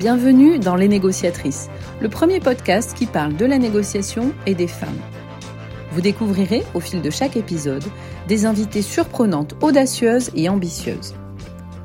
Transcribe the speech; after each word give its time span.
Bienvenue 0.00 0.58
dans 0.58 0.76
Les 0.76 0.88
Négociatrices, 0.88 1.68
le 2.00 2.08
premier 2.08 2.40
podcast 2.40 2.94
qui 2.96 3.04
parle 3.04 3.36
de 3.36 3.44
la 3.44 3.58
négociation 3.58 4.32
et 4.46 4.54
des 4.54 4.66
femmes. 4.66 4.98
Vous 5.92 6.00
découvrirez 6.00 6.62
au 6.72 6.80
fil 6.80 7.02
de 7.02 7.10
chaque 7.10 7.36
épisode 7.36 7.84
des 8.26 8.46
invités 8.46 8.80
surprenantes, 8.80 9.56
audacieuses 9.60 10.30
et 10.34 10.48
ambitieuses. 10.48 11.14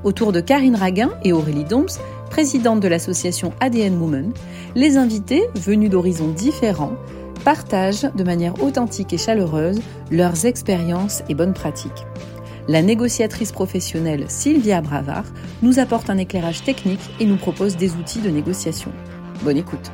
Autour 0.06 0.32
de 0.32 0.40
Karine 0.40 0.78
Raguin 0.78 1.12
et 1.26 1.34
Aurélie 1.34 1.66
Dombs, 1.66 2.00
présidente 2.30 2.80
de 2.80 2.88
l'association 2.88 3.52
ADN 3.60 4.02
Women, 4.02 4.32
les 4.76 4.96
invités, 4.96 5.44
venus 5.54 5.90
d'horizons 5.90 6.30
différents, 6.30 6.96
partagent 7.44 8.10
de 8.16 8.24
manière 8.24 8.64
authentique 8.64 9.12
et 9.12 9.18
chaleureuse 9.18 9.82
leurs 10.10 10.46
expériences 10.46 11.22
et 11.28 11.36
bonnes 11.36 11.54
pratiques 11.54 12.06
la 12.68 12.82
négociatrice 12.82 13.52
professionnelle 13.52 14.26
Sylvia 14.28 14.82
Bravard 14.82 15.26
nous 15.62 15.80
apporte 15.80 16.10
un 16.10 16.18
éclairage 16.18 16.64
technique 16.64 17.12
et 17.20 17.26
nous 17.26 17.38
propose 17.38 17.78
des 17.78 17.94
outils 17.94 18.22
de 18.22 18.30
négociation. 18.30 18.92
Bonne 19.44 19.58
écoute. 19.58 19.92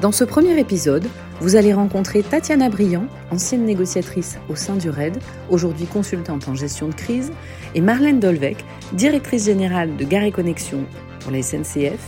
Dans 0.00 0.12
ce 0.12 0.24
premier 0.24 0.58
épisode, 0.58 1.06
vous 1.40 1.56
allez 1.56 1.72
rencontrer 1.72 2.22
Tatiana 2.22 2.68
Briand, 2.68 3.06
ancienne 3.30 3.64
négociatrice 3.64 4.38
au 4.48 4.56
sein 4.56 4.76
du 4.76 4.88
RAID, 4.88 5.18
aujourd'hui 5.50 5.86
consultante 5.86 6.48
en 6.48 6.54
gestion 6.54 6.88
de 6.88 6.94
crise, 6.94 7.32
et 7.74 7.80
Marlène 7.80 8.20
Dolvec, 8.20 8.64
directrice 8.92 9.46
générale 9.46 9.96
de 9.96 10.04
Gare 10.04 10.24
et 10.24 10.32
Connexion 10.32 10.84
pour 11.20 11.32
la 11.32 11.42
SNCF, 11.42 12.00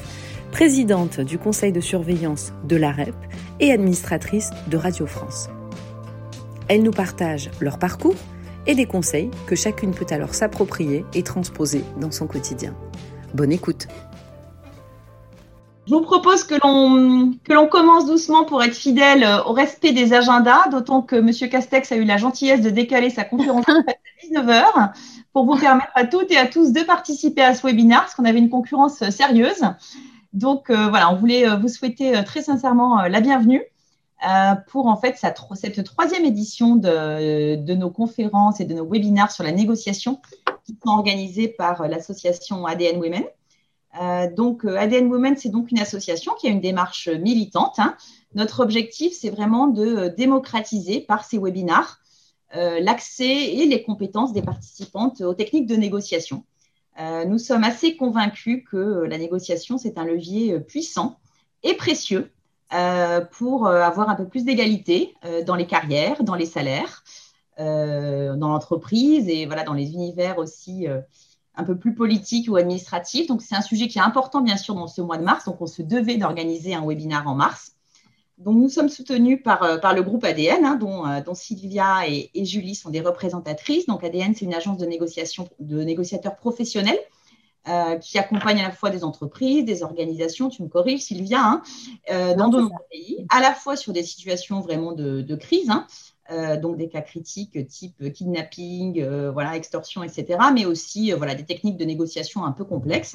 présidente 0.52 1.20
du 1.20 1.38
conseil 1.38 1.72
de 1.72 1.80
surveillance 1.80 2.52
de 2.64 2.77
l'AREP 2.77 3.14
et 3.61 3.72
administratrice 3.72 4.50
de 4.69 4.77
Radio 4.77 5.06
France. 5.06 5.48
Elles 6.68 6.82
nous 6.82 6.92
partagent 6.92 7.50
leur 7.60 7.78
parcours 7.78 8.14
et 8.66 8.74
des 8.74 8.86
conseils 8.86 9.30
que 9.46 9.56
chacune 9.56 9.92
peut 9.92 10.06
alors 10.10 10.34
s'approprier 10.34 11.04
et 11.14 11.22
transposer 11.22 11.84
dans 12.00 12.10
son 12.10 12.27
quotidien. 12.27 12.74
Bonne 13.34 13.52
écoute. 13.52 13.88
Je 15.86 15.94
vous 15.94 16.02
propose 16.02 16.44
que 16.44 16.54
l'on 16.62 17.32
que 17.42 17.52
l'on 17.52 17.66
commence 17.66 18.06
doucement 18.06 18.44
pour 18.44 18.62
être 18.62 18.77
fidèle 18.77 19.27
au 19.46 19.52
respect 19.52 19.92
des 19.92 20.12
agendas, 20.12 20.69
d'autant 20.70 21.02
que 21.02 21.16
M. 21.16 21.30
Castex 21.50 21.91
a 21.91 21.96
eu 21.96 22.04
la 22.04 22.19
gentillesse 22.19 22.60
de 22.60 22.70
décaler 22.70 23.10
sa 23.10 23.24
conférence 23.24 23.64
à 23.69 23.92
19h 24.24 24.92
pour 25.32 25.44
vous 25.44 25.58
permettre 25.58 25.91
à 25.94 26.04
toutes 26.04 26.30
et 26.30 26.36
à 26.36 26.47
tous 26.47 26.72
de 26.72 26.82
participer 26.82 27.42
à 27.42 27.54
ce 27.54 27.66
webinaire, 27.66 28.02
parce 28.02 28.14
qu'on 28.14 28.24
avait 28.24 28.38
une 28.38 28.50
concurrence 28.50 29.08
sérieuse. 29.10 29.64
Donc 30.32 30.70
euh, 30.70 30.88
voilà, 30.88 31.12
on 31.12 31.16
voulait 31.16 31.48
euh, 31.48 31.56
vous 31.56 31.69
souhaiter 31.69 32.16
euh, 32.16 32.22
très 32.22 32.42
sincèrement 32.42 33.02
la 33.02 33.20
bienvenue. 33.20 33.62
Euh, 34.25 34.55
pour 34.69 34.87
en 34.87 34.97
fait 34.97 35.17
cette 35.17 35.84
troisième 35.84 36.25
édition 36.25 36.77
de, 36.77 37.75
nos 37.75 37.91
conférences 37.91 38.61
et 38.61 38.65
de 38.65 38.75
nos 38.75 38.87
webinaires 38.87 39.33
sur 39.33 39.42
la 39.42 39.51
négociation 39.51 40.20
qui 40.65 40.78
sont 40.81 40.91
organisés 40.91 41.48
par 41.48 41.89
l'association 41.89 42.65
ADN 42.65 43.00
Women. 43.00 43.25
Euh, 44.00 44.33
donc 44.33 44.65
euh, 44.65 44.77
ADN 44.77 45.09
Women, 45.09 45.37
c'est 45.37 45.48
donc 45.48 45.73
une 45.73 45.81
association 45.81 46.34
qui 46.39 46.47
a 46.47 46.50
une 46.50 46.61
démarche 46.61 47.09
militante. 47.09 47.78
Hein. 47.78 47.97
Notre 48.37 48.61
objectif, 48.61 49.12
c'est 49.12 49.31
vraiment 49.31 49.67
de 49.67 50.09
démocratiser 50.17 51.00
par 51.00 51.25
ces 51.25 51.39
webinaires 51.39 51.98
l'accès 52.55 53.25
et 53.25 53.65
les 53.65 53.83
compétences 53.83 54.34
des 54.34 54.43
participantes 54.43 55.23
aux 55.23 55.33
techniques 55.33 55.67
de 55.67 55.75
négociation. 55.75 56.45
nous 57.27 57.39
sommes 57.39 57.65
assez 57.65 57.97
convaincus 57.97 58.62
que 58.70 59.06
la 59.09 59.17
négociation, 59.17 59.78
c'est 59.78 59.97
un 59.97 60.05
levier 60.05 60.61
puissant 60.61 61.17
et 61.62 61.73
précieux 61.73 62.31
pour 63.31 63.67
euh, 63.67 63.83
avoir 63.83 64.09
un 64.09 64.15
peu 64.15 64.27
plus 64.27 64.45
d'égalité 64.45 65.15
euh, 65.25 65.45
dans 65.45 65.55
les 65.55 65.67
carrières, 65.67 66.23
dans 66.25 66.34
les 66.34 66.47
salaires, 66.47 67.05
dans 67.59 68.48
l'entreprise 68.48 69.28
et 69.28 69.47
voilà, 69.47 69.62
dans 69.62 69.75
les 69.75 69.93
univers 69.93 70.38
aussi 70.38 70.87
un 71.55 71.65
peu 71.65 71.77
plus 71.77 71.94
politiques 71.94 72.50
ou 72.50 72.56
administratifs. 72.56 73.28
Donc, 73.28 73.41
c'est 73.41 73.55
un 73.55 73.62
sujet 73.62 73.87
qui 73.87 73.99
est 73.99 74.03
important, 74.03 74.41
bien 74.41 74.56
sûr, 74.56 74.75
dans 74.75 74.88
ce 74.88 75.00
mois 75.00 75.16
de 75.16 75.22
mars. 75.22 75.44
Donc, 75.44 75.61
on 75.61 75.66
se 75.66 75.82
devait 75.82 76.16
d'organiser 76.16 76.75
un 76.75 76.84
webinaire 76.84 77.28
en 77.28 77.37
mars. 77.37 77.77
Donc, 78.38 78.56
nous 78.56 78.69
sommes 78.69 78.88
soutenus 78.88 79.41
par, 79.44 79.81
par 79.81 79.94
le 79.94 80.03
groupe 80.03 80.25
ADN, 80.25 80.65
hein, 80.65 80.75
dont, 80.75 81.05
dont, 81.25 81.34
Sylvia 81.34 82.09
et, 82.09 82.31
et, 82.34 82.44
Julie 82.44 82.75
sont 82.75 82.91
des 82.91 83.00
représentatrices. 83.00 83.87
Donc, 83.87 84.03
ADN, 84.03 84.34
c'est 84.34 84.47
une 84.47 84.55
agence 84.55 84.78
de 84.78 84.87
négociation 84.87 85.49
de 85.61 85.84
négociateurs 85.84 86.34
professionnels 86.34 86.99
euh, 87.69 87.97
qui 87.97 88.19
accompagne 88.19 88.59
à 88.59 88.65
la 88.65 88.73
fois 88.73 88.91
des 88.91 89.05
entreprises, 89.05 89.65
des 89.65 89.84
organisations, 89.84 90.49
tu 90.49 90.65
me 90.65 90.69
corriges 90.69 91.03
Sylvia, 91.03 91.39
hein, 91.41 91.62
euh, 92.11 92.34
dans 92.34 92.49
de 92.49 92.59
nombreux 92.59 92.84
pays, 92.91 93.25
à 93.31 93.41
la 93.41 93.55
fois 93.55 93.77
sur 93.77 93.93
des 93.93 94.03
situations 94.03 94.59
vraiment 94.59 94.91
de, 94.91 95.37
crise, 95.37 95.71
hein, 95.71 95.87
euh, 96.33 96.56
donc 96.56 96.77
des 96.77 96.89
cas 96.89 97.03
critiques 97.03 97.69
type 97.69 98.12
kidnapping, 98.12 99.06
voilà, 99.28 99.55
extorsion, 99.55 100.03
etc., 100.03 100.41
mais 100.53 100.65
aussi 100.65 101.12
voilà, 101.12 101.37
des 101.37 101.45
techniques 101.45 101.77
de 101.77 101.84
négociation 101.84 102.45
un 102.45 102.50
peu 102.50 102.65
complexes. 102.65 103.15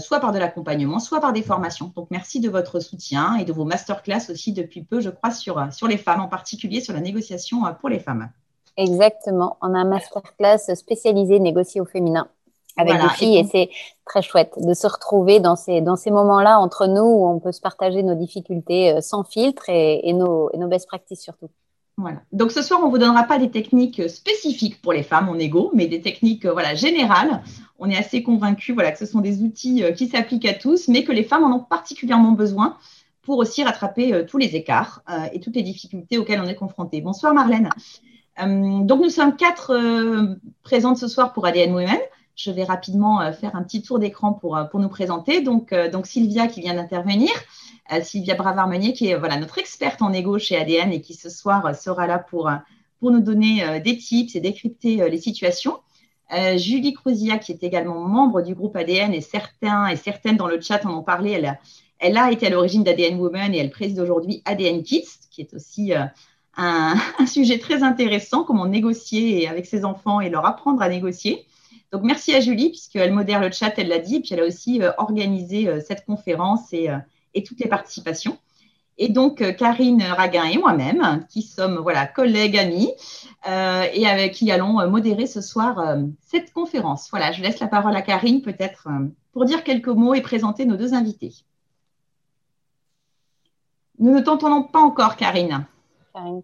soit 0.00 0.20
par 0.20 0.32
de 0.32 0.38
l'accompagnement, 0.38 0.98
soit 0.98 1.22
par 1.22 1.32
des 1.32 1.42
formations. 1.42 1.90
Donc, 1.96 2.08
merci 2.10 2.40
de 2.40 2.50
votre 2.50 2.78
soutien 2.80 3.36
et 3.36 3.46
de 3.46 3.54
vos 3.54 3.64
masterclass 3.64 4.28
aussi 4.28 4.52
depuis 4.52 4.82
peu, 4.82 5.00
je 5.00 5.08
crois, 5.08 5.30
sur, 5.30 5.66
sur 5.72 5.88
les 5.88 5.96
femmes, 5.96 6.20
en 6.20 6.28
particulier 6.28 6.82
sur 6.82 6.92
la 6.92 7.00
négociation 7.00 7.62
pour 7.80 7.88
les 7.88 8.00
femmes. 8.00 8.28
Exactement. 8.76 9.56
On 9.62 9.72
a 9.72 9.78
un 9.78 9.86
masterclass 9.86 10.74
spécialisé 10.74 11.40
négocié 11.40 11.80
au 11.80 11.86
féminin 11.86 12.28
avec 12.76 13.00
des 13.00 13.08
filles 13.10 13.38
et, 13.38 13.44
c'est 13.44 13.70
très 14.04 14.22
chouette 14.22 14.52
de 14.58 14.74
se 14.74 14.86
retrouver 14.86 15.40
dans 15.40 15.56
ces, 15.56 15.80
dans 15.80 15.96
ces 15.96 16.10
moments-là 16.10 16.58
entre 16.60 16.86
nous 16.86 17.02
où 17.02 17.26
on 17.26 17.40
peut 17.40 17.52
se 17.52 17.60
partager 17.60 18.02
nos 18.02 18.14
difficultés 18.14 18.92
euh, 18.92 19.00
sans 19.00 19.24
filtre 19.24 19.68
et, 19.68 20.08
et, 20.08 20.12
nos, 20.12 20.50
et 20.52 20.58
nos 20.58 20.68
best 20.68 20.86
practices 20.86 21.22
surtout. 21.22 21.48
Voilà. 21.98 22.20
Donc 22.32 22.52
ce 22.52 22.60
soir, 22.60 22.80
on 22.82 22.86
ne 22.86 22.90
vous 22.90 22.98
donnera 22.98 23.22
pas 23.22 23.38
des 23.38 23.50
techniques 23.50 24.08
spécifiques 24.10 24.82
pour 24.82 24.92
les 24.92 25.02
femmes 25.02 25.30
en 25.30 25.38
égo, 25.38 25.70
mais 25.72 25.86
des 25.86 26.02
techniques 26.02 26.44
euh, 26.44 26.52
voilà, 26.52 26.74
générales. 26.74 27.42
On 27.78 27.88
est 27.88 27.96
assez 27.96 28.22
convaincus 28.22 28.74
voilà, 28.74 28.92
que 28.92 28.98
ce 28.98 29.06
sont 29.06 29.20
des 29.20 29.42
outils 29.42 29.82
euh, 29.82 29.92
qui 29.92 30.08
s'appliquent 30.08 30.46
à 30.46 30.54
tous, 30.54 30.88
mais 30.88 31.04
que 31.04 31.12
les 31.12 31.24
femmes 31.24 31.44
en 31.44 31.56
ont 31.56 31.64
particulièrement 31.64 32.32
besoin 32.32 32.76
pour 33.22 33.38
aussi 33.38 33.64
rattraper 33.64 34.24
tous 34.24 34.38
les 34.38 34.54
écarts 34.54 35.02
et 35.32 35.40
toutes 35.40 35.56
les 35.56 35.64
difficultés 35.64 36.16
auxquelles 36.16 36.40
on 36.40 36.46
est 36.46 36.54
confronté. 36.54 37.00
Bonsoir 37.00 37.34
Marlène. 37.34 37.70
donc 38.38 39.02
nous 39.02 39.10
sommes 39.10 39.34
quatre 39.34 39.76
présentes 40.62 40.98
ce 40.98 41.08
soir 41.08 41.32
pour 41.32 41.44
ADN 41.44 41.74
Women. 41.74 41.98
Je 42.36 42.50
vais 42.50 42.64
rapidement 42.64 43.22
euh, 43.22 43.32
faire 43.32 43.56
un 43.56 43.62
petit 43.62 43.80
tour 43.80 43.98
d'écran 43.98 44.34
pour, 44.34 44.58
euh, 44.58 44.64
pour 44.64 44.78
nous 44.78 44.90
présenter. 44.90 45.40
Donc, 45.40 45.72
euh, 45.72 45.90
donc 45.90 46.06
Sylvia 46.06 46.46
qui 46.46 46.60
vient 46.60 46.74
d'intervenir, 46.74 47.30
Sylvia 48.02 48.34
Bravard-Meunier 48.34 48.92
qui 48.92 49.08
est 49.08 49.16
voilà, 49.16 49.38
notre 49.38 49.58
experte 49.58 50.02
en 50.02 50.12
égo 50.12 50.38
chez 50.38 50.56
ADN 50.56 50.92
et 50.92 51.00
qui 51.00 51.14
ce 51.14 51.30
soir 51.30 51.74
sera 51.74 52.06
là 52.06 52.18
pour, 52.18 52.50
nous 53.00 53.20
donner 53.20 53.80
des 53.80 53.96
tips 53.96 54.34
et 54.34 54.40
décrypter 54.40 55.08
les 55.08 55.18
situations. 55.18 55.78
Julie 56.56 56.94
Crouzia, 56.94 57.38
qui 57.38 57.52
est 57.52 57.62
également 57.62 58.00
membre 58.00 58.42
du 58.42 58.56
groupe 58.56 58.74
ADN, 58.74 59.14
et 59.14 59.20
certains 59.20 59.86
et 59.86 59.94
certaines 59.94 60.36
dans 60.36 60.48
le 60.48 60.60
chat 60.60 60.84
en 60.84 60.98
ont 60.98 61.04
parlé. 61.04 61.40
Elle 62.00 62.16
a, 62.16 62.32
été 62.32 62.48
à 62.48 62.50
l'origine 62.50 62.82
d'ADN 62.82 63.20
Women 63.20 63.54
et 63.54 63.58
elle 63.58 63.70
préside 63.70 64.00
aujourd'hui 64.00 64.42
ADN 64.46 64.82
Kids, 64.82 65.28
qui 65.30 65.42
est 65.42 65.54
aussi 65.54 65.92
un, 66.56 66.96
sujet 67.28 67.58
très 67.60 67.84
intéressant, 67.84 68.42
comment 68.42 68.66
négocier 68.66 69.46
avec 69.46 69.66
ses 69.66 69.84
enfants 69.84 70.20
et 70.20 70.28
leur 70.28 70.44
apprendre 70.44 70.82
à 70.82 70.88
négocier. 70.88 71.46
Donc, 71.96 72.04
merci 72.04 72.34
à 72.34 72.40
Julie, 72.40 72.68
puisqu'elle 72.68 73.14
modère 73.14 73.40
le 73.40 73.50
chat, 73.50 73.72
elle 73.78 73.88
l'a 73.88 73.98
dit, 73.98 74.16
et 74.16 74.20
puis 74.20 74.34
elle 74.34 74.40
a 74.40 74.44
aussi 74.44 74.82
euh, 74.82 74.92
organisé 74.98 75.66
euh, 75.66 75.80
cette 75.80 76.04
conférence 76.04 76.74
euh, 76.74 76.98
et, 77.32 77.42
toutes 77.42 77.58
les 77.58 77.70
participations. 77.70 78.36
Et 78.98 79.08
donc, 79.08 79.42
Karine 79.56 80.02
Raguin 80.02 80.44
et 80.44 80.58
moi-même, 80.58 81.24
qui 81.30 81.40
sommes 81.40 81.78
voilà, 81.78 82.06
collègues, 82.06 82.58
amis, 82.58 82.92
et 83.46 84.06
avec 84.06 84.32
qui 84.32 84.50
allons 84.50 84.88
modérer 84.88 85.26
ce 85.26 85.42
soir 85.42 85.96
cette 86.22 86.50
conférence. 86.54 87.08
Voilà, 87.10 87.30
je 87.30 87.42
laisse 87.42 87.60
la 87.60 87.66
parole 87.66 87.94
à 87.94 88.00
Karine, 88.00 88.40
peut-être, 88.40 88.88
pour 89.32 89.44
dire 89.44 89.64
quelques 89.64 89.88
mots 89.88 90.14
et 90.14 90.22
présenter 90.22 90.64
nos 90.64 90.78
deux 90.78 90.94
invités. 90.94 91.34
Nous 93.98 94.14
ne 94.14 94.20
t'entendons 94.20 94.62
pas 94.62 94.80
encore, 94.80 95.16
Karine. 95.16 95.66
Karine. 96.14 96.42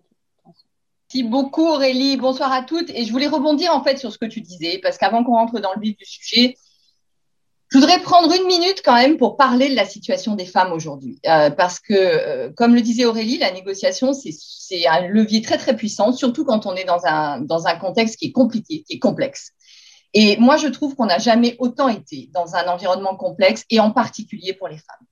Merci 1.15 1.29
beaucoup 1.29 1.67
Aurélie, 1.67 2.17
bonsoir 2.17 2.51
à 2.53 2.63
toutes. 2.63 2.89
Et 2.89 3.05
je 3.05 3.13
voulais 3.13 3.27
rebondir 3.27 3.75
en 3.75 3.85
fait 3.85 3.99
sur 3.99 4.11
ce 4.11 4.17
que 4.17 4.25
tu 4.25 4.41
disais, 4.41 4.81
parce 4.83 4.97
qu'avant 4.97 5.23
qu'on 5.23 5.33
rentre 5.33 5.61
dans 5.61 5.75
le 5.75 5.81
vif 5.83 5.95
du 5.95 6.07
sujet, 6.07 6.57
je 7.69 7.77
voudrais 7.77 7.99
prendre 7.99 8.33
une 8.33 8.47
minute 8.47 8.81
quand 8.83 8.95
même 8.95 9.19
pour 9.19 9.37
parler 9.37 9.69
de 9.69 9.77
la 9.77 9.85
situation 9.85 10.37
des 10.37 10.47
femmes 10.47 10.73
aujourd'hui. 10.73 11.19
Euh, 11.27 11.51
parce 11.51 11.81
que, 11.81 11.93
euh, 11.93 12.51
comme 12.57 12.75
le 12.75 12.81
disait 12.81 13.05
Aurélie, 13.05 13.37
la 13.37 13.51
négociation, 13.51 14.15
c'est 14.15 14.87
un 14.87 15.07
levier 15.07 15.43
très 15.43 15.59
très 15.59 15.77
puissant, 15.77 16.15
surtout 16.15 16.47
quand 16.47 16.65
on 16.65 16.75
est 16.77 16.85
dans 16.85 17.05
un, 17.05 17.43
dans 17.43 17.67
un 17.67 17.77
contexte 17.77 18.17
qui 18.17 18.29
est 18.29 18.33
compliqué, 18.33 18.83
qui 18.89 18.95
est 18.95 18.99
complexe. 18.99 19.51
Et 20.15 20.39
moi, 20.39 20.57
je 20.57 20.69
trouve 20.69 20.95
qu'on 20.95 21.07
n'a 21.07 21.19
jamais 21.19 21.57
autant 21.59 21.89
été 21.89 22.31
dans 22.33 22.55
un 22.55 22.67
environnement 22.69 23.17
complexe, 23.17 23.67
et 23.69 23.81
en 23.81 23.91
particulier 23.91 24.55
pour 24.55 24.69
les 24.69 24.79
femmes. 24.79 25.07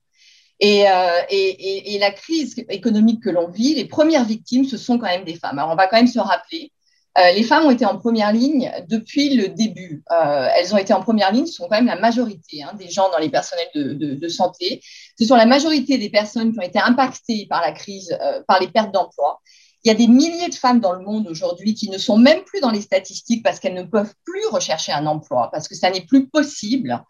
Euh, 0.63 1.21
et, 1.29 1.97
la 1.99 2.11
crise 2.11 2.55
économique 2.69 3.23
que 3.23 3.29
l'on 3.29 3.49
vit, 3.49 3.75
les 3.75 3.85
premières 3.85 4.25
victimes, 4.25 4.65
ce 4.65 4.77
sont 4.77 4.97
quand 4.97 5.07
même 5.07 5.23
des 5.23 5.35
femmes. 5.35 5.59
Alors, 5.59 5.71
on 5.71 5.75
va 5.75 5.87
quand 5.87 5.97
même 5.97 6.07
se 6.07 6.19
rappeler, 6.19 6.71
euh, 7.17 7.31
les 7.33 7.43
femmes 7.43 7.65
ont 7.65 7.71
été 7.71 7.85
en 7.85 7.97
première 7.97 8.31
ligne 8.31 8.71
depuis 8.87 9.35
le 9.35 9.49
début. 9.49 10.03
Euh, 10.11 10.47
elles 10.55 10.73
ont 10.73 10.77
été 10.77 10.93
en 10.93 11.01
première 11.01 11.31
ligne, 11.31 11.45
ce 11.45 11.53
sont 11.53 11.67
quand 11.67 11.75
même 11.75 11.85
la 11.85 11.99
majorité 11.99 12.63
hein, 12.63 12.73
des 12.79 12.89
gens 12.89 13.09
dans 13.11 13.17
les 13.17 13.29
personnels 13.29 13.67
de, 13.75 13.93
de, 13.93 14.13
de, 14.13 14.27
santé. 14.29 14.81
Ce 15.19 15.25
sont 15.25 15.35
la 15.35 15.45
majorité 15.45 15.97
des 15.97 16.09
personnes 16.09 16.53
qui 16.53 16.59
ont 16.59 16.63
été 16.63 16.79
impactées 16.79 17.47
par 17.49 17.61
la 17.61 17.73
crise, 17.73 18.17
par 18.47 18.59
les 18.59 18.69
pertes 18.69 18.93
d'emploi. 18.93 19.41
Il 19.83 19.89
y 19.89 19.91
a 19.91 19.95
des 19.95 20.07
milliers 20.07 20.49
de 20.49 20.55
femmes 20.55 20.79
dans 20.79 20.93
le 20.93 21.03
monde 21.03 21.27
aujourd'hui 21.27 21.73
qui 21.73 21.89
ne 21.89 21.97
sont 21.97 22.17
même 22.17 22.43
plus 22.43 22.61
dans 22.61 22.71
les 22.71 22.81
statistiques 22.81 23.43
parce 23.43 23.59
qu'elles 23.59 23.73
ne 23.73 23.83
peuvent 23.83 24.13
plus 24.23 24.45
rechercher 24.51 24.91
un 24.91 25.05
emploi, 25.07 25.49
parce 25.51 25.67
que 25.67 25.75
ça 25.75 25.89
n'est 25.89 26.05
plus 26.05 26.27
possible. 26.29 27.03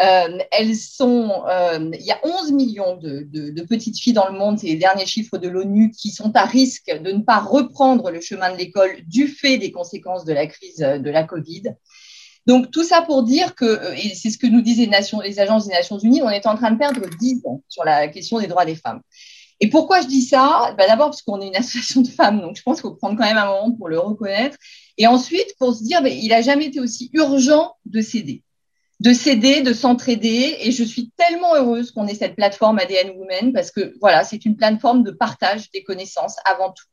Euh, 0.00 0.38
elles 0.50 0.74
sont, 0.74 1.44
euh, 1.48 1.90
il 1.92 2.04
y 2.04 2.10
a 2.10 2.18
11 2.24 2.52
millions 2.52 2.96
de, 2.96 3.28
de, 3.30 3.62
petites 3.62 3.96
filles 3.96 4.12
dans 4.12 4.28
le 4.28 4.36
monde, 4.36 4.58
c'est 4.58 4.66
les 4.66 4.74
derniers 4.74 5.06
chiffres 5.06 5.38
de 5.38 5.48
l'ONU, 5.48 5.92
qui 5.92 6.10
sont 6.10 6.34
à 6.34 6.44
risque 6.44 6.90
de 6.90 7.12
ne 7.12 7.22
pas 7.22 7.38
reprendre 7.38 8.10
le 8.10 8.20
chemin 8.20 8.50
de 8.50 8.56
l'école 8.56 8.96
du 9.06 9.28
fait 9.28 9.56
des 9.56 9.70
conséquences 9.70 10.24
de 10.24 10.32
la 10.32 10.46
crise 10.48 10.78
de 10.78 11.10
la 11.10 11.22
Covid. 11.22 11.74
Donc 12.46 12.70
tout 12.70 12.84
ça 12.84 13.02
pour 13.02 13.22
dire 13.22 13.54
que, 13.54 13.64
euh, 13.64 13.94
et 13.94 14.14
c'est 14.14 14.30
ce 14.30 14.38
que 14.38 14.46
nous 14.46 14.60
disent 14.60 14.78
les, 14.78 14.86
Nations, 14.86 15.20
les 15.20 15.38
agences 15.38 15.66
des 15.66 15.72
Nations 15.72 15.98
Unies, 15.98 16.22
on 16.22 16.30
est 16.30 16.46
en 16.46 16.56
train 16.56 16.72
de 16.72 16.78
perdre 16.78 17.00
10 17.20 17.42
ans 17.46 17.62
sur 17.68 17.84
la 17.84 18.08
question 18.08 18.38
des 18.38 18.48
droits 18.48 18.64
des 18.64 18.74
femmes. 18.74 19.00
Et 19.60 19.70
pourquoi 19.70 20.02
je 20.02 20.08
dis 20.08 20.22
ça? 20.22 20.74
Ben 20.76 20.88
D'abord 20.88 21.06
parce 21.06 21.22
qu'on 21.22 21.40
est 21.40 21.46
une 21.46 21.56
association 21.56 22.02
de 22.02 22.08
femmes, 22.08 22.40
donc 22.40 22.56
je 22.56 22.62
pense 22.62 22.80
qu'il 22.80 22.90
faut 22.90 22.96
prendre 22.96 23.16
quand 23.16 23.24
même 23.24 23.38
un 23.38 23.46
moment 23.46 23.72
pour 23.72 23.88
le 23.88 23.98
reconnaître. 23.98 24.58
Et 24.98 25.06
ensuite 25.06 25.54
pour 25.58 25.74
se 25.74 25.84
dire, 25.84 26.02
ben, 26.02 26.12
il 26.12 26.28
n'a 26.28 26.42
jamais 26.42 26.66
été 26.66 26.80
aussi 26.80 27.10
urgent 27.14 27.74
de 27.86 28.00
céder 28.00 28.42
de 29.04 29.12
s'aider, 29.12 29.60
de 29.60 29.74
s'entraider. 29.74 30.56
Et 30.60 30.72
je 30.72 30.82
suis 30.82 31.10
tellement 31.16 31.54
heureuse 31.54 31.92
qu'on 31.92 32.06
ait 32.06 32.14
cette 32.14 32.34
plateforme 32.34 32.78
ADN 32.78 33.10
Women 33.10 33.52
parce 33.52 33.70
que 33.70 33.94
voilà, 34.00 34.24
c'est 34.24 34.44
une 34.46 34.56
plateforme 34.56 35.04
de 35.04 35.10
partage 35.10 35.70
des 35.70 35.84
connaissances 35.84 36.36
avant 36.46 36.72
tout 36.72 36.86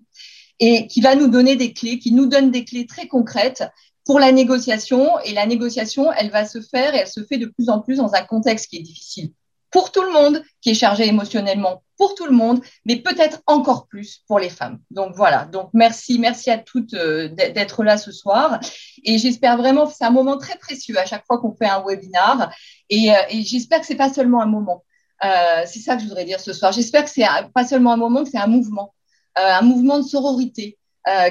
et 0.60 0.88
qui 0.88 1.02
va 1.02 1.16
nous 1.16 1.28
donner 1.28 1.56
des 1.56 1.74
clés, 1.74 1.98
qui 1.98 2.12
nous 2.12 2.28
donne 2.28 2.52
des 2.52 2.66
clés 2.66 2.86
très 2.86 3.08
concrètes 3.08 3.64
pour 4.06 4.20
la 4.20 4.34
négociation. 4.34 5.20
Et 5.22 5.34
la 5.34 5.46
négociation, 5.46 6.12
elle 6.12 6.30
va 6.30 6.46
se 6.46 6.60
faire 6.62 6.94
et 6.94 7.00
elle 7.00 7.08
se 7.08 7.24
fait 7.24 7.38
de 7.38 7.46
plus 7.46 7.70
en 7.70 7.80
plus 7.80 7.96
dans 7.96 8.14
un 8.14 8.24
contexte 8.24 8.70
qui 8.70 8.78
est 8.78 8.82
difficile 8.82 9.32
pour 9.72 9.94
tout 9.94 10.04
le 10.04 10.12
monde, 10.12 10.44
qui 10.60 10.72
est 10.72 10.76
chargé 10.76 11.08
émotionnellement 11.08 11.82
pour 12.02 12.16
tout 12.16 12.26
le 12.26 12.32
monde, 12.32 12.62
mais 12.84 12.96
peut-être 12.96 13.44
encore 13.46 13.86
plus 13.86 14.24
pour 14.28 14.40
les 14.40 14.50
femmes. 14.50 14.80
Donc 14.90 15.14
voilà, 15.16 15.46
donc 15.46 15.70
merci, 15.72 16.18
merci 16.18 16.50
à 16.50 16.58
toutes 16.58 16.96
euh, 16.96 17.28
d'être 17.28 17.84
là 17.84 17.96
ce 17.96 18.12
soir. 18.12 18.60
Et 19.04 19.20
j'espère 19.20 19.56
vraiment, 19.56 19.86
c'est 19.86 20.04
un 20.04 20.10
moment 20.10 20.40
très 20.40 20.58
précieux 20.58 20.98
à 20.98 21.06
chaque 21.06 21.24
fois 21.28 21.38
qu'on 21.38 21.54
fait 21.54 21.68
un 21.68 21.84
webinar. 21.86 22.52
Et, 22.90 23.12
euh, 23.12 23.18
j'espère 23.30 23.82
que 23.82 23.86
c'est 23.86 23.94
pas 23.94 24.12
seulement 24.12 24.42
un 24.42 24.48
moment. 24.48 24.84
Euh, 25.24 25.62
c'est 25.68 25.78
ça 25.78 25.96
que 25.96 26.02
je 26.02 26.08
voudrais 26.08 26.26
dire 26.26 26.40
ce 26.40 26.54
soir. 26.54 26.72
J'espère 26.72 27.04
que 27.04 27.12
c'est 27.12 27.28
pas 27.54 27.68
seulement 27.68 27.92
un 27.92 27.98
moment, 27.98 28.24
que 28.24 28.32
c'est 28.32 28.40
un 28.40 28.48
mouvement, 28.48 28.96
un 29.36 29.62
mouvement 29.62 30.00
de 30.00 30.04
sororité. 30.04 30.80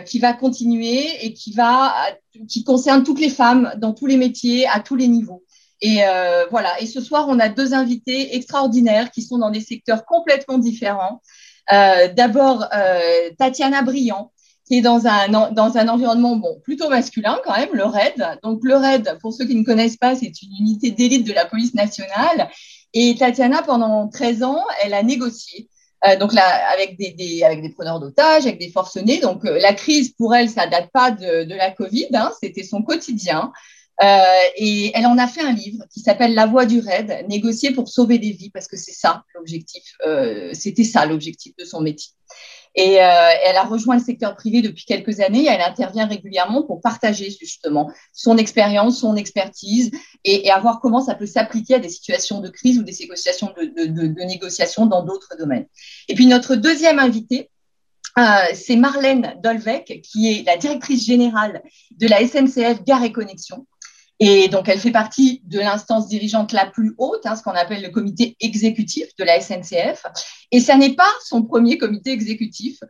qui 0.07 0.19
va 0.21 0.33
continuer 0.35 1.25
et 1.25 1.33
qui 1.33 1.53
va 1.53 1.95
qui 2.49 2.65
concerne 2.65 3.03
toutes 3.03 3.21
les 3.21 3.31
femmes 3.31 3.73
dans 3.77 3.93
tous 3.93 4.07
les 4.07 4.17
métiers 4.17 4.69
à 4.69 4.79
tous 4.81 4.97
les 4.97 5.09
niveaux. 5.09 5.43
Et 5.81 6.05
euh, 6.05 6.47
voilà. 6.51 6.81
Et 6.81 6.87
ce 6.87 7.01
soir, 7.01 7.27
on 7.29 7.39
a 7.39 7.49
deux 7.49 7.75
invités 7.75 8.35
extraordinaires 8.37 9.11
qui 9.11 9.23
sont 9.23 9.39
dans 9.39 9.51
des 9.51 9.61
secteurs 9.61 10.05
complètement 10.05 10.59
différents. 10.59 11.23
Euh, 11.73 12.09
D'abord, 12.09 12.67
euh, 12.75 13.31
Tatiana 13.39 13.83
Briand, 13.83 14.33
qui 14.67 14.79
est 14.79 14.83
dans 14.83 15.07
un, 15.07 15.29
dans 15.51 15.77
un 15.77 15.89
environnement 15.89 16.37
bon, 16.37 16.61
plutôt 16.63 16.89
masculin 16.89 17.39
quand 17.45 17.57
même, 17.57 17.71
le 17.73 17.85
RAID. 17.85 18.39
Donc 18.43 18.61
le 18.63 18.77
RAID, 18.77 19.19
pour 19.21 19.33
ceux 19.33 19.47
qui 19.47 19.55
ne 19.55 19.65
connaissent 19.65 19.97
pas, 19.97 20.15
c'est 20.15 20.43
une 20.43 20.57
unité 20.61 20.91
d'élite 20.91 21.27
de 21.27 21.33
la 21.33 21.45
police 21.45 21.75
nationale. 21.75 22.49
Et 22.93 23.15
Tatiana, 23.19 23.63
pendant 23.63 24.09
13 24.09 24.43
ans, 24.43 24.65
elle 24.83 24.95
a 24.95 25.03
négocié. 25.03 25.69
Euh, 26.07 26.17
donc 26.17 26.33
là, 26.33 26.45
avec 26.73 26.97
des, 26.99 27.13
des 27.13 27.43
avec 27.43 27.63
des 27.63 27.71
preneurs 27.71 28.01
d'otages, 28.01 28.47
avec 28.47 28.59
des 28.59 28.71
forcenés. 28.71 29.19
Donc 29.19 29.45
euh, 29.45 29.59
la 29.61 29.75
crise 29.75 30.11
pour 30.11 30.35
elle, 30.35 30.49
ça 30.49 30.67
date 30.67 30.91
pas 30.93 31.11
de, 31.11 31.45
de 31.45 31.55
la 31.55 31.71
Covid, 31.71 32.09
hein, 32.15 32.33
c'était 32.43 32.63
son 32.63 32.83
quotidien. 32.83 33.53
Euh, 34.03 34.23
et 34.57 34.93
elle 34.95 35.07
en 35.07 35.19
a 35.19 35.27
fait 35.27 35.43
un 35.43 35.53
livre 35.53 35.85
qui 35.93 36.01
s'appelle 36.01 36.35
La 36.35 36.47
voix 36.47 36.65
du 36.65 36.81
raid, 36.81 37.27
négocier 37.29 37.73
pour 37.73 37.89
sauver 37.89 38.19
des 38.19 38.31
vies, 38.31 38.51
parce 38.51 38.67
que 38.67 38.77
c'est 38.77 38.93
ça 38.93 39.25
l'objectif. 39.35 39.83
Euh, 40.07 40.51
C'était 40.55 40.85
ça 40.85 41.05
l'objectif 41.07 41.55
de 41.59 41.65
son 41.65 41.81
métier. 41.81 42.13
Et 42.77 43.03
euh, 43.03 43.31
elle 43.45 43.57
a 43.57 43.65
rejoint 43.65 43.97
le 43.97 44.03
secteur 44.03 44.37
privé 44.37 44.63
depuis 44.63 44.85
quelques 44.85 45.21
années. 45.21 45.47
Elle 45.47 45.61
intervient 45.61 46.07
régulièrement 46.07 46.63
pour 46.63 46.81
partager 46.81 47.29
justement 47.29 47.91
son 48.13 48.39
expérience, 48.39 49.01
son 49.01 49.17
expertise 49.17 49.91
et, 50.25 50.47
et, 50.47 50.51
avoir 50.53 50.81
comment 50.81 51.01
ça 51.01 51.17
peut 51.17 51.27
s'appliquer 51.27 51.75
à 51.75 51.79
des 51.81 51.89
situations 51.89 52.41
de 52.41 52.49
crise 52.49 52.79
ou 52.79 52.85
des 52.85 52.95
négociations 53.01 53.53
de, 53.57 53.65
de, 53.65 53.87
de, 53.87 54.07
de 54.07 54.23
négociation 54.23 54.87
dans 54.87 55.03
d'autres 55.03 55.35
domaines. 55.37 55.67
Et 56.09 56.15
puis 56.15 56.27
notre 56.27 56.55
deuxième 56.55 57.01
invité, 57.01 57.51
euh, 58.19 58.23
c'est 58.55 58.77
Marlène 58.77 59.35
Dolvec, 59.43 60.01
qui 60.03 60.33
est 60.33 60.43
la 60.45 60.57
directrice 60.57 61.05
générale 61.05 61.63
de 61.97 62.07
la 62.07 62.27
SNCF 62.27 62.85
Gare 62.85 63.05
et 63.05 63.13
Connexion. 63.13 63.67
Et 64.23 64.49
donc, 64.49 64.69
elle 64.69 64.79
fait 64.79 64.91
partie 64.91 65.41
de 65.47 65.61
l'instance 65.61 66.07
dirigeante 66.07 66.53
la 66.53 66.67
plus 66.67 66.95
haute, 66.99 67.25
hein, 67.25 67.37
ce 67.37 67.43
qu'on 67.43 67.53
appelle 67.53 67.83
le 67.83 67.89
comité 67.89 68.37
exécutif 68.41 69.07
de 69.19 69.25
la 69.25 69.41
SNCF. 69.41 70.05
Et 70.53 70.61
ça 70.61 70.77
n'est 70.77 70.95
pas 70.95 71.09
son 71.25 71.43
premier 71.43 71.79
comité 71.79 72.13
exécutif. 72.13 72.81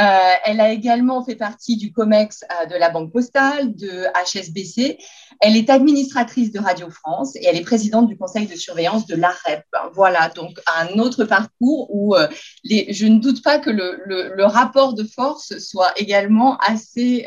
Euh, 0.00 0.30
elle 0.46 0.60
a 0.62 0.72
également 0.72 1.22
fait 1.22 1.36
partie 1.36 1.76
du 1.76 1.92
COMEX 1.92 2.42
euh, 2.42 2.66
de 2.66 2.76
la 2.76 2.88
Banque 2.88 3.12
Postale, 3.12 3.74
de 3.74 4.06
HSBC. 4.24 4.96
Elle 5.40 5.58
est 5.58 5.68
administratrice 5.68 6.52
de 6.52 6.58
Radio 6.58 6.88
France 6.88 7.36
et 7.36 7.44
elle 7.44 7.56
est 7.56 7.64
présidente 7.64 8.06
du 8.06 8.16
conseil 8.16 8.46
de 8.46 8.56
surveillance 8.56 9.06
de 9.06 9.14
l'AREP. 9.14 9.64
Voilà, 9.92 10.30
donc 10.30 10.58
un 10.78 10.98
autre 11.00 11.24
parcours 11.24 11.94
où 11.94 12.14
euh, 12.14 12.28
je 12.64 13.06
ne 13.06 13.18
doute 13.18 13.42
pas 13.42 13.58
que 13.58 13.68
le, 13.68 14.44
rapport 14.46 14.94
de 14.94 15.04
force 15.04 15.58
soit 15.58 15.92
également 15.96 16.56
assez 16.58 17.26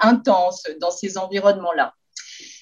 intense 0.00 0.62
dans 0.80 0.90
ces 0.90 1.18
environnements-là. 1.18 1.92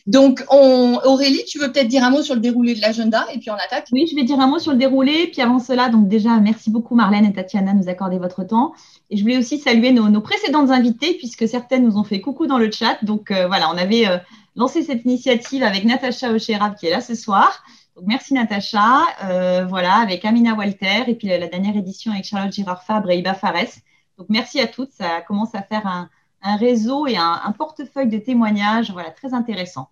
Donc, 0.06 0.44
on, 0.50 1.00
Aurélie, 1.04 1.42
tu 1.48 1.58
veux 1.58 1.72
peut-être 1.72 1.88
dire 1.88 2.04
un 2.04 2.10
mot 2.10 2.22
sur 2.22 2.36
le 2.36 2.40
déroulé 2.40 2.76
de 2.76 2.80
l'agenda 2.80 3.26
et 3.34 3.38
puis 3.38 3.50
on 3.50 3.54
attaque 3.54 3.88
Oui, 3.90 4.06
je 4.08 4.14
vais 4.14 4.22
dire 4.22 4.38
un 4.38 4.46
mot 4.46 4.60
sur 4.60 4.70
le 4.70 4.78
déroulé. 4.78 5.26
Puis 5.32 5.42
avant 5.42 5.58
cela, 5.58 5.88
donc 5.88 6.06
déjà, 6.06 6.38
merci 6.38 6.70
beaucoup 6.70 6.94
Marlène 6.94 7.24
et 7.24 7.32
Tatiana 7.32 7.72
de 7.72 7.78
nous 7.78 7.88
accorder 7.88 8.18
votre 8.18 8.44
temps. 8.44 8.72
Et 9.10 9.16
je 9.16 9.22
voulais 9.22 9.36
aussi 9.36 9.58
saluer 9.58 9.90
nos, 9.90 10.08
nos 10.08 10.20
précédentes 10.20 10.70
invitées 10.70 11.14
puisque 11.14 11.48
certaines 11.48 11.84
nous 11.84 11.96
ont 11.96 12.04
fait 12.04 12.20
coucou 12.20 12.46
dans 12.46 12.58
le 12.58 12.70
chat. 12.70 12.98
Donc 13.02 13.32
euh, 13.32 13.48
voilà, 13.48 13.68
on 13.68 13.76
avait 13.76 14.06
euh, 14.06 14.18
lancé 14.54 14.84
cette 14.84 15.04
initiative 15.04 15.64
avec 15.64 15.84
Natacha 15.84 16.30
Ocherab 16.30 16.76
qui 16.76 16.86
est 16.86 16.90
là 16.90 17.00
ce 17.00 17.16
soir. 17.16 17.64
Donc 17.96 18.04
merci 18.06 18.32
Natacha. 18.32 19.02
Euh, 19.24 19.66
voilà, 19.68 19.94
avec 19.94 20.24
Amina 20.24 20.54
Walter 20.54 21.02
et 21.08 21.16
puis 21.16 21.26
la 21.26 21.48
dernière 21.48 21.76
édition 21.76 22.12
avec 22.12 22.24
Charlotte 22.24 22.52
Girard-Fabre 22.52 23.10
et 23.10 23.18
Iba 23.18 23.34
Fares. 23.34 23.80
Donc 24.18 24.28
merci 24.28 24.60
à 24.60 24.68
toutes. 24.68 24.92
Ça 24.92 25.20
commence 25.22 25.52
à 25.56 25.62
faire 25.62 25.84
un, 25.84 26.08
un 26.46 26.56
réseau 26.56 27.06
et 27.06 27.16
un, 27.16 27.52
portefeuille 27.58 28.08
de 28.08 28.18
témoignages, 28.18 28.90
voilà, 28.92 29.10
très 29.10 29.34
intéressant. 29.34 29.88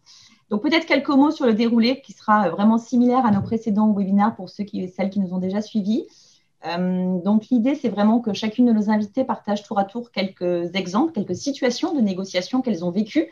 Donc 0.50 0.62
peut-être 0.62 0.86
quelques 0.86 1.08
mots 1.08 1.30
sur 1.30 1.46
le 1.46 1.54
déroulé 1.54 2.00
qui 2.00 2.12
sera 2.12 2.48
vraiment 2.50 2.78
similaire 2.78 3.26
à 3.26 3.30
nos 3.30 3.42
précédents 3.42 3.92
webinaires 3.92 4.34
pour 4.36 4.48
ceux 4.48 4.64
qui, 4.64 4.88
celles 4.88 5.10
qui 5.10 5.20
nous 5.20 5.34
ont 5.34 5.38
déjà 5.38 5.60
suivis. 5.60 6.06
Euh, 6.66 7.18
donc 7.22 7.48
l'idée, 7.50 7.74
c'est 7.74 7.88
vraiment 7.88 8.20
que 8.20 8.32
chacune 8.32 8.66
de 8.66 8.72
nos 8.72 8.88
invités 8.88 9.24
partage 9.24 9.64
tour 9.64 9.78
à 9.78 9.84
tour 9.84 10.10
quelques 10.12 10.74
exemples, 10.74 11.12
quelques 11.12 11.36
situations 11.36 11.94
de 11.94 12.00
négociation 12.00 12.62
qu'elles 12.62 12.84
ont 12.84 12.90
vécues, 12.90 13.30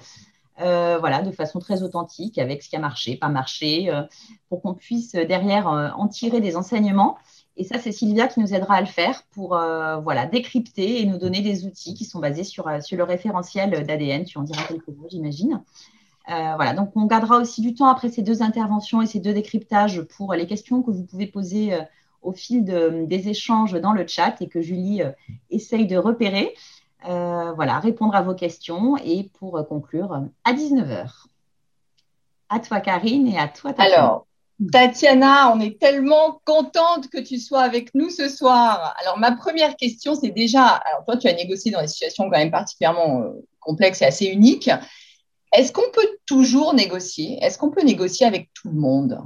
euh, 0.60 0.98
voilà, 1.00 1.22
de 1.22 1.30
façon 1.30 1.58
très 1.58 1.82
authentique, 1.82 2.38
avec 2.38 2.62
ce 2.62 2.68
qui 2.68 2.76
a 2.76 2.78
marché, 2.78 3.16
pas 3.16 3.28
marché, 3.28 3.90
euh, 3.90 4.02
pour 4.48 4.60
qu'on 4.60 4.74
puisse 4.74 5.12
derrière 5.12 5.68
euh, 5.68 5.88
en 5.96 6.08
tirer 6.08 6.40
des 6.40 6.56
enseignements 6.56 7.16
et 7.56 7.64
ça, 7.64 7.78
c'est 7.78 7.92
Sylvia 7.92 8.28
qui 8.28 8.40
nous 8.40 8.54
aidera 8.54 8.76
à 8.76 8.80
le 8.80 8.86
faire 8.86 9.22
pour 9.32 9.54
euh, 9.54 9.96
voilà, 9.98 10.26
décrypter 10.26 11.02
et 11.02 11.06
nous 11.06 11.18
donner 11.18 11.42
des 11.42 11.66
outils 11.66 11.92
qui 11.92 12.04
sont 12.04 12.18
basés 12.18 12.44
sur, 12.44 12.66
euh, 12.66 12.80
sur 12.80 12.96
le 12.96 13.04
référentiel 13.04 13.70
d'ADN. 13.86 14.24
Tu 14.24 14.38
en 14.38 14.42
diras 14.42 14.64
quelques 14.64 14.88
mots, 14.88 15.06
j'imagine. 15.10 15.62
Euh, 16.30 16.54
voilà, 16.54 16.72
donc 16.72 16.92
on 16.94 17.04
gardera 17.04 17.36
aussi 17.38 17.60
du 17.60 17.74
temps 17.74 17.88
après 17.88 18.08
ces 18.08 18.22
deux 18.22 18.42
interventions 18.42 19.02
et 19.02 19.06
ces 19.06 19.20
deux 19.20 19.34
décryptages 19.34 20.00
pour 20.02 20.32
les 20.34 20.46
questions 20.46 20.82
que 20.82 20.90
vous 20.90 21.04
pouvez 21.04 21.26
poser 21.26 21.76
au 22.22 22.32
fil 22.32 22.64
de, 22.64 23.04
des 23.06 23.28
échanges 23.28 23.72
dans 23.72 23.92
le 23.92 24.06
chat 24.06 24.40
et 24.40 24.48
que 24.48 24.62
Julie 24.62 25.02
essaye 25.50 25.88
de 25.88 25.96
repérer. 25.96 26.54
Voilà, 27.04 27.80
répondre 27.80 28.14
à 28.14 28.22
vos 28.22 28.34
questions 28.34 28.96
et 28.98 29.30
pour 29.40 29.66
conclure 29.66 30.22
à 30.44 30.52
19h. 30.52 31.26
À 32.48 32.60
toi, 32.60 32.80
Karine, 32.80 33.26
et 33.26 33.38
à 33.38 33.48
toi, 33.48 33.72
Tatiana. 33.72 34.04
Alors, 34.04 34.26
Tatiana, 34.70 35.52
on 35.54 35.60
est 35.60 35.80
tellement 35.80 36.40
contente 36.44 37.08
que 37.08 37.18
tu 37.18 37.38
sois 37.38 37.62
avec 37.62 37.94
nous 37.94 38.10
ce 38.10 38.28
soir. 38.28 38.94
Alors, 39.00 39.18
ma 39.18 39.32
première 39.32 39.76
question, 39.76 40.14
c'est 40.14 40.30
déjà, 40.30 40.66
alors 40.66 41.04
toi, 41.04 41.16
tu 41.16 41.26
as 41.26 41.32
négocié 41.32 41.70
dans 41.70 41.80
des 41.80 41.88
situations 41.88 42.24
quand 42.24 42.38
même 42.38 42.50
particulièrement 42.50 43.22
euh, 43.22 43.30
complexes 43.60 44.02
et 44.02 44.04
assez 44.04 44.26
uniques. 44.26 44.70
Est-ce 45.52 45.72
qu'on 45.72 45.90
peut 45.92 46.18
toujours 46.26 46.74
négocier? 46.74 47.38
Est-ce 47.42 47.58
qu'on 47.58 47.70
peut 47.70 47.82
négocier 47.82 48.26
avec 48.26 48.50
tout 48.54 48.68
le 48.68 48.78
monde? 48.78 49.18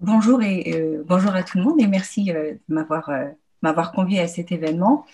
Bonjour 0.00 0.42
et 0.42 0.72
euh, 0.74 1.02
bonjour 1.06 1.34
à 1.34 1.42
tout 1.42 1.58
le 1.58 1.64
monde 1.64 1.80
et 1.80 1.86
merci 1.86 2.30
euh, 2.30 2.54
de 2.68 2.74
m'avoir 2.74 3.10
m'avoir 3.64 3.92
convié 3.92 4.20
à 4.20 4.28
cet 4.28 4.52
événement. 4.52 5.06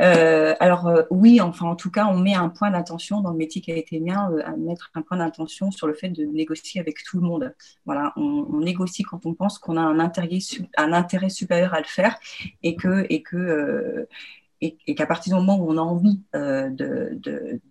Euh, 0.00 0.54
alors 0.60 0.88
euh, 0.88 1.02
oui, 1.10 1.40
enfin 1.40 1.66
en 1.66 1.76
tout 1.76 1.90
cas, 1.90 2.06
on 2.06 2.18
met 2.18 2.34
un 2.34 2.48
point 2.48 2.70
d'attention 2.70 3.20
dans 3.20 3.30
le 3.30 3.36
métier 3.36 3.60
qui 3.60 3.70
a 3.70 3.76
été 3.76 4.00
mien, 4.00 4.30
euh, 4.32 4.42
à 4.44 4.56
mettre 4.56 4.90
un 4.94 5.02
point 5.02 5.18
d'attention 5.18 5.70
sur 5.70 5.86
le 5.86 5.94
fait 5.94 6.08
de 6.08 6.24
négocier 6.24 6.80
avec 6.80 7.04
tout 7.04 7.20
le 7.20 7.26
monde. 7.26 7.54
Voilà, 7.84 8.12
on, 8.16 8.60
négocie 8.60 9.02
quand 9.02 9.26
on 9.26 9.34
pense 9.34 9.58
qu'on 9.58 9.76
a 9.76 9.82
un 9.82 9.98
intérêt, 9.98 10.38
un 10.76 10.92
intérêt 10.92 11.28
supérieur 11.28 11.74
à 11.74 11.80
le 11.80 11.86
faire 11.86 12.18
et 12.62 12.76
que 12.76 13.06
et 13.10 13.22
que 13.22 14.08
et, 14.62 14.94
qu'à 14.94 15.06
partir 15.06 15.34
du 15.34 15.40
moment 15.40 15.58
où 15.58 15.70
on 15.70 15.76
a 15.76 15.80
envie 15.80 16.20
euh, 16.36 16.70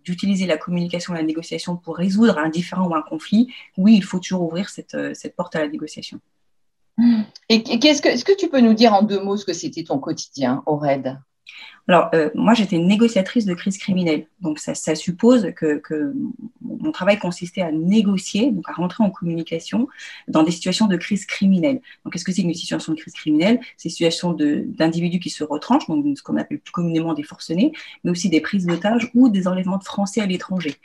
d'utiliser 0.04 0.46
la 0.46 0.58
communication 0.58 1.14
et 1.14 1.16
la 1.18 1.24
négociation 1.24 1.76
pour 1.76 1.96
résoudre 1.96 2.38
un 2.38 2.50
différend 2.50 2.86
ou 2.86 2.94
un 2.94 3.02
conflit, 3.02 3.52
oui, 3.78 3.94
il 3.96 4.04
faut 4.04 4.18
toujours 4.18 4.42
ouvrir 4.42 4.68
cette, 4.68 4.96
cette 5.14 5.34
porte 5.34 5.56
à 5.56 5.60
la 5.60 5.68
négociation. 5.68 6.20
Et 7.48 7.62
qu'est-ce 7.62 8.02
que, 8.02 8.08
est-ce 8.08 8.24
que 8.24 8.36
tu 8.36 8.48
peux 8.48 8.60
nous 8.60 8.74
dire 8.74 8.94
en 8.94 9.02
deux 9.02 9.22
mots 9.22 9.36
ce 9.36 9.44
que 9.44 9.52
c'était 9.52 9.84
ton 9.84 9.98
quotidien 9.98 10.62
au 10.66 10.76
alors, 11.88 12.10
euh, 12.14 12.30
moi, 12.34 12.54
j'étais 12.54 12.78
négociatrice 12.78 13.44
de 13.44 13.54
crise 13.54 13.76
criminelle. 13.76 14.26
Donc, 14.40 14.58
ça, 14.58 14.94
suppose 14.94 15.52
que, 15.56 15.82
mon 16.60 16.92
travail 16.92 17.18
consistait 17.18 17.62
à 17.62 17.72
négocier, 17.72 18.50
donc 18.50 18.68
à 18.68 18.72
rentrer 18.72 19.04
en 19.04 19.10
communication 19.10 19.88
dans 20.28 20.42
des 20.42 20.50
situations 20.50 20.86
de 20.86 20.96
crise 20.96 21.26
criminelle. 21.26 21.80
Donc, 22.04 22.12
qu'est-ce 22.12 22.24
que 22.24 22.32
c'est 22.32 22.42
une 22.42 22.54
situation 22.54 22.92
de 22.92 22.98
crise 22.98 23.14
criminelle? 23.14 23.60
C'est 23.76 23.88
une 23.88 23.92
situation 23.92 24.32
d'individus 24.32 25.18
qui 25.18 25.30
se 25.30 25.44
retranchent, 25.44 25.86
donc 25.88 26.04
ce 26.16 26.22
qu'on 26.22 26.36
appelle 26.36 26.60
plus 26.60 26.72
communément 26.72 27.14
des 27.14 27.22
forcenés, 27.22 27.72
mais 28.04 28.10
aussi 28.10 28.28
des 28.28 28.40
prises 28.40 28.66
d'otages 28.66 29.10
ou 29.14 29.28
des 29.28 29.48
enlèvements 29.48 29.78
de 29.78 29.84
Français 29.84 30.20
à 30.20 30.26
l'étranger. 30.26 30.76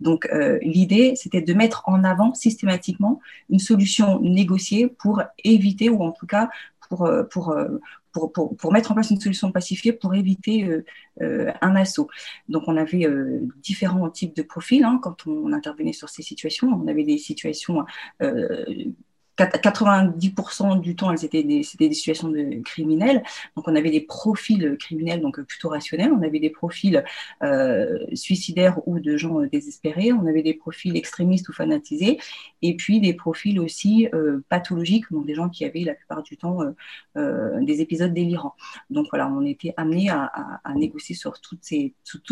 Donc, 0.00 0.26
euh, 0.32 0.58
l'idée, 0.62 1.14
c'était 1.16 1.42
de 1.42 1.54
mettre 1.54 1.82
en 1.86 2.04
avant 2.04 2.32
systématiquement 2.34 3.20
une 3.50 3.58
solution 3.58 4.20
négociée 4.20 4.86
pour 4.86 5.22
éviter, 5.44 5.90
ou 5.90 6.02
en 6.02 6.12
tout 6.12 6.26
cas 6.26 6.48
pour, 6.88 7.06
euh, 7.06 7.80
pour, 8.14 8.56
pour, 8.56 8.72
mettre 8.72 8.92
en 8.92 8.94
place 8.94 9.10
une 9.10 9.20
solution 9.20 9.52
pacifiée 9.52 9.92
pour 9.92 10.14
éviter 10.14 10.64
euh, 10.64 10.84
euh, 11.20 11.52
un 11.60 11.74
assaut. 11.74 12.08
Donc, 12.48 12.62
on 12.66 12.76
avait 12.76 13.06
euh, 13.06 13.40
différents 13.62 14.08
types 14.08 14.34
de 14.36 14.42
profils 14.42 14.84
hein, 14.84 15.00
quand 15.02 15.26
on, 15.26 15.52
intervenait 15.52 15.92
sur 15.92 16.08
ces 16.08 16.22
situations. 16.22 16.68
On 16.68 16.86
avait 16.88 17.04
des 17.04 17.18
situations 17.18 17.84
90% 19.38 20.80
du 20.80 20.96
temps, 20.96 21.12
étaient 21.12 21.42
des, 21.42 21.62
c'était 21.62 21.88
des 21.88 21.94
situations 21.94 22.28
de 22.28 22.62
criminels. 22.62 23.22
Donc, 23.56 23.66
on 23.68 23.74
avait 23.74 23.90
des 23.90 24.00
profils 24.00 24.76
criminels, 24.78 25.20
donc 25.20 25.40
plutôt 25.42 25.68
rationnels. 25.68 26.12
On 26.12 26.22
avait 26.22 26.40
des 26.40 26.50
profils 26.50 27.04
euh, 27.42 27.98
suicidaires 28.14 28.80
ou 28.86 29.00
de 29.00 29.16
gens 29.16 29.40
désespérés. 29.40 30.12
On 30.12 30.26
avait 30.26 30.42
des 30.42 30.54
profils 30.54 30.96
extrémistes 30.96 31.48
ou 31.48 31.52
fanatisés. 31.52 32.18
Et 32.62 32.76
puis, 32.76 33.00
des 33.00 33.14
profils 33.14 33.58
aussi 33.58 34.08
euh, 34.14 34.44
pathologiques, 34.48 35.10
donc 35.10 35.26
des 35.26 35.34
gens 35.34 35.48
qui 35.48 35.64
avaient 35.64 35.80
la 35.80 35.94
plupart 35.94 36.22
du 36.22 36.36
temps 36.36 36.58
euh, 37.16 37.60
des 37.60 37.80
épisodes 37.80 38.12
délirants. 38.12 38.54
Donc, 38.90 39.06
voilà, 39.10 39.28
on 39.28 39.44
était 39.44 39.74
amené 39.76 40.10
à, 40.10 40.30
à, 40.62 40.74
négocier 40.74 41.14
sur 41.14 41.40
toute 41.40 41.60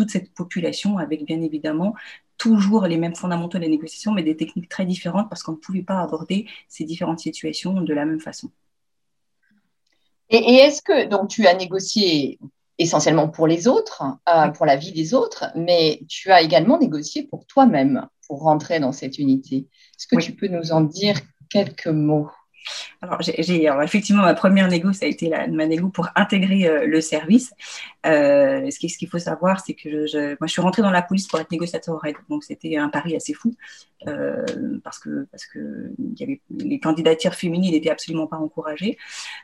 cette 0.09 0.33
population 0.33 0.97
avec, 0.97 1.25
bien 1.25 1.41
évidemment, 1.41 1.95
toujours 2.43 2.87
les 2.87 2.97
mêmes 2.97 3.15
fondamentaux 3.15 3.57
de 3.57 3.63
la 3.63 3.69
négociation, 3.69 4.11
mais 4.11 4.21
des 4.21 4.35
techniques 4.35 4.67
très 4.67 4.85
différentes 4.85 5.29
parce 5.29 5.43
qu'on 5.43 5.53
ne 5.53 5.57
pouvait 5.57 5.81
pas 5.81 6.01
aborder 6.01 6.45
ces 6.67 6.83
différentes 6.83 7.19
situations 7.19 7.79
de 7.79 7.93
la 7.93 8.03
même 8.03 8.19
façon. 8.19 8.49
Et, 10.29 10.55
est-ce 10.55 10.81
que, 10.81 11.07
donc 11.07 11.29
tu 11.29 11.47
as 11.47 11.53
négocié 11.53 12.39
essentiellement 12.77 13.29
pour 13.29 13.47
les 13.47 13.69
autres, 13.69 14.03
euh, 14.27 14.49
pour 14.49 14.65
la 14.65 14.75
vie 14.75 14.91
des 14.91 15.13
autres, 15.13 15.45
mais 15.55 16.01
tu 16.09 16.31
as 16.31 16.41
également 16.41 16.77
négocié 16.77 17.23
pour 17.23 17.45
toi-même, 17.45 18.07
pour 18.27 18.41
rentrer 18.41 18.81
dans 18.81 18.91
cette 18.91 19.19
unité? 19.19 19.69
Est-ce 19.97 20.07
que 20.07 20.19
tu 20.19 20.33
peux 20.33 20.47
nous 20.47 20.73
en 20.73 20.81
dire 20.81 21.15
quelques 21.49 21.87
mots? 21.87 22.29
Alors, 23.03 23.21
j'ai, 23.21 23.69
effectivement, 23.83 24.23
ma 24.23 24.33
première 24.33 24.69
négo, 24.69 24.93
ça 24.93 25.05
a 25.05 25.09
été 25.09 25.27
la, 25.27 25.47
ma 25.47 25.65
négo 25.65 25.89
pour 25.89 26.07
intégrer 26.15 26.67
euh, 26.67 26.87
le 26.87 27.01
service. 27.01 27.53
Euh, 28.05 28.69
ce, 28.71 28.79
qu'il 28.79 29.09
faut 29.09 29.19
savoir, 29.19 29.59
c'est 29.59 29.73
que 29.73 30.07
je, 30.07 30.29
moi, 30.39 30.47
je 30.47 30.51
suis 30.53 30.61
rentrée 30.61 30.81
dans 30.81 30.91
la 30.91 31.01
police 31.01 31.27
pour 31.27 31.39
être 31.39 31.51
négociateur 31.51 31.95
au 31.95 31.97
RAID. 31.97 32.15
Donc, 32.29 32.45
c'était 32.45 32.77
un 32.77 32.87
pari 32.87 33.15
assez 33.15 33.33
fou 33.33 33.55
euh, 34.07 34.45
parce 34.83 34.99
que, 34.99 35.27
parce 35.31 35.45
que 35.45 35.91
y 36.15 36.23
avait, 36.23 36.41
les 36.57 36.79
candidatures 36.79 37.33
féminines 37.33 37.71
n'étaient 37.71 37.89
absolument 37.89 38.27
pas 38.27 38.37
encouragées. 38.37 38.97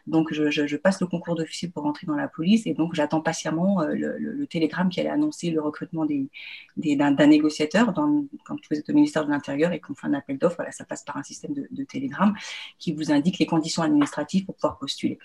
Donc, 0.08 0.34
je, 0.34 0.76
passe 0.78 1.02
le 1.02 1.08
concours 1.08 1.36
d'officier 1.36 1.68
pour 1.68 1.84
rentrer 1.84 2.08
dans 2.08 2.16
la 2.16 2.30
police 2.30 2.66
et 2.66 2.74
donc, 2.74 2.94
j'attends 2.94 3.22
patiemment 3.22 3.82
le, 3.82 4.46
télégramme 4.50 4.90
qui 4.90 5.02
allait 5.02 5.10
annoncer 5.10 5.52
le 5.52 5.62
recrutement 5.62 6.06
des, 6.06 6.30
d'un, 6.78 7.28
négociateur 7.28 7.92
dans, 7.92 8.26
quand 8.46 8.56
vous 8.70 8.78
êtes 8.78 8.90
au 8.90 8.94
ministère 8.94 9.26
de 9.26 9.32
l'Intérieur 9.32 9.74
et 9.74 9.80
qu'on 9.80 9.96
fait 9.96 10.08
un 10.08 10.14
appel 10.14 10.38
d'offres. 10.38 10.56
Voilà, 10.58 10.72
ça 10.72 10.86
passe 10.86 11.04
par 11.04 11.18
un 11.18 11.24
système 11.24 11.54
de, 11.54 11.68
de 11.70 11.84
télégramme 11.84 12.36
qui 12.78 12.94
vous 12.94 13.09
indique 13.12 13.40
les 13.40 13.46
conditions 13.46 13.84
administratives 13.84 14.46
pour 14.46 14.56
pouvoir 14.56 14.78
postuler. 14.78 15.20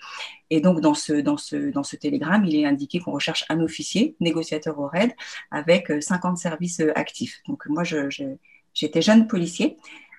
Et 0.49 0.61
donc, 0.61 0.81
dans 0.81 0.93
ce, 0.93 1.13
dans 1.13 1.37
ce, 1.37 1.71
dans 1.71 1.83
ce 1.83 1.95
télégramme, 1.95 2.45
il 2.45 2.55
est 2.55 2.65
indiqué 2.65 2.99
qu'on 2.99 3.11
recherche 3.11 3.45
un 3.49 3.59
officier, 3.61 4.15
négociateur 4.19 4.79
au 4.79 4.87
RAID, 4.87 5.13
avec 5.51 5.91
50 6.01 6.33
euh, 6.33 6.35
services 6.35 6.79
euh, 6.79 6.91
actifs. 6.95 7.41
Donc, 7.47 7.65
moi, 7.67 7.83
j'étais 7.83 9.01
jeune 9.01 9.27
policier. 9.27 9.77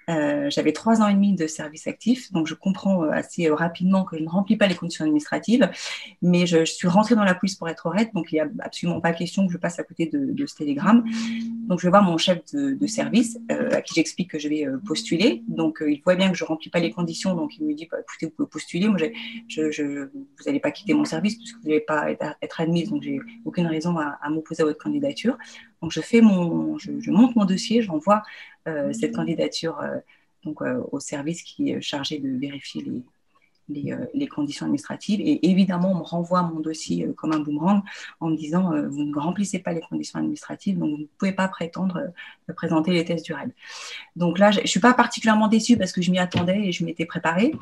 Euh, 0.08 0.48
j'avais 0.50 0.72
trois 0.72 1.02
ans 1.02 1.08
et 1.08 1.14
demi 1.14 1.34
de 1.34 1.46
service 1.46 1.86
actif, 1.86 2.30
donc 2.32 2.46
je 2.46 2.54
comprends 2.54 3.02
euh, 3.02 3.10
assez 3.10 3.48
euh, 3.48 3.54
rapidement 3.54 4.04
que 4.04 4.16
je 4.16 4.22
ne 4.22 4.28
remplis 4.28 4.56
pas 4.56 4.68
les 4.68 4.76
conditions 4.76 5.04
administratives, 5.04 5.68
mais 6.22 6.46
je, 6.46 6.64
suis 6.64 6.86
rentrée 6.86 7.16
dans 7.16 7.24
la 7.24 7.34
police 7.34 7.56
pour 7.56 7.68
être 7.68 7.86
honnête, 7.86 8.10
donc 8.14 8.30
il 8.30 8.36
n'y 8.36 8.40
a 8.40 8.48
absolument 8.60 9.00
pas 9.00 9.12
question 9.12 9.46
que 9.46 9.52
je 9.52 9.58
passe 9.58 9.78
à 9.80 9.82
côté 9.82 10.06
de, 10.06 10.46
ce 10.46 10.54
télégramme. 10.54 11.04
Donc 11.66 11.80
je 11.80 11.86
vais 11.86 11.90
voir 11.90 12.04
mon 12.04 12.18
chef 12.18 12.38
de, 12.52 12.86
service, 12.86 13.38
à 13.48 13.80
qui 13.82 13.94
j'explique 13.94 14.30
que 14.30 14.38
je 14.38 14.48
vais 14.48 14.66
postuler. 14.86 15.42
Donc 15.48 15.82
il 15.84 16.00
voit 16.02 16.14
bien 16.14 16.30
que 16.30 16.36
je 16.36 16.44
ne 16.44 16.48
remplis 16.48 16.70
pas 16.70 16.78
les 16.78 16.92
conditions, 16.92 17.34
donc 17.34 17.56
il 17.58 17.66
me 17.66 17.74
dit 17.74 17.88
bah, 17.90 17.98
écoutez, 18.00 18.26
vous 18.26 18.32
pouvez 18.32 18.48
postuler, 18.48 18.88
moi 18.88 18.98
vous 18.98 20.44
n'allez 20.46 20.60
pas 20.60 20.70
quitter 20.70 20.94
mon 20.94 21.04
service 21.04 21.36
puisque 21.36 21.56
vous 21.56 21.68
n'allez 21.68 21.80
pas 21.80 22.10
être, 22.10 22.60
admise, 22.60 22.90
donc 22.90 23.02
j'ai 23.02 23.18
aucune 23.44 23.66
raison 23.66 23.96
à, 23.98 24.28
m'opposer 24.30 24.62
à 24.62 24.66
votre 24.66 24.82
candidature. 24.82 25.36
Donc 25.82 25.92
je 25.92 26.00
fais 26.00 26.20
mon, 26.20 26.78
je, 26.78 27.10
monte 27.10 27.36
mon 27.36 27.44
dossier, 27.44 27.82
j'envoie 27.82 28.22
euh, 28.66 28.92
cette 28.92 29.14
candidature 29.14 29.78
euh, 29.80 29.98
donc, 30.44 30.62
euh, 30.62 30.82
au 30.92 31.00
service 31.00 31.42
qui 31.42 31.70
est 31.70 31.80
chargé 31.80 32.18
de 32.18 32.28
vérifier 32.38 32.84
les, 33.68 33.96
les, 34.14 34.28
conditions 34.28 34.64
administratives. 34.66 35.20
Et 35.20 35.50
évidemment, 35.50 35.90
on 35.90 35.96
me 35.96 36.02
renvoie 36.02 36.42
mon 36.42 36.60
dossier 36.60 37.08
comme 37.16 37.32
un 37.32 37.40
boomerang 37.40 37.82
en 38.20 38.30
me 38.30 38.36
disant 38.36 38.70
vous 38.88 39.02
ne 39.02 39.18
remplissez 39.18 39.58
pas 39.58 39.72
les 39.72 39.80
conditions 39.80 40.20
administratives, 40.20 40.78
donc 40.78 40.90
vous 40.90 40.98
ne 40.98 41.06
pouvez 41.18 41.32
pas 41.32 41.48
prétendre 41.48 42.00
présenter 42.54 42.92
les 42.92 43.04
tests 43.04 43.24
du 43.24 43.32
RAID. 43.32 43.52
Donc 44.14 44.38
là, 44.38 44.52
je 44.52 44.60
ne 44.60 44.66
suis 44.66 44.78
pas 44.78 44.94
particulièrement 44.94 45.48
déçue 45.48 45.76
parce 45.76 45.90
que 45.90 46.00
je 46.00 46.12
m'y 46.12 46.20
attendais 46.20 46.68
et 46.68 46.70
je 46.70 46.84
m'étais 46.84 47.06
préparée. 47.06 47.52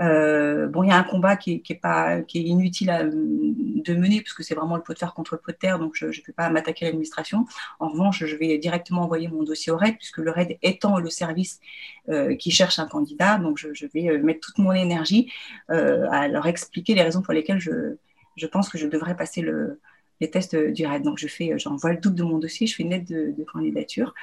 Euh, 0.00 0.68
bon, 0.68 0.84
il 0.84 0.88
y 0.88 0.92
a 0.92 0.96
un 0.96 1.02
combat 1.02 1.36
qui 1.36 1.62
est, 1.68 1.74
pas, 1.74 2.20
qui 2.22 2.38
est 2.38 2.42
inutile 2.42 2.90
à, 2.90 3.04
de 3.04 3.94
mener 3.94 4.20
parce 4.20 4.32
que 4.32 4.42
c'est 4.42 4.54
vraiment 4.54 4.76
le 4.76 4.82
pot 4.82 4.92
de 4.92 4.98
fer 4.98 5.12
contre 5.12 5.34
le 5.34 5.40
pot 5.40 5.50
de 5.50 5.56
terre, 5.56 5.78
donc 5.78 5.94
je 5.94 6.06
ne 6.06 6.12
vais 6.12 6.32
pas 6.36 6.48
m'attaquer 6.50 6.86
à 6.86 6.88
l'administration. 6.88 7.46
En 7.80 7.88
revanche, 7.88 8.24
je 8.24 8.36
vais 8.36 8.58
directement 8.58 9.02
envoyer 9.02 9.28
mon 9.28 9.42
dossier 9.42 9.72
au 9.72 9.76
RAID 9.76 9.96
puisque 9.96 10.18
le 10.18 10.30
RAID 10.30 10.58
étant 10.62 10.98
le 10.98 11.10
service 11.10 11.60
euh, 12.08 12.36
qui 12.36 12.50
cherche 12.50 12.78
un 12.78 12.86
candidat, 12.86 13.38
donc 13.38 13.58
je, 13.58 13.86
vais 13.92 14.08
euh, 14.08 14.22
mettre 14.22 14.40
toute 14.40 14.58
mon 14.58 14.72
énergie 14.72 15.32
à 15.68 16.28
leur 16.28 16.46
expliquer 16.46 16.94
les 16.94 17.02
raisons 17.02 17.22
pour 17.22 17.34
lesquelles 17.34 17.60
je 17.60 18.46
pense 18.46 18.68
que 18.68 18.78
je 18.78 18.86
devrais 18.86 19.16
passer 19.16 19.42
le, 19.42 19.80
les 20.20 20.30
tests 20.30 20.56
du 20.56 20.86
RAID. 20.86 21.02
Donc, 21.02 21.18
je 21.18 21.28
fais, 21.28 21.58
j'envoie 21.58 21.92
le 21.92 21.98
double 21.98 22.16
de 22.16 22.22
mon 22.22 22.38
dossier, 22.38 22.66
je 22.66 22.74
fais 22.74 22.82
une 22.82 22.90
lettre 22.90 23.06
de, 23.08 23.44
candidature 23.52 24.14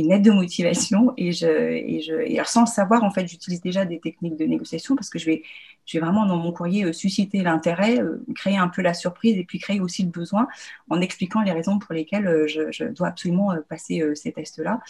une 0.00 0.12
aide 0.12 0.22
de 0.22 0.30
motivation 0.30 1.12
et 1.16 1.32
je, 1.32 1.46
et 1.46 2.00
je 2.00 2.14
et 2.14 2.40
sans 2.44 2.66
savoir 2.66 3.04
en 3.04 3.10
fait 3.10 3.26
j'utilise 3.28 3.60
déjà 3.60 3.84
des 3.84 4.00
techniques 4.00 4.36
de 4.36 4.44
négociation 4.44 4.96
parce 4.96 5.10
que 5.10 5.18
je 5.18 5.26
vais 5.26 5.42
je 5.86 5.98
vais 5.98 6.04
vraiment 6.04 6.26
dans 6.26 6.36
mon 6.36 6.52
courrier 6.52 6.84
euh, 6.84 6.92
susciter 6.92 7.42
l'intérêt 7.42 8.00
euh, 8.00 8.24
créer 8.34 8.56
un 8.56 8.68
peu 8.68 8.82
la 8.82 8.94
surprise 8.94 9.36
et 9.36 9.44
puis 9.44 9.58
créer 9.58 9.80
aussi 9.80 10.02
le 10.02 10.10
besoin 10.10 10.48
en 10.88 11.00
expliquant 11.00 11.42
les 11.42 11.52
raisons 11.52 11.78
pour 11.78 11.94
lesquelles 11.94 12.26
euh, 12.26 12.46
je, 12.46 12.84
dois 12.84 13.08
absolument 13.08 13.54
passer 13.68 14.02
ces 14.14 14.32
tests 14.32 14.58
là 14.58 14.80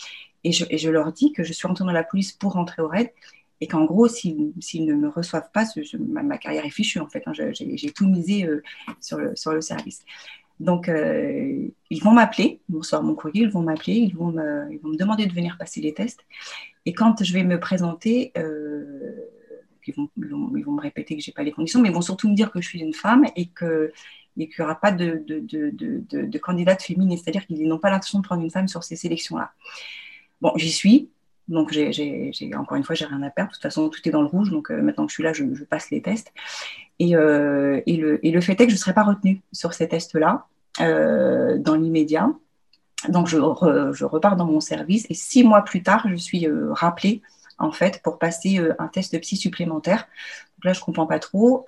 et 0.44 0.52
je, 0.52 0.64
et 0.70 0.78
je, 0.78 0.88
leur 0.88 1.12
dis 1.12 1.32
que 1.32 1.42
je 1.42 1.52
suis 1.52 1.66
rentrée 1.66 1.84
dans 1.84 1.92
la 1.92 2.04
police 2.04 2.32
pour 2.32 2.52
rentrer 2.52 2.82
au 2.82 2.88
RAID 2.88 3.10
et 3.60 3.66
qu'en 3.66 3.84
gros, 3.84 4.08
s'ils, 4.08 4.52
ne 4.86 4.94
me 4.94 5.08
reçoivent 5.08 5.50
pas, 5.52 5.64
ma, 5.98 6.38
carrière 6.38 6.64
est 6.64 6.70
fichue 6.70 6.98
en 6.98 7.08
fait. 7.08 7.22
Hein. 7.26 7.32
j'ai, 7.34 7.92
tout 7.92 8.08
misé 8.08 8.48
sur, 9.00 9.18
le, 9.18 9.36
sur 9.36 9.52
le 9.52 9.60
service. 9.60 10.04
Donc, 10.60 10.90
euh, 10.90 11.68
ils 11.88 12.02
vont 12.02 12.12
m'appeler, 12.12 12.60
ils 12.68 12.72
vont 12.72 12.80
recevoir 12.80 13.02
mon 13.02 13.14
courrier, 13.14 13.44
ils 13.44 13.50
vont 13.50 13.62
m'appeler, 13.62 13.94
ils, 13.94 14.10
ils 14.10 14.16
vont 14.16 14.30
me 14.30 14.96
demander 14.96 15.26
de 15.26 15.32
venir 15.32 15.56
passer 15.58 15.80
les 15.80 15.94
tests. 15.94 16.20
Et 16.84 16.92
quand 16.92 17.24
je 17.24 17.32
vais 17.32 17.44
me 17.44 17.58
présenter, 17.58 18.30
euh, 18.36 19.14
ils, 19.86 19.94
vont, 19.94 20.10
ils, 20.18 20.64
vont, 20.64 20.72
me 20.72 20.80
répéter 20.80 21.16
que 21.16 21.22
je 21.22 21.30
n'ai 21.30 21.34
pas 21.34 21.42
les 21.42 21.52
conditions, 21.52 21.80
mais 21.80 21.88
ils 21.88 21.94
vont 21.94 22.02
surtout 22.02 22.28
me 22.28 22.34
dire 22.34 22.50
que 22.50 22.60
je 22.60 22.68
suis 22.68 22.80
une 22.80 22.92
femme 22.92 23.24
et 23.36 23.46
que 23.46 23.92
qu'il 24.36 24.48
n'y 24.58 24.64
aura 24.64 24.80
pas 24.80 24.92
de, 24.92 25.22
de, 25.26 25.40
de, 25.40 26.02
de 26.24 26.38
candidate 26.38 26.82
féminine, 26.82 27.18
c'est-à-dire 27.18 27.46
qu'ils 27.46 27.68
n'ont 27.68 27.78
pas 27.78 27.90
l'intention 27.90 28.20
de 28.20 28.24
prendre 28.24 28.42
une 28.42 28.50
femme 28.50 28.68
sur 28.68 28.84
ces 28.84 28.96
sélections-là. 28.96 29.52
Bon, 30.40 30.52
j'y 30.56 30.70
suis, 30.70 31.10
donc, 31.50 31.72
j'ai, 31.72 32.30
encore 32.56 32.76
une 32.76 32.84
fois, 32.84 32.94
j'ai 32.94 33.04
rien 33.04 33.22
à 33.22 33.30
perdre. 33.30 33.50
De 33.50 33.54
toute 33.54 33.62
façon, 33.62 33.88
tout 33.88 34.00
est 34.08 34.12
dans 34.12 34.22
le 34.22 34.28
rouge. 34.28 34.50
Donc, 34.50 34.70
euh, 34.70 34.80
maintenant 34.80 35.04
que 35.04 35.10
je 35.10 35.14
suis 35.14 35.24
là, 35.24 35.32
je, 35.32 35.44
passe 35.64 35.90
les 35.90 36.00
tests. 36.00 36.32
Et, 37.00 37.16
euh, 37.16 37.80
et, 37.86 37.96
le, 37.96 38.40
fait 38.40 38.52
est 38.52 38.66
que 38.66 38.70
je 38.70 38.76
ne 38.76 38.78
serai 38.78 38.94
pas 38.94 39.02
retenue 39.02 39.42
sur 39.52 39.74
ces 39.74 39.88
tests-là 39.88 40.46
euh, 40.80 41.58
dans 41.58 41.74
l'immédiat. 41.74 42.30
Donc, 43.08 43.26
je, 43.26 43.36
je, 43.36 44.04
repars 44.04 44.36
dans 44.36 44.44
mon 44.46 44.60
service. 44.60 45.06
Et 45.10 45.14
six 45.14 45.42
mois 45.42 45.62
plus 45.62 45.82
tard, 45.82 46.06
je 46.08 46.14
suis 46.14 46.46
rappelée, 46.70 47.20
en 47.58 47.72
fait, 47.72 48.00
pour 48.04 48.20
passer 48.20 48.60
un 48.78 48.86
test 48.86 49.12
de 49.12 49.18
psy 49.18 49.36
supplémentaire. 49.36 50.06
Donc 50.56 50.66
là, 50.66 50.72
je 50.72 50.78
ne 50.78 50.84
comprends 50.84 51.06
pas 51.06 51.18
trop. 51.18 51.64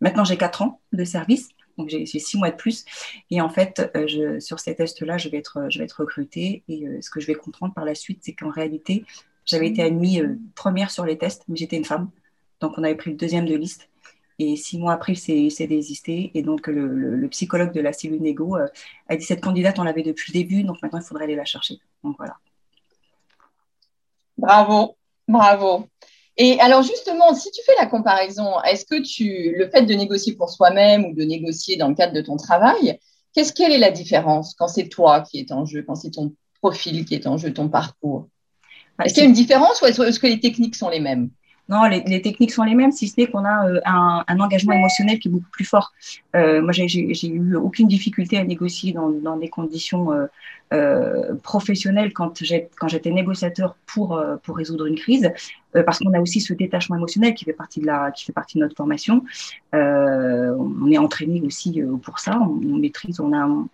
maintenant, 0.00 0.24
j'ai 0.24 0.36
quatre 0.36 0.60
ans 0.60 0.78
de 0.92 1.04
service. 1.04 1.48
Donc 1.80 1.88
j'ai 1.88 2.06
six 2.06 2.36
mois 2.36 2.50
de 2.50 2.56
plus. 2.56 2.84
Et 3.30 3.40
en 3.40 3.48
fait, 3.48 3.90
euh, 3.96 4.38
sur 4.38 4.60
ces 4.60 4.74
tests-là, 4.74 5.16
je, 5.16 5.28
vais 5.30 5.38
être, 5.38 5.58
recrutée. 5.98 6.62
Et 6.68 6.86
euh, 6.86 7.00
ce 7.00 7.10
que 7.10 7.20
je 7.20 7.26
vais 7.26 7.34
comprendre 7.34 7.72
par 7.72 7.84
la 7.84 7.94
suite, 7.94 8.20
c'est 8.22 8.34
qu'en 8.34 8.50
réalité, 8.50 9.04
j'avais 9.46 9.68
été 9.68 9.82
admise 9.82 10.20
euh, 10.20 10.38
première 10.54 10.90
sur 10.90 11.06
les 11.06 11.16
tests, 11.16 11.44
mais 11.48 11.56
j'étais 11.56 11.76
une 11.76 11.86
femme. 11.86 12.10
Donc 12.60 12.74
on 12.76 12.84
avait 12.84 12.94
pris 12.94 13.10
le 13.10 13.16
deuxième 13.16 13.46
de 13.46 13.56
liste. 13.56 13.88
Et 14.38 14.56
six 14.56 14.78
mois 14.78 14.92
après, 14.92 15.14
il 15.14 15.50
s'est 15.50 15.66
désisté. 15.66 16.30
Et 16.34 16.42
donc, 16.42 16.66
le, 16.66 17.28
psychologue 17.28 17.72
de 17.72 17.80
la 17.80 17.92
cellule 17.92 18.22
Négo 18.22 18.56
a 18.56 19.16
dit 19.16 19.24
cette 19.24 19.42
candidate, 19.42 19.78
on 19.78 19.82
l'avait 19.82 20.02
depuis 20.02 20.32
le 20.32 20.40
début, 20.40 20.62
donc 20.62 20.80
maintenant, 20.80 20.98
il 20.98 21.04
faudrait 21.04 21.24
aller 21.24 21.36
la 21.36 21.44
chercher. 21.44 21.78
Donc, 22.02 22.16
voilà. 22.16 22.38
Bravo, 24.38 24.96
bravo. 25.28 25.88
Et 26.36 26.58
alors 26.60 26.82
justement, 26.82 27.34
si 27.34 27.50
tu 27.50 27.60
fais 27.64 27.74
la 27.78 27.86
comparaison, 27.86 28.60
est-ce 28.62 28.84
que 28.84 29.02
tu, 29.02 29.54
le 29.56 29.68
fait 29.68 29.82
de 29.82 29.94
négocier 29.94 30.34
pour 30.34 30.50
soi-même 30.50 31.04
ou 31.04 31.14
de 31.14 31.22
négocier 31.22 31.76
dans 31.76 31.88
le 31.88 31.94
cadre 31.94 32.12
de 32.12 32.22
ton 32.22 32.36
travail, 32.36 32.98
qu'est-ce 33.34 33.52
quelle 33.52 33.72
est 33.72 33.78
la 33.78 33.90
différence 33.90 34.54
quand 34.54 34.68
c'est 34.68 34.88
toi 34.88 35.20
qui 35.20 35.38
est 35.38 35.52
en 35.52 35.66
jeu, 35.66 35.82
quand 35.82 35.96
c'est 35.96 36.10
ton 36.10 36.32
profil 36.60 37.04
qui 37.04 37.14
est 37.14 37.26
en 37.26 37.36
jeu, 37.36 37.52
ton 37.52 37.68
parcours? 37.68 38.28
Bah, 38.98 39.04
Est-ce 39.04 39.14
qu'il 39.14 39.22
y 39.22 39.26
a 39.26 39.28
une 39.28 39.34
différence 39.34 39.82
ou 39.82 39.86
est-ce 39.86 40.20
que 40.20 40.26
les 40.26 40.40
techniques 40.40 40.76
sont 40.76 40.88
les 40.88 41.00
mêmes? 41.00 41.30
Non, 41.70 41.84
les, 41.84 42.20
techniques 42.20 42.50
sont 42.50 42.64
les 42.64 42.74
mêmes, 42.74 42.90
si 42.90 43.06
ce 43.06 43.14
n'est 43.16 43.28
qu'on 43.28 43.44
a 43.44 43.68
euh, 43.68 43.80
un, 43.84 44.40
engagement 44.40 44.72
émotionnel 44.72 45.20
qui 45.20 45.28
est 45.28 45.30
beaucoup 45.30 45.50
plus 45.52 45.64
fort. 45.64 45.92
Euh, 46.34 46.60
moi, 46.60 46.72
j'ai 46.72 47.28
eu 47.28 47.54
aucune 47.54 47.86
difficulté 47.86 48.38
à 48.38 48.44
négocier 48.44 48.92
dans, 48.92 49.08
dans 49.08 49.36
des 49.36 49.48
conditions 49.48 50.12
euh, 50.12 50.26
euh, 50.72 51.34
professionnelle 51.42 52.12
quand 52.12 52.44
j'étais 52.86 53.10
négociateur 53.10 53.74
pour, 53.86 54.16
euh, 54.16 54.36
résoudre 54.46 54.86
une 54.86 54.94
crise, 54.94 55.28
euh, 55.74 55.82
parce 55.82 55.98
qu'on 55.98 56.12
a 56.12 56.20
aussi 56.20 56.40
ce 56.40 56.54
détachement 56.54 56.94
émotionnel 56.94 57.34
qui 57.34 57.44
fait 57.44 57.52
partie 57.52 57.80
de, 57.80 58.60
notre 58.60 58.76
formation. 58.76 59.24
on 59.72 60.90
est 60.92 60.98
entraîné 60.98 61.42
aussi 61.44 61.82
pour 62.02 62.20
ça, 62.20 62.38
on, 62.40 62.76
maîtrise, 62.76 63.18
on, 63.18 63.66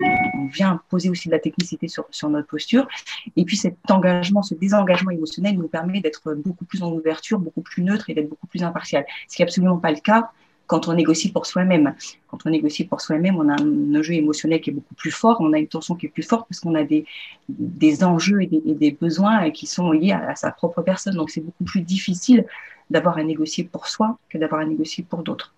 vient 0.55 0.81
poser 0.89 1.11
aussi 1.11 1.29
de 1.29 1.35
la 1.35 1.39
technicité 1.39 1.87
sur, 1.87 2.07
sur 2.11 2.31
notre 2.31 2.47
posture. 2.47 2.89
Et 3.37 3.45
puis 3.45 3.59
cet 3.59 3.77
engagement, 3.91 4.43
ce 4.43 4.55
désengagement 4.55 5.11
émotionnel 5.11 5.57
nous 5.57 5.69
permet 5.69 6.01
d'être 6.01 6.33
beaucoup 6.33 6.65
plus 6.65 6.83
en 6.83 6.93
ouverture, 6.93 7.39
beaucoup 7.39 7.61
plus 7.61 7.83
neutre 7.83 8.09
et 8.09 8.15
d'être 8.15 8.31
beaucoup 8.31 8.47
plus 8.47 8.63
impartial. 8.63 9.05
Ce 9.29 9.37
qui 9.37 9.43
n'est 9.43 9.49
absolument 9.49 9.77
pas 9.77 9.91
le 9.91 10.01
cas 10.01 10.31
quand 10.67 10.89
on 10.89 10.95
négocie 10.95 11.31
pour 11.31 11.47
soi-même. 11.47 11.95
Quand 12.29 12.39
on 12.45 12.51
négocie 12.51 12.85
pour 12.85 13.01
soi-même, 13.01 13.37
on 13.37 13.49
a 13.49 13.61
un 13.61 13.95
enjeu 13.95 14.15
émotionnel 14.15 14.61
qui 14.61 14.71
est 14.71 14.73
beaucoup 14.73 14.95
plus 14.95 15.11
fort, 15.11 15.39
on 15.41 15.53
a 15.53 15.59
une 15.59 15.69
tension 15.69 15.95
qui 15.95 16.07
est 16.07 16.11
plus 16.11 16.23
forte 16.23 16.49
parce 16.49 16.61
qu'on 16.61 16.75
a 16.75 16.85
des, 16.85 17.07
des 17.49 18.05
enjeux 18.05 18.43
et 18.43 18.47
des, 18.47 18.91
besoins 18.91 19.51
qui 19.51 19.67
sont 19.67 19.93
liés 19.93 20.13
à, 20.13 20.35
sa 20.35 20.51
propre 20.51 20.83
personne. 20.83 21.15
Donc 21.15 21.31
c'est 21.31 21.41
beaucoup 21.41 21.65
plus 21.65 21.83
difficile 21.83 22.45
d'avoir 22.91 23.19
à 23.19 23.23
négocier 23.23 23.65
pour 23.65 23.89
soi 23.89 24.19
que 24.29 24.39
d'avoir 24.39 24.61
à 24.61 24.65
négocier 24.65 25.05
pour 25.05 25.23
d'autres. 25.23 25.55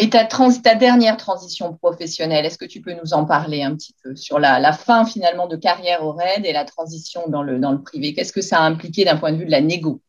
Et 0.00 0.10
ta, 0.10 0.24
ta 0.24 0.74
dernière 0.74 1.16
transition 1.16 1.74
professionnelle, 1.74 2.46
est-ce 2.46 2.58
que 2.58 2.64
tu 2.64 2.80
peux 2.80 2.92
nous 2.92 3.14
en 3.14 3.24
parler 3.24 3.62
un 3.62 3.74
petit 3.74 3.94
peu 4.02 4.14
sur 4.14 4.38
la, 4.38 4.72
fin 4.72 5.04
finalement 5.04 5.48
de 5.48 5.56
carrière 5.56 6.04
au 6.04 6.12
RAID 6.12 6.44
et 6.44 6.52
la 6.52 6.64
transition 6.64 7.22
dans 7.28 7.42
le, 7.42 7.58
dans 7.58 7.72
le 7.72 7.80
privé? 7.80 8.14
Qu'est-ce 8.14 8.32
que 8.32 8.40
ça 8.40 8.58
a 8.58 8.62
impliqué 8.62 9.04
d'un 9.04 9.16
point 9.16 9.32
de 9.32 9.38
vue 9.38 9.46
de 9.46 9.50
la 9.50 9.60
négo? 9.60 10.00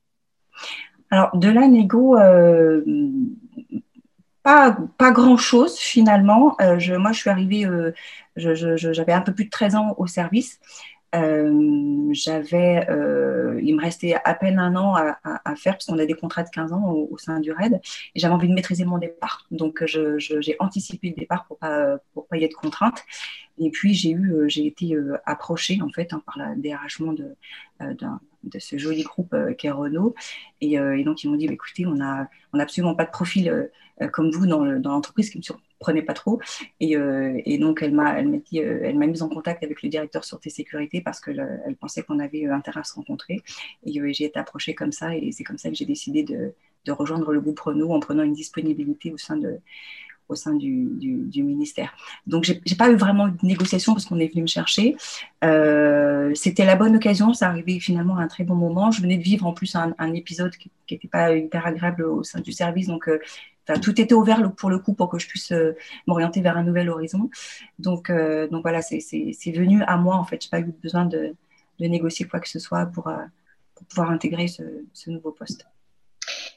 Alors, 1.12 1.36
de 1.36 1.50
la 1.50 1.68
négo, 1.68 2.18
euh, 2.18 2.84
pas, 4.98 5.12
grand-chose 5.12 5.78
finalement. 5.78 6.56
Euh, 6.62 6.80
je, 6.80 6.94
moi, 6.96 7.12
je 7.12 7.20
suis 7.20 7.30
arrivée, 7.30 7.66
euh, 7.66 7.94
j'avais 8.36 9.14
un 9.14 9.22
peu 9.22 9.34
plus 9.34 9.46
de 9.46 9.50
13 9.50 9.76
ans 9.76 9.96
au 9.98 10.08
service. 10.08 10.60
j'avais, 11.14 12.88
il 13.64 13.76
me 13.76 13.82
restait 13.82 14.16
à 14.24 14.34
peine 14.34 14.60
un 14.60 14.76
an 14.76 14.96
à, 14.96 15.56
faire 15.56 15.74
parce 15.74 15.86
qu'on 15.86 15.98
a 15.98 16.06
des 16.06 16.14
contrats 16.14 16.44
de 16.44 16.50
15 16.50 16.74
ans 16.74 16.92
au, 16.92 17.18
sein 17.18 17.40
du 17.40 17.52
RAID 17.52 17.74
et 18.16 18.20
j'avais 18.20 18.34
envie 18.34 18.48
de 18.48 18.54
maîtriser 18.54 18.86
mon 18.86 18.98
départ. 18.98 19.46
Donc 19.52 19.84
j'ai 19.86 20.56
anticipé 20.60 21.10
le 21.10 21.16
départ 21.16 21.46
pour 21.46 21.58
pas 21.58 21.98
pour 22.14 22.28
pas 22.28 22.38
y 22.38 22.44
être 22.44 22.56
contrainte. 22.56 23.04
Et 23.58 23.72
puis 23.72 23.94
j'ai 23.94 24.12
eu, 24.12 24.46
j'ai 24.48 24.68
été 24.68 24.96
approchée 25.26 25.80
en 25.82 25.90
fait 25.90 26.14
hein, 26.14 26.22
par 26.26 26.38
la 26.38 26.56
dérangement 26.56 27.14
de 27.14 27.36
d'un 27.80 28.20
de 28.44 28.60
ce 28.60 28.78
joli 28.78 29.04
groupe 29.04 29.34
euh, 29.34 29.54
qu'est 29.54 29.72
Renault. 29.72 30.16
Euh, 30.64 30.94
et, 30.94 31.04
donc, 31.04 31.24
ils 31.24 31.30
m'ont 31.30 31.36
dit, 31.36 31.48
bah, 31.48 31.54
écoutez, 31.54 31.86
on 31.86 31.96
n'a 31.96 32.30
on 32.54 32.60
absolument 32.60 32.96
pas 32.96 33.06
de 33.06 33.12
profil 33.12 33.50
euh, 33.50 34.08
comme 34.10 34.32
vous 34.32 34.46
dans, 34.46 34.64
l'entreprise, 34.64 35.30
qui 35.30 35.38
ne 35.38 35.42
me 35.42 35.44
surprenait 35.44 36.02
pas 36.02 36.14
trop. 36.14 36.40
Et, 36.80 36.96
donc, 37.58 37.82
elle 37.82 37.94
m'a 37.94 38.20
elle 38.20 38.98
m'a 38.98 39.08
mise 39.08 39.22
en 39.22 39.30
contact 39.30 39.64
avec 39.64 39.82
le 39.82 39.90
directeur 39.90 40.24
sûreté 40.24 40.50
sécurité 40.50 41.02
parce 41.02 41.20
qu'elle 41.20 41.62
elle 41.66 41.76
pensait 41.76 42.04
qu'on 42.04 42.20
avait 42.20 42.46
intérêt 42.46 42.80
à 42.80 42.84
se 42.84 42.94
rencontrer. 42.94 43.42
Et 43.86 44.14
j'ai 44.14 44.26
été 44.26 44.40
approchée 44.40 44.74
comme 44.74 44.94
ça. 44.94 45.16
Et 45.18 45.32
c'est 45.34 45.44
comme 45.44 45.58
ça 45.58 45.70
que 45.70 45.76
j'ai 45.76 45.86
décidé 45.86 46.24
de 46.24 46.92
rejoindre 46.92 47.34
le 47.34 47.42
groupe 47.42 47.60
Renault 47.60 47.92
en 47.92 48.00
prenant 48.00 48.24
une 48.24 48.34
disponibilité 48.34 49.12
au 49.12 49.18
sein 49.18 49.36
de, 49.36 49.60
au 50.30 50.36
sein 50.36 50.54
du, 50.54 50.90
ministère. 51.36 51.96
Donc, 52.28 52.44
j'ai 52.44 52.76
pas 52.76 52.90
eu 52.90 52.96
vraiment 52.96 53.28
de 53.28 53.38
négociation 53.44 53.94
parce 53.94 54.06
qu'on 54.06 54.20
est 54.20 54.32
venu 54.32 54.44
me 54.44 54.48
chercher. 54.48 54.96
Euh, 55.44 56.32
C'était 56.36 56.66
la 56.66 56.76
bonne 56.76 56.96
occasion, 56.96 57.34
ça 57.34 57.48
arrivait 57.48 57.80
finalement 57.80 58.18
à 58.18 58.22
un 58.22 58.28
très 58.28 58.44
bon 58.44 58.56
moment. 58.56 58.92
Je 58.92 59.02
venais 59.02 59.18
de 59.18 59.24
vivre 59.24 59.46
en 59.46 59.54
plus 59.54 59.76
un, 59.76 60.14
épisode 60.14 60.56
qui 60.56 60.72
n'était 60.90 61.08
pas 61.08 61.36
hyper 61.36 61.66
agréable 61.66 62.04
au 62.04 62.24
sein 62.24 62.40
du 62.40 62.52
service, 62.52 62.88
donc 62.88 63.08
euh, 63.08 63.20
tout 63.82 64.00
était 64.02 64.14
ouvert 64.14 64.52
pour 64.56 64.70
le 64.70 64.80
coup 64.80 64.94
pour 64.94 65.10
que 65.10 65.20
je 65.20 65.28
puisse 65.28 65.52
euh, 65.52 65.76
m'orienter 66.08 66.42
vers 66.42 66.58
un 66.58 66.64
nouvel 66.64 66.90
horizon. 66.90 67.30
Donc, 67.80 68.12
voilà, 68.12 68.82
c'est 68.82 69.52
venu 69.52 69.82
à 69.84 69.98
moi 69.98 70.16
en 70.16 70.24
fait. 70.24 70.44
J'ai 70.44 70.50
pas 70.50 70.60
eu 70.60 70.74
besoin 70.84 71.06
de, 71.06 71.36
négocier 71.80 72.28
quoi 72.28 72.40
que 72.40 72.50
ce 72.50 72.60
soit 72.60 72.86
pour, 72.86 73.12
pouvoir 73.90 74.12
intégrer 74.12 74.48
ce 74.48 75.10
nouveau 75.10 75.32
poste. 75.32 75.66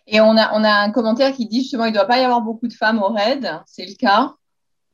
Et 0.06 0.20
on 0.20 0.36
a, 0.36 0.52
on 0.54 0.64
a 0.64 0.70
un 0.70 0.90
commentaire 0.90 1.32
qui 1.32 1.46
dit 1.46 1.60
justement 1.62 1.84
il 1.84 1.92
ne 1.92 1.96
doit 1.96 2.06
pas 2.06 2.18
y 2.18 2.24
avoir 2.24 2.42
beaucoup 2.42 2.68
de 2.68 2.72
femmes 2.72 3.02
au 3.02 3.08
RAID. 3.08 3.60
C'est 3.66 3.86
le 3.86 3.94
cas 3.94 4.34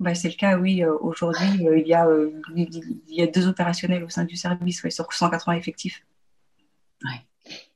bah, 0.01 0.15
C'est 0.15 0.29
le 0.29 0.35
cas, 0.35 0.57
oui. 0.57 0.83
Euh, 0.83 0.97
aujourd'hui, 1.01 1.67
euh, 1.67 1.79
il, 1.79 1.87
y 1.87 1.95
a, 1.95 2.07
euh, 2.07 2.33
il 2.55 2.95
y 3.09 3.23
a 3.23 3.27
deux 3.27 3.49
opérationnels 3.49 4.05
au 4.05 4.09
sein 4.09 4.25
du 4.25 4.37
service 4.37 4.87
sur 4.89 5.13
180 5.13 5.55
effectifs. 5.55 6.03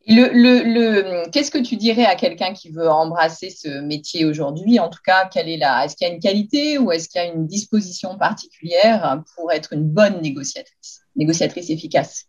Le, 0.08 0.28
le, 0.34 1.30
Qu'est-ce 1.30 1.52
que 1.52 1.62
tu 1.62 1.76
dirais 1.76 2.04
à 2.04 2.16
quelqu'un 2.16 2.52
qui 2.52 2.70
veut 2.70 2.90
embrasser 2.90 3.50
ce 3.50 3.80
métier 3.80 4.24
aujourd'hui? 4.24 4.80
En 4.80 4.88
tout 4.88 4.98
cas, 5.04 5.28
quelle 5.28 5.48
est 5.48 5.56
la... 5.56 5.84
est-ce 5.84 5.94
qu'il 5.94 6.08
y 6.08 6.10
a 6.10 6.12
une 6.12 6.20
qualité 6.20 6.76
ou 6.76 6.90
est-ce 6.90 7.08
qu'il 7.08 7.22
y 7.22 7.24
a 7.24 7.28
une 7.28 7.46
disposition 7.46 8.18
particulière 8.18 9.22
pour 9.36 9.52
être 9.52 9.72
une 9.72 9.84
bonne 9.84 10.20
négociatrice, 10.20 11.02
négociatrice 11.14 11.70
efficace? 11.70 12.26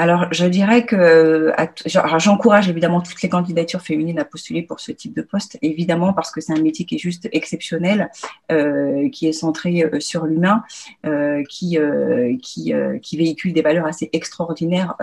Alors, 0.00 0.32
je 0.32 0.46
dirais 0.46 0.86
que 0.86 1.52
j'encourage 1.84 2.68
évidemment 2.68 3.00
toutes 3.00 3.20
les 3.20 3.28
candidatures 3.28 3.82
féminines 3.82 4.20
à 4.20 4.24
postuler 4.24 4.62
pour 4.62 4.78
ce 4.78 4.92
type 4.92 5.12
de 5.12 5.22
poste, 5.22 5.58
évidemment 5.60 6.12
parce 6.12 6.30
que 6.30 6.40
c'est 6.40 6.52
un 6.52 6.62
métier 6.62 6.84
qui 6.84 6.94
est 6.94 6.98
juste 6.98 7.28
exceptionnel, 7.32 8.08
euh, 8.52 9.08
qui 9.10 9.26
est 9.26 9.32
centré 9.32 9.82
euh, 9.82 9.98
sur 9.98 10.24
l'humain, 10.26 10.62
euh, 11.04 11.42
qui, 11.48 11.78
euh, 11.78 12.36
qui, 12.40 12.72
euh, 12.72 13.00
qui, 13.00 13.16
véhicule 13.16 13.52
des 13.52 13.62
valeurs 13.62 13.86
assez 13.86 14.08
extraordinaires. 14.12 14.94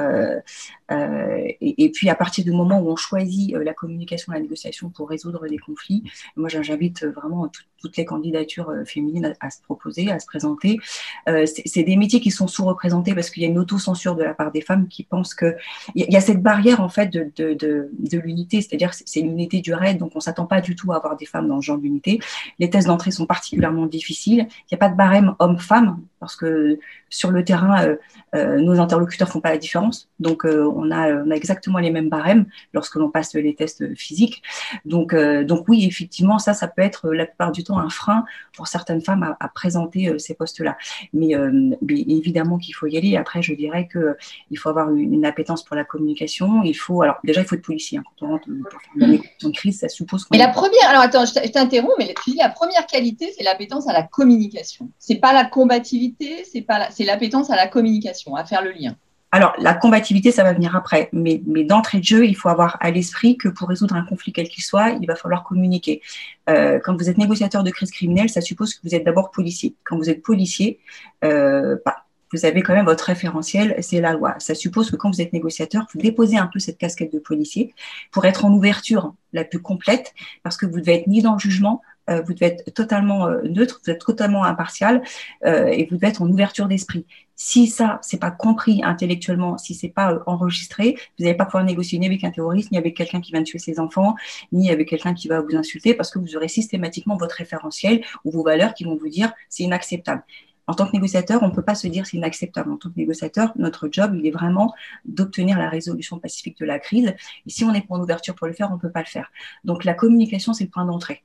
Et, 0.91 1.83
et, 1.83 1.91
puis, 1.91 2.09
à 2.09 2.15
partir 2.15 2.43
du 2.43 2.51
moment 2.51 2.79
où 2.79 2.89
on 2.89 2.95
choisit 2.95 3.53
la 3.53 3.73
communication, 3.73 4.33
la 4.33 4.39
négociation 4.39 4.89
pour 4.89 5.09
résoudre 5.09 5.47
des 5.47 5.57
conflits, 5.57 6.03
moi, 6.35 6.49
j'invite 6.49 7.05
vraiment 7.05 7.49
toutes 7.79 7.97
les 7.97 8.05
candidatures 8.05 8.71
féminines 8.85 9.35
à, 9.39 9.49
se 9.49 9.61
proposer, 9.61 10.11
à 10.11 10.19
se 10.19 10.25
présenter. 10.25 10.77
c'est 11.25 11.83
des 11.83 11.95
métiers 11.95 12.19
qui 12.19 12.31
sont 12.31 12.47
sous-représentés 12.47 13.13
parce 13.13 13.29
qu'il 13.29 13.43
y 13.43 13.45
a 13.45 13.49
une 13.49 13.59
autocensure 13.59 14.15
de 14.15 14.23
la 14.23 14.33
part 14.33 14.51
des 14.51 14.61
femmes 14.61 14.87
qui 14.87 15.03
pensent 15.03 15.33
que 15.33 15.55
il 15.93 16.11
y, 16.11 16.17
a 16.17 16.21
cette 16.21 16.41
barrière 16.41 16.81
en 16.81 16.89
fait 16.89 17.09
de, 17.09 18.17
l'unité, 18.17 18.61
c'est-à-dire 18.61 18.91
c'est 18.93 19.21
l'unité 19.21 19.61
du 19.61 19.73
raid, 19.73 19.97
donc 19.97 20.11
on 20.15 20.19
s'attend 20.19 20.45
pas 20.45 20.61
du 20.61 20.75
tout 20.75 20.91
à 20.91 20.97
avoir 20.97 21.15
des 21.15 21.25
femmes 21.25 21.47
dans 21.47 21.61
ce 21.61 21.65
genre 21.65 21.77
d'unité. 21.77 22.19
Les 22.59 22.69
tests 22.69 22.87
d'entrée 22.87 23.11
sont 23.11 23.25
particulièrement 23.25 23.85
difficiles. 23.85 24.47
Il 24.49 24.67
n'y 24.71 24.75
a 24.75 24.77
pas 24.77 24.89
de 24.89 24.95
barème 24.95 25.35
homme-femme 25.39 25.99
parce 26.19 26.35
que 26.35 26.79
sur 27.09 27.31
le 27.31 27.43
terrain, 27.43 27.83
euh, 27.83 27.95
euh, 28.35 28.59
nos 28.59 28.79
interlocuteurs 28.79 29.29
font 29.29 29.39
pas 29.39 29.51
la 29.51 29.57
différence. 29.57 30.09
Donc, 30.19 30.45
euh, 30.45 30.69
on, 30.75 30.91
a, 30.91 31.13
on 31.13 31.31
a 31.31 31.35
exactement 31.35 31.79
les 31.79 31.91
mêmes 31.91 32.09
barèmes 32.09 32.45
lorsque 32.73 32.95
l'on 32.95 33.09
passe 33.09 33.33
les 33.33 33.55
tests 33.55 33.95
physiques. 33.95 34.41
Donc, 34.85 35.15
donc 35.15 35.67
oui, 35.67 35.85
effectivement, 35.85 36.39
ça, 36.39 36.53
ça 36.53 36.67
peut 36.67 36.81
être 36.81 37.11
la 37.11 37.25
plupart 37.25 37.51
du 37.51 37.63
temps 37.63 37.79
un 37.79 37.89
frein 37.89 38.25
pour 38.55 38.67
certaines 38.67 39.01
femmes 39.01 39.23
à, 39.23 39.37
à 39.39 39.47
présenter 39.47 40.17
ces 40.19 40.33
postes-là. 40.33 40.77
Mais, 41.13 41.33
mais, 41.81 42.01
évidemment 42.07 42.57
qu'il 42.57 42.75
faut 42.75 42.87
y 42.87 42.97
aller. 42.97 43.17
Après, 43.17 43.41
je 43.41 43.53
dirais 43.53 43.87
que 43.87 44.17
il 44.51 44.57
faut 44.57 44.69
avoir 44.69 44.91
une, 44.93 45.25
appétence 45.25 45.63
pour 45.63 45.75
la 45.75 45.83
communication. 45.83 46.61
Il 46.63 46.73
faut, 46.73 47.01
alors 47.01 47.17
déjà, 47.23 47.41
il 47.41 47.47
faut 47.47 47.55
être 47.55 47.61
policier. 47.61 47.97
Hein. 47.97 48.03
Quand 48.19 48.27
on 48.27 48.29
rentre 48.31 48.45
pour 48.69 48.81
faire 48.81 49.19
une 49.43 49.51
crise, 49.53 49.79
ça 49.79 49.89
suppose 49.89 50.23
qu'on. 50.23 50.37
Mais 50.37 50.43
la 50.43 50.49
première, 50.49 50.89
alors 50.89 51.01
attends, 51.01 51.25
je 51.25 51.33
t'interromps, 51.49 51.95
mais 51.97 52.13
tu 52.23 52.31
dis 52.31 52.37
la 52.37 52.49
première 52.49 52.85
qualité, 52.85 53.33
c'est 53.35 53.43
l'appétence 53.43 53.87
à 53.87 53.93
la 53.93 54.03
communication. 54.03 54.89
C'est 54.99 55.15
pas 55.15 55.33
la 55.33 55.45
combativité 55.45 56.43
c'est 56.43 56.61
pas 56.61 56.89
c'est 56.95 57.05
l'appétence 57.05 57.49
à 57.49 57.55
la 57.55 57.67
communication, 57.67 58.35
à 58.35 58.45
faire 58.45 58.63
le 58.63 58.71
lien. 58.71 58.95
Alors, 59.31 59.53
la 59.59 59.73
combativité, 59.73 60.31
ça 60.31 60.43
va 60.43 60.53
venir 60.53 60.77
après. 60.77 61.09
Mais, 61.11 61.37
d'entrée 61.37 61.99
de 61.99 62.05
jeu, 62.05 62.25
il 62.25 62.35
faut 62.35 62.47
avoir 62.47 62.77
à 62.79 62.89
l'esprit 62.89 63.37
que 63.37 63.49
pour 63.49 63.67
résoudre 63.67 63.93
un 63.95 64.03
conflit 64.03 64.31
quel 64.31 64.47
qu'il 64.47 64.63
soit, 64.63 64.91
il 64.91 65.05
va 65.07 65.15
falloir 65.15 65.43
communiquer. 65.43 66.01
Euh, 66.49 66.79
quand 66.81 66.95
vous 66.95 67.09
êtes 67.09 67.17
négociateur 67.17 67.63
de 67.63 67.69
crise 67.69 67.91
criminelle, 67.91 68.29
ça 68.29 68.39
suppose 68.39 68.73
que 68.73 68.79
vous 68.87 68.95
êtes 68.95 69.03
d'abord 69.03 69.31
policier. 69.31 69.75
Quand 69.83 69.97
vous 69.97 70.09
êtes 70.09 70.21
policier, 70.21 70.79
euh, 71.25 71.75
bah, 71.85 72.05
vous 72.31 72.45
avez 72.45 72.61
quand 72.61 72.73
même 72.73 72.85
votre 72.85 73.03
référentiel, 73.03 73.75
c'est 73.81 73.99
la 73.99 74.13
loi. 74.13 74.35
Ça 74.39 74.55
suppose 74.55 74.89
que 74.89 74.95
quand 74.95 75.11
vous 75.11 75.21
êtes 75.21 75.33
négociateur, 75.33 75.85
vous 75.93 75.99
déposez 75.99 76.37
un 76.37 76.47
peu 76.47 76.59
cette 76.59 76.77
casquette 76.77 77.11
de 77.11 77.19
policier 77.19 77.73
pour 78.11 78.23
être 78.25 78.45
en 78.45 78.53
ouverture 78.53 79.13
la 79.33 79.43
plus 79.43 79.61
complète, 79.61 80.13
parce 80.43 80.55
que 80.55 80.65
vous 80.65 80.79
devez 80.79 80.95
être 80.95 81.07
ni 81.07 81.21
dans 81.21 81.33
le 81.33 81.39
jugement, 81.39 81.81
vous 82.25 82.33
devez 82.33 82.47
être 82.47 82.73
totalement 82.73 83.27
euh, 83.27 83.41
neutre, 83.43 83.81
vous 83.83 83.91
êtes 83.91 84.01
totalement 84.01 84.43
impartial 84.43 85.01
euh, 85.45 85.67
et 85.67 85.85
vous 85.85 85.95
devez 85.95 86.07
être 86.07 86.21
en 86.21 86.29
ouverture 86.29 86.67
d'esprit. 86.67 87.05
Si 87.35 87.67
ça, 87.67 87.99
c'est 88.01 88.19
pas 88.19 88.31
compris 88.31 88.81
intellectuellement, 88.83 89.57
si 89.57 89.73
c'est 89.73 89.89
pas 89.89 90.19
enregistré, 90.25 90.95
vous 91.17 91.25
n'allez 91.25 91.35
pas 91.35 91.45
pouvoir 91.45 91.63
négocier 91.63 91.99
ni 91.99 92.05
avec 92.05 92.23
un 92.23 92.31
terroriste, 92.31 92.71
ni 92.71 92.77
avec 92.77 92.95
quelqu'un 92.95 93.21
qui 93.21 93.31
vient 93.31 93.41
de 93.41 93.45
tuer 93.45 93.59
ses 93.59 93.79
enfants, 93.79 94.15
ni 94.51 94.71
avec 94.71 94.87
quelqu'un 94.87 95.13
qui 95.13 95.27
va 95.27 95.41
vous 95.41 95.55
insulter, 95.55 95.93
parce 95.93 96.11
que 96.11 96.19
vous 96.19 96.35
aurez 96.35 96.47
systématiquement 96.47 97.17
votre 97.17 97.35
référentiel 97.35 98.03
ou 98.23 98.31
vos 98.31 98.43
valeurs 98.43 98.73
qui 98.73 98.85
vont 98.85 98.95
vous 98.95 99.09
dire 99.09 99.33
c'est 99.49 99.63
inacceptable. 99.63 100.23
En 100.67 100.73
tant 100.73 100.87
que 100.87 100.93
négociateur, 100.93 101.43
on 101.43 101.49
ne 101.49 101.53
peut 101.53 101.61
pas 101.61 101.75
se 101.75 101.87
dire 101.87 102.05
c'est 102.05 102.17
inacceptable. 102.17 102.71
En 102.71 102.77
tant 102.77 102.89
que 102.89 102.97
négociateur, 102.97 103.53
notre 103.55 103.87
job, 103.91 104.15
il 104.15 104.25
est 104.25 104.31
vraiment 104.31 104.73
d'obtenir 105.05 105.57
la 105.57 105.69
résolution 105.69 106.19
pacifique 106.19 106.57
de 106.59 106.65
la 106.65 106.79
crise. 106.79 107.13
Et 107.45 107.49
si 107.49 107.63
on 107.63 107.73
est 107.73 107.81
pour 107.81 107.97
une 107.97 108.03
ouverture 108.03 108.35
pour 108.35 108.47
le 108.47 108.53
faire, 108.53 108.69
on 108.71 108.75
ne 108.75 108.79
peut 108.79 108.91
pas 108.91 109.01
le 109.01 109.05
faire. 109.05 109.31
Donc 109.63 109.83
la 109.83 109.93
communication, 109.93 110.53
c'est 110.53 110.63
le 110.63 110.69
point 110.69 110.85
d'entrée. 110.85 111.23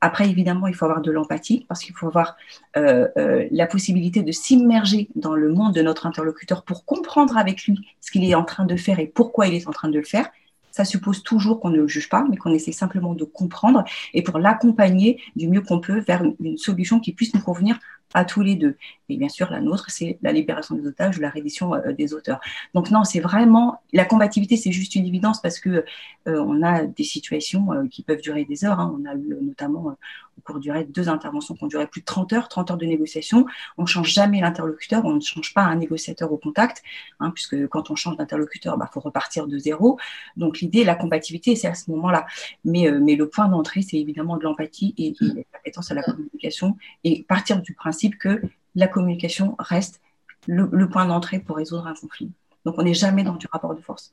Après, 0.00 0.28
évidemment, 0.28 0.66
il 0.66 0.74
faut 0.74 0.84
avoir 0.84 1.00
de 1.00 1.12
l'empathie 1.12 1.64
parce 1.68 1.80
qu'il 1.80 1.94
faut 1.94 2.08
avoir 2.08 2.36
euh, 2.76 3.08
euh, 3.16 3.46
la 3.52 3.68
possibilité 3.68 4.22
de 4.22 4.32
s'immerger 4.32 5.08
dans 5.14 5.34
le 5.34 5.52
monde 5.52 5.74
de 5.74 5.80
notre 5.80 6.06
interlocuteur 6.06 6.64
pour 6.64 6.84
comprendre 6.84 7.38
avec 7.38 7.64
lui 7.64 7.78
ce 8.00 8.10
qu'il 8.10 8.24
est 8.24 8.34
en 8.34 8.44
train 8.44 8.64
de 8.64 8.76
faire 8.76 8.98
et 8.98 9.06
pourquoi 9.06 9.46
il 9.46 9.54
est 9.54 9.68
en 9.68 9.70
train 9.70 9.88
de 9.88 9.98
le 9.98 10.04
faire. 10.04 10.28
Ça 10.72 10.84
suppose 10.84 11.22
toujours 11.22 11.60
qu'on 11.60 11.70
ne 11.70 11.76
le 11.76 11.86
juge 11.86 12.08
pas, 12.08 12.24
mais 12.28 12.36
qu'on 12.36 12.50
essaie 12.50 12.72
simplement 12.72 13.14
de 13.14 13.24
comprendre 13.24 13.84
et 14.14 14.22
pour 14.22 14.38
l'accompagner 14.38 15.20
du 15.36 15.46
mieux 15.48 15.60
qu'on 15.60 15.80
peut 15.80 16.00
vers 16.00 16.24
une 16.40 16.56
solution 16.56 16.98
qui 16.98 17.12
puisse 17.12 17.34
nous 17.34 17.42
convenir 17.42 17.78
à 18.14 18.24
tous 18.24 18.42
les 18.42 18.56
deux. 18.56 18.76
Et 19.08 19.16
bien 19.16 19.28
sûr, 19.28 19.50
la 19.50 19.60
nôtre, 19.60 19.86
c'est 19.88 20.18
la 20.22 20.32
libération 20.32 20.74
des 20.74 20.86
otages 20.86 21.18
ou 21.18 21.20
la 21.20 21.30
reddition 21.30 21.74
euh, 21.74 21.92
des 21.92 22.14
auteurs. 22.14 22.40
Donc 22.74 22.90
non, 22.90 23.04
c'est 23.04 23.20
vraiment 23.20 23.80
la 23.92 24.04
combativité, 24.04 24.56
c'est 24.56 24.72
juste 24.72 24.94
une 24.94 25.06
évidence 25.06 25.40
parce 25.40 25.60
que 25.60 25.84
euh, 26.28 26.44
on 26.46 26.62
a 26.62 26.84
des 26.84 27.04
situations 27.04 27.72
euh, 27.72 27.86
qui 27.88 28.02
peuvent 28.02 28.20
durer 28.20 28.44
des 28.44 28.64
heures. 28.64 28.80
Hein. 28.80 28.94
On 28.98 29.08
a 29.08 29.14
eu 29.14 29.36
notamment 29.42 29.96
au 30.38 30.40
cours 30.40 30.60
du 30.60 30.70
raid 30.70 30.90
deux 30.90 31.08
interventions 31.08 31.54
qui 31.54 31.64
ont 31.64 31.66
duré 31.66 31.86
plus 31.86 32.00
de 32.00 32.06
30 32.06 32.32
heures, 32.32 32.48
30 32.48 32.70
heures 32.70 32.76
de 32.78 32.86
négociation. 32.86 33.44
On 33.76 33.84
change 33.84 34.12
jamais 34.12 34.40
l'interlocuteur, 34.40 35.04
on 35.04 35.14
ne 35.14 35.20
change 35.20 35.52
pas 35.52 35.62
un 35.62 35.76
négociateur 35.76 36.32
au 36.32 36.38
contact, 36.38 36.82
hein, 37.20 37.30
puisque 37.30 37.66
quand 37.68 37.90
on 37.90 37.96
change 37.96 38.16
d'interlocuteur, 38.16 38.74
il 38.76 38.78
bah, 38.78 38.88
faut 38.92 39.00
repartir 39.00 39.46
de 39.46 39.58
zéro. 39.58 39.98
Donc 40.36 40.60
l'idée, 40.60 40.84
la 40.84 40.94
combativité, 40.94 41.54
c'est 41.54 41.68
à 41.68 41.74
ce 41.74 41.90
moment-là. 41.90 42.26
Mais, 42.64 42.90
mais 42.90 43.14
le 43.14 43.28
point 43.28 43.48
d'entrée, 43.48 43.82
c'est 43.82 43.98
évidemment 43.98 44.38
de 44.38 44.44
l'empathie 44.44 44.94
et, 44.96 45.08
et 45.20 45.46
l'appétence 45.52 45.90
à 45.90 45.94
la 45.94 46.02
communication 46.02 46.76
et 47.04 47.24
partir 47.28 47.60
du 47.60 47.74
principe 47.74 48.01
que 48.10 48.42
la 48.74 48.88
communication 48.88 49.56
reste 49.58 50.00
le, 50.46 50.88
point 50.88 51.06
d'entrée 51.06 51.38
pour 51.38 51.56
résoudre 51.56 51.86
un 51.86 51.94
conflit. 51.94 52.30
Donc, 52.64 52.74
on 52.78 52.82
n'est 52.82 52.94
jamais 52.94 53.22
dans 53.22 53.34
du 53.34 53.46
rapport 53.50 53.74
de 53.74 53.80
force. 53.80 54.12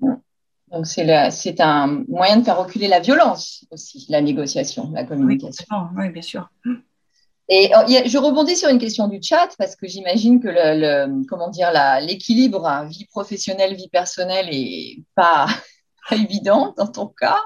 Donc, 0.00 0.86
c'est 0.86 1.60
un 1.60 2.04
moyen 2.08 2.38
de 2.38 2.44
faire 2.44 2.58
reculer 2.58 2.88
la 2.88 3.00
violence 3.00 3.64
aussi, 3.70 4.06
la 4.08 4.20
négociation, 4.20 4.90
la 4.92 5.04
communication. 5.04 5.64
Oui, 5.96 6.10
bien 6.10 6.22
sûr. 6.22 6.50
Et 7.50 7.70
oh, 7.74 7.80
je 7.88 8.18
rebondis 8.18 8.56
sur 8.56 8.68
une 8.68 8.78
question 8.78 9.08
du 9.08 9.20
chat 9.22 9.48
parce 9.58 9.74
que 9.74 9.88
j'imagine 9.88 10.38
que 10.38 10.48
le, 10.48 11.26
comment 11.26 11.48
dire 11.48 11.70
l'équilibre 12.02 12.66
hein, 12.66 12.84
vie 12.84 13.06
professionnelle 13.06 13.74
vie 13.74 13.88
personnelle 13.88 14.48
est 14.50 14.98
pas 15.14 15.46
évident 16.12 16.74
dans 16.76 16.86
ton 16.86 17.06
cas. 17.06 17.38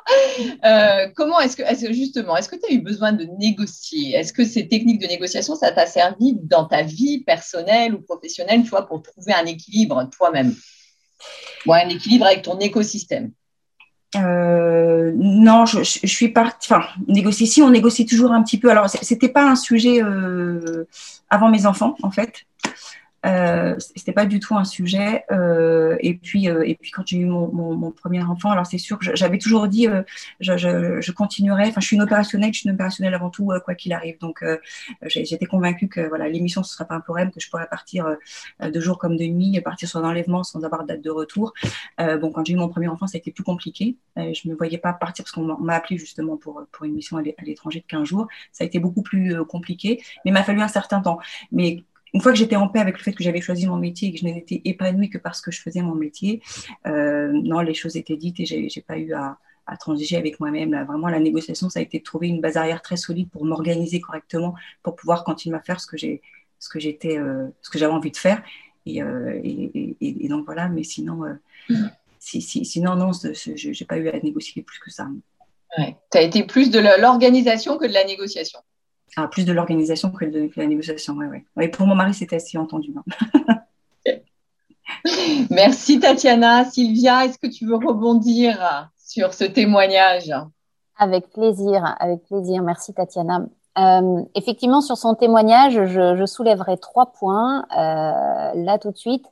Euh, 0.65 1.09
comment 1.15 1.41
est-ce 1.41 1.57
que, 1.57 1.93
justement, 1.93 2.37
est-ce 2.37 2.49
que 2.49 2.57
tu 2.57 2.67
as 2.71 2.75
eu 2.75 2.81
besoin 2.81 3.13
de 3.13 3.25
négocier? 3.39 4.15
Est-ce 4.15 4.33
que 4.33 4.45
ces 4.45 4.69
techniques 4.69 5.01
de 5.01 5.07
négociation, 5.07 5.55
ça 5.55 5.73
t'a 5.73 5.87
servi 5.87 6.35
dans 6.43 6.65
ta 6.65 6.83
vie 6.83 7.25
personnelle 7.25 7.95
ou 7.95 8.01
professionnelle, 8.01 8.63
tu 8.63 8.71
vois, 8.71 8.87
pour 8.87 9.03
trouver 9.03 9.33
un 9.33 9.45
équilibre 9.47 10.09
toi-même? 10.17 10.55
Ou 11.67 11.73
un 11.75 11.89
équilibre 11.89 12.27
avec 12.27 12.43
ton 12.43 12.59
écosystème? 12.59 13.33
Euh, 14.17 15.13
non, 15.15 15.65
je, 15.67 15.83
suis 15.83 16.29
partie. 16.29 16.73
Enfin, 16.73 16.87
négocier. 17.09 17.47
Si 17.47 17.63
on 17.63 17.71
négocie 17.71 18.07
toujours 18.07 18.33
un 18.33 18.43
petit 18.43 18.59
peu. 18.59 18.71
Alors, 18.71 18.89
c'était 18.89 19.29
pas 19.29 19.45
un 19.45 19.57
sujet 19.57 20.03
euh, 20.03 20.87
avant 21.31 21.49
mes 21.49 21.67
enfants, 21.67 21.97
en 22.03 22.11
fait. 22.11 22.45
Euh, 23.25 23.77
c'était 23.79 24.13
pas 24.13 24.27
du 24.27 24.41
tout 24.41 24.57
un 24.57 24.65
sujet. 24.65 25.25
Euh, 25.31 25.97
et 26.01 26.15
puis, 26.15 26.49
euh, 26.49 26.67
et 26.67 26.75
puis 26.75 26.91
quand 26.91 27.07
j'ai 27.07 27.19
eu 27.19 27.27
mon, 27.27 27.53
mon, 27.53 27.75
mon, 27.77 27.91
premier 27.91 28.23
enfant, 28.23 28.51
alors 28.51 28.67
c'est 28.67 28.79
sûr 28.79 28.99
que 28.99 29.15
j'avais 29.15 29.39
toujours 29.39 29.69
dit, 29.69 29.87
euh, 29.87 30.03
je, 30.41 30.57
je, 30.57 31.01
je, 31.01 31.13
continuerai. 31.13 31.69
Enfin, 31.69 31.81
je 31.81 31.87
suis 31.87 31.97
une 31.97 32.03
opérationnelle, 32.03 32.53
je 32.53 32.61
suis 32.61 32.69
une 32.69 32.75
opérationnelle 32.75 33.15
avant 33.15 33.31
tout, 33.31 33.53
quoi 33.65 33.75
qu'il 33.75 33.93
arrive. 33.93 34.19
Donc, 34.19 34.45
j'étais 35.07 35.47
convaincue 35.47 35.89
que 35.89 36.01
voilà, 36.09 36.29
l'émission 36.29 36.63
ce 36.63 36.75
serait 36.75 36.87
pas 36.87 36.95
un 36.95 37.01
problème, 37.01 37.31
que 37.31 37.41
je 37.41 37.49
pourrais 37.49 37.69
partir 37.69 38.17
de 38.61 38.81
jour 38.81 38.99
comme 38.99 39.17
de 39.17 39.25
nuit, 39.25 39.61
partir 39.61 39.89
sur 39.89 40.01
l'enlèvement 40.01 40.43
sans 40.43 40.65
avoir 40.65 40.83
de 40.83 40.89
date 40.89 41.03
de 41.03 41.11
retour. 41.11 41.53
bon, 41.99 42.33
quand 42.33 42.45
j'ai 42.45 42.55
eu 42.55 42.57
mon 42.57 42.69
premier 42.69 42.89
enfant, 42.89 43.07
ça 43.07 43.17
a 43.17 43.19
été 43.19 43.31
plus 43.31 43.45
compliqué. 43.45 43.97
je 44.17 44.49
me 44.49 44.55
voyais 44.55 44.79
pas 44.79 44.93
partir 44.93 45.25
parce 45.25 45.33
qu'on 45.33 45.45
m'a 45.45 45.75
appelé 45.75 45.99
justement 45.99 46.37
pour 46.37 46.63
pour 46.73 46.85
une 46.85 46.95
mission 46.95 47.17
à 47.19 47.23
l'étranger 47.23 47.81
de 47.81 47.87
15 47.87 48.05
jours. 48.05 48.29
Ça 48.53 48.65
a 48.65 48.67
été 48.67 48.79
beaucoup 48.79 49.03
plus 49.03 49.45
compliqué, 49.45 50.03
mais 50.25 50.31
il 50.31 50.33
m'a 50.33 50.45
fallu 50.45 50.61
un 50.61 50.69
certain 50.69 51.01
temps. 51.01 51.19
Mais 51.51 51.85
une 52.15 52.21
fois 52.21 52.33
que 52.33 52.39
j'étais 52.39 52.57
en 52.57 52.69
paix 52.69 52.81
avec 52.81 52.99
le 52.99 53.03
fait 53.03 53.13
que 53.13 53.25
j'avais 53.25 53.41
choisi 53.41 53.67
mon 53.67 53.77
métier 53.77 54.09
et 54.09 54.13
que 54.13 54.19
je 54.19 54.25
n'étais 54.25 54.61
épanouie 54.65 55.09
que 55.09 55.19
parce 55.19 55.41
que 55.41 55.51
je 55.51 55.61
faisais 55.61 55.81
mon 55.83 55.95
métier, 55.95 56.43
euh, 56.87 57.31
non, 57.33 57.61
les 57.61 57.75
choses 57.75 57.97
étaient 57.97 58.17
dites 58.17 58.41
et 58.41 58.45
j'ai, 58.45 58.69
j'ai 58.69 58.83
pas 58.83 58.99
eu 58.99 59.13
à, 59.15 59.39
à 59.67 59.77
transiger 59.77 60.17
avec 60.17 60.39
moi-même. 60.41 60.71
vraiment, 60.85 61.09
la 61.09 61.21
négociation, 61.21 61.71
ça 61.71 61.81
a 61.81 61.83
été 61.83 61.99
de 61.99 62.05
trouver 62.05 62.29
une 62.29 62.41
base 62.41 62.57
arrière 62.57 62.83
très 62.83 62.97
solide 62.97 63.31
pour 63.31 63.45
m'organiser 63.45 64.01
correctement, 64.01 64.55
pour 64.83 64.97
pouvoir 64.97 65.25
continuer 65.25 65.57
à 65.57 65.61
faire 65.61 65.81
ce 65.81 65.87
que 65.87 65.97
j'ai, 65.97 66.21
ce 66.59 66.69
que 66.69 66.79
j'étais, 66.79 67.19
euh, 67.19 67.49
ce 67.63 67.71
que 67.71 67.79
j'avais 67.79 67.93
envie 67.93 68.11
de 68.11 68.17
faire. 68.17 68.43
Et, 68.85 69.03
euh, 69.03 69.41
et, 69.43 69.97
et, 70.01 70.25
et, 70.25 70.29
donc 70.29 70.45
voilà. 70.45 70.69
Mais 70.69 70.83
sinon, 70.83 71.23
mm. 71.71 71.89
si, 72.19 72.43
si, 72.43 72.65
sinon 72.67 72.97
non, 72.97 73.13
je 73.13 73.69
n'ai 73.69 73.87
pas 73.87 73.97
eu 73.97 74.09
à 74.09 74.21
négocier 74.21 74.63
plus 74.63 74.81
que 74.81 74.91
ça. 74.91 75.09
Ouais. 75.79 75.97
Tu 76.11 76.19
as 76.19 76.23
été 76.23 76.45
plus 76.45 76.71
de 76.71 76.79
l'organisation 77.01 77.79
que 77.79 77.87
de 77.87 77.93
la 77.93 78.05
négociation. 78.05 78.59
Ah, 79.17 79.29
plus 79.29 79.45
de 79.45 79.53
l'organisation 79.53 80.11
que 80.11 80.25
de, 80.25 80.51
la 80.57 80.67
négociation, 80.67 81.15
oui. 81.15 81.45
Ouais, 81.57 81.69
pour 81.69 81.87
mon 81.87 81.95
mari, 81.95 82.15
c'était 82.15 82.37
assez 82.37 82.57
entendu. 82.57 82.95
Hein. 82.97 83.63
Merci 85.51 86.01
Tatiana. 86.01 86.65
Sylvia, 86.65 87.27
est-ce 87.27 87.39
que 87.39 87.47
tu 87.47 87.67
veux 87.67 87.77
rebondir 87.77 88.91
sur 88.97 89.35
ce 89.35 89.45
témoignage? 89.45 90.33
Avec 90.99 91.31
plaisir, 91.31 91.95
avec 91.99 92.25
plaisir. 92.25 92.63
Merci 92.63 92.95
Tatiana. 92.95 93.47
Euh, 93.79 94.23
effectivement, 94.35 94.81
sur 94.81 94.97
son 94.97 95.15
témoignage, 95.15 95.75
je, 95.87 96.17
je 96.17 96.27
soulèverai 96.27 96.79
trois 96.79 97.13
points 97.13 97.65
euh, 97.77 98.53
là 98.55 98.79
tout 98.79 98.91
de 98.91 98.97
suite. 98.97 99.27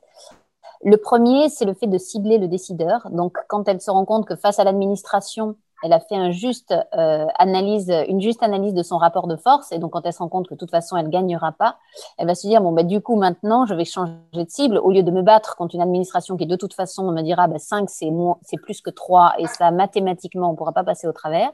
Le 0.83 0.97
premier, 0.97 1.49
c'est 1.49 1.65
le 1.65 1.73
fait 1.73 1.87
de 1.87 1.97
cibler 1.97 2.39
le 2.39 2.47
décideur. 2.47 3.09
Donc, 3.11 3.37
quand 3.47 3.67
elle 3.67 3.81
se 3.81 3.91
rend 3.91 4.05
compte 4.05 4.25
que 4.27 4.35
face 4.35 4.57
à 4.59 4.63
l'administration, 4.63 5.55
elle 5.83 5.93
a 5.93 5.99
fait 5.99 6.15
un 6.15 6.31
juste, 6.31 6.73
euh, 6.95 7.25
analyse, 7.37 7.91
une 8.07 8.21
juste 8.21 8.43
analyse 8.43 8.73
de 8.73 8.83
son 8.83 8.97
rapport 8.97 9.27
de 9.27 9.35
force. 9.35 9.71
Et 9.71 9.79
donc, 9.79 9.91
quand 9.91 10.05
elle 10.05 10.13
se 10.13 10.19
rend 10.19 10.29
compte 10.29 10.47
que 10.47 10.53
de 10.53 10.59
toute 10.59 10.71
façon, 10.71 10.97
elle 10.97 11.09
gagnera 11.09 11.51
pas, 11.51 11.77
elle 12.17 12.27
va 12.27 12.35
se 12.35 12.47
dire, 12.47 12.61
bon, 12.61 12.71
bah, 12.71 12.83
du 12.83 13.01
coup, 13.01 13.15
maintenant, 13.15 13.65
je 13.65 13.73
vais 13.73 13.85
changer 13.85 14.13
de 14.33 14.45
cible. 14.47 14.77
Au 14.77 14.91
lieu 14.91 15.03
de 15.03 15.11
me 15.11 15.21
battre 15.21 15.55
contre 15.55 15.75
une 15.75 15.81
administration 15.81 16.37
qui, 16.37 16.45
de 16.45 16.55
toute 16.55 16.73
façon, 16.73 17.11
me 17.11 17.21
dira, 17.21 17.47
bah, 17.47 17.57
5, 17.57 17.89
c'est 17.89 18.57
plus 18.61 18.81
que 18.81 18.89
3, 18.89 19.33
et 19.39 19.47
ça, 19.47 19.71
mathématiquement, 19.71 20.51
on 20.51 20.55
pourra 20.55 20.73
pas 20.73 20.83
passer 20.83 21.07
au 21.07 21.13
travers, 21.13 21.51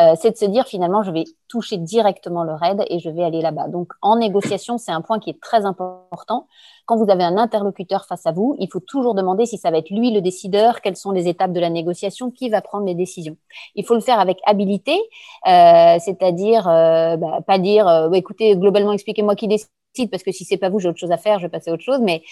euh, 0.00 0.14
c'est 0.20 0.32
de 0.32 0.36
se 0.36 0.44
dire, 0.44 0.66
finalement, 0.66 1.02
je 1.02 1.10
vais 1.10 1.24
toucher 1.48 1.76
directement 1.76 2.44
le 2.44 2.54
RAID 2.54 2.84
et 2.88 2.98
je 2.98 3.10
vais 3.10 3.24
aller 3.24 3.42
là-bas. 3.42 3.68
Donc, 3.68 3.92
en 4.00 4.16
négociation, 4.16 4.78
c'est 4.78 4.92
un 4.92 5.02
point 5.02 5.18
qui 5.18 5.30
est 5.30 5.40
très 5.40 5.64
important 5.66 6.46
quand 6.84 6.96
vous 6.96 7.10
avez 7.10 7.24
un 7.24 7.36
interlocuteur 7.36 8.06
face 8.06 8.26
à 8.26 8.32
vous, 8.32 8.56
il 8.58 8.68
faut 8.70 8.80
toujours 8.80 9.14
demander 9.14 9.46
si 9.46 9.56
ça 9.56 9.70
va 9.70 9.78
être 9.78 9.90
lui 9.90 10.10
le 10.10 10.20
décideur, 10.20 10.80
quelles 10.80 10.96
sont 10.96 11.12
les 11.12 11.28
étapes 11.28 11.52
de 11.52 11.60
la 11.60 11.70
négociation, 11.70 12.30
qui 12.30 12.48
va 12.48 12.60
prendre 12.60 12.86
les 12.86 12.94
décisions. 12.94 13.36
Il 13.74 13.84
faut 13.84 13.94
le 13.94 14.00
faire 14.00 14.18
avec 14.18 14.40
habilité, 14.44 14.98
euh, 15.46 15.98
c'est-à-dire 16.00 16.68
euh, 16.68 17.16
bah, 17.16 17.40
pas 17.46 17.58
dire, 17.58 17.86
euh, 17.86 18.10
écoutez, 18.12 18.56
globalement, 18.56 18.92
expliquez-moi 18.92 19.36
qui 19.36 19.48
décide 19.48 19.68
parce 20.10 20.22
que 20.22 20.32
si 20.32 20.44
c'est 20.44 20.56
pas 20.56 20.70
vous, 20.70 20.78
j'ai 20.78 20.88
autre 20.88 20.98
chose 20.98 21.12
à 21.12 21.18
faire, 21.18 21.38
je 21.38 21.46
vais 21.46 21.50
passer 21.50 21.70
à 21.70 21.74
autre 21.74 21.84
chose. 21.84 22.00
Mais 22.00 22.22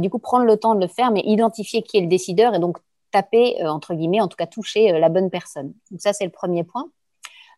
du 0.00 0.10
coup, 0.10 0.18
prendre 0.18 0.44
le 0.44 0.56
temps 0.56 0.74
de 0.74 0.80
le 0.80 0.88
faire, 0.88 1.12
mais 1.12 1.20
identifier 1.24 1.82
qui 1.82 1.96
est 1.96 2.00
le 2.00 2.08
décideur 2.08 2.54
et 2.54 2.58
donc 2.58 2.78
taper 3.12 3.64
entre 3.64 3.94
guillemets, 3.94 4.20
en 4.20 4.26
tout 4.26 4.36
cas 4.36 4.48
toucher 4.48 4.90
la 4.98 5.08
bonne 5.08 5.30
personne. 5.30 5.74
Donc 5.92 6.00
ça, 6.00 6.12
c'est 6.12 6.24
le 6.24 6.32
premier 6.32 6.64
point. 6.64 6.88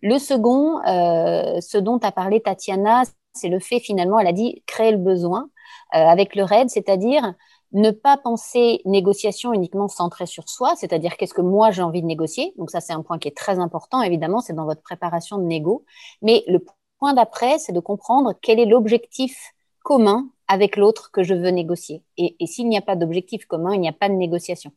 Le 0.02 0.18
second, 0.18 0.82
ce 0.84 1.78
dont 1.78 1.96
a 2.02 2.12
parlé 2.12 2.42
Tatiana, 2.42 3.04
c'est 3.32 3.48
le 3.48 3.58
fait 3.58 3.80
finalement, 3.80 4.18
elle 4.18 4.26
a 4.26 4.32
dit 4.32 4.62
créer 4.66 4.90
le 4.90 4.98
besoin. 4.98 5.48
Euh, 5.94 5.98
avec 5.98 6.34
le 6.34 6.42
RAID, 6.42 6.68
c'est-à-dire 6.68 7.34
ne 7.72 7.90
pas 7.90 8.16
penser 8.16 8.80
négociation 8.84 9.52
uniquement 9.52 9.88
centrée 9.88 10.26
sur 10.26 10.48
soi, 10.48 10.74
c'est-à-dire 10.76 11.16
qu'est-ce 11.16 11.34
que 11.34 11.42
moi 11.42 11.70
j'ai 11.70 11.82
envie 11.82 12.02
de 12.02 12.06
négocier. 12.06 12.54
Donc 12.58 12.70
ça, 12.70 12.80
c'est 12.80 12.92
un 12.92 13.02
point 13.02 13.18
qui 13.18 13.28
est 13.28 13.36
très 13.36 13.58
important, 13.58 14.02
évidemment, 14.02 14.40
c'est 14.40 14.52
dans 14.52 14.64
votre 14.64 14.82
préparation 14.82 15.38
de 15.38 15.44
négo. 15.44 15.84
Mais 16.22 16.44
le 16.48 16.64
point 16.98 17.14
d'après, 17.14 17.58
c'est 17.58 17.72
de 17.72 17.80
comprendre 17.80 18.34
quel 18.42 18.58
est 18.58 18.66
l'objectif 18.66 19.52
commun 19.84 20.28
avec 20.48 20.76
l'autre 20.76 21.10
que 21.12 21.22
je 21.22 21.34
veux 21.34 21.50
négocier. 21.50 22.02
Et, 22.16 22.36
et 22.40 22.46
s'il 22.46 22.68
n'y 22.68 22.78
a 22.78 22.82
pas 22.82 22.96
d'objectif 22.96 23.46
commun, 23.46 23.74
il 23.74 23.80
n'y 23.80 23.88
a 23.88 23.92
pas 23.92 24.08
de 24.08 24.14
négociation. 24.14 24.72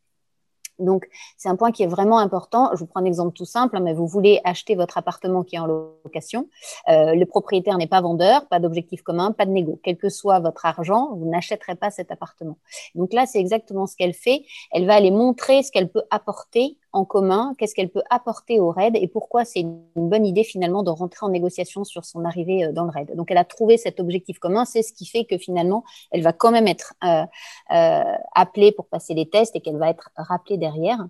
Donc, 0.79 1.07
c'est 1.37 1.49
un 1.49 1.55
point 1.55 1.71
qui 1.71 1.83
est 1.83 1.87
vraiment 1.87 2.19
important. 2.19 2.71
Je 2.73 2.79
vous 2.79 2.87
prends 2.87 3.01
un 3.01 3.05
exemple 3.05 3.33
tout 3.33 3.45
simple, 3.45 3.77
hein, 3.77 3.81
mais 3.81 3.93
vous 3.93 4.07
voulez 4.07 4.41
acheter 4.43 4.75
votre 4.75 4.97
appartement 4.97 5.43
qui 5.43 5.55
est 5.55 5.59
en 5.59 5.67
location. 5.67 6.47
Euh, 6.87 7.13
le 7.15 7.25
propriétaire 7.25 7.77
n'est 7.77 7.87
pas 7.87 8.01
vendeur, 8.01 8.47
pas 8.47 8.59
d'objectif 8.59 9.01
commun, 9.01 9.31
pas 9.31 9.45
de 9.45 9.51
négo. 9.51 9.79
Quel 9.83 9.97
que 9.97 10.09
soit 10.09 10.39
votre 10.39 10.65
argent, 10.65 11.15
vous 11.15 11.29
n'achèterez 11.29 11.75
pas 11.75 11.91
cet 11.91 12.11
appartement. 12.11 12.57
Donc 12.95 13.13
là, 13.13 13.25
c'est 13.25 13.39
exactement 13.39 13.85
ce 13.85 13.95
qu'elle 13.95 14.13
fait. 14.13 14.43
Elle 14.71 14.85
va 14.85 14.95
aller 14.95 15.11
montrer 15.11 15.63
ce 15.63 15.71
qu'elle 15.71 15.89
peut 15.89 16.03
apporter 16.09 16.77
en 16.91 17.06
commun, 17.06 17.54
qu'est-ce 17.58 17.75
qu'elle 17.75 17.89
peut 17.89 18.04
apporter 18.10 18.60
au 18.60 18.71
RAID 18.71 18.95
et 18.95 19.08
pourquoi 19.08 19.45
c'est 19.45 19.60
une 19.60 19.84
bonne 19.95 20.25
idée 20.25 20.43
finalement 20.43 20.84
de 20.84 20.89
rentrer 20.89 21.25
en 21.25 21.30
négociation 21.30 21.84
sur 21.84 22.06
son 22.06 22.25
arrivée 22.25 22.65
euh, 22.65 22.71
dans 22.71 22.84
le 22.84 22.89
RAID. 22.89 23.15
Donc 23.15 23.30
elle 23.32 23.38
a 23.38 23.45
trouvé 23.45 23.78
cet 23.78 23.99
objectif 23.99 24.39
commun, 24.39 24.65
c'est 24.65 24.82
ce 24.82 24.93
qui 24.93 25.06
fait 25.06 25.25
que 25.25 25.38
finalement 25.38 25.84
elle 26.12 26.21
va 26.21 26.34
quand 26.34 26.52
même 26.52 26.67
être 26.67 26.93
euh, 27.04 27.23
euh, 27.71 28.04
appelée 28.34 28.71
pour 28.71 28.88
passer 28.88 29.13
les 29.13 29.30
tests 29.30 29.56
et 29.56 29.62
qu'elle 29.62 29.78
va 29.78 29.89
être 29.89 30.10
rappelée 30.15 30.58
derrière. 30.58 31.08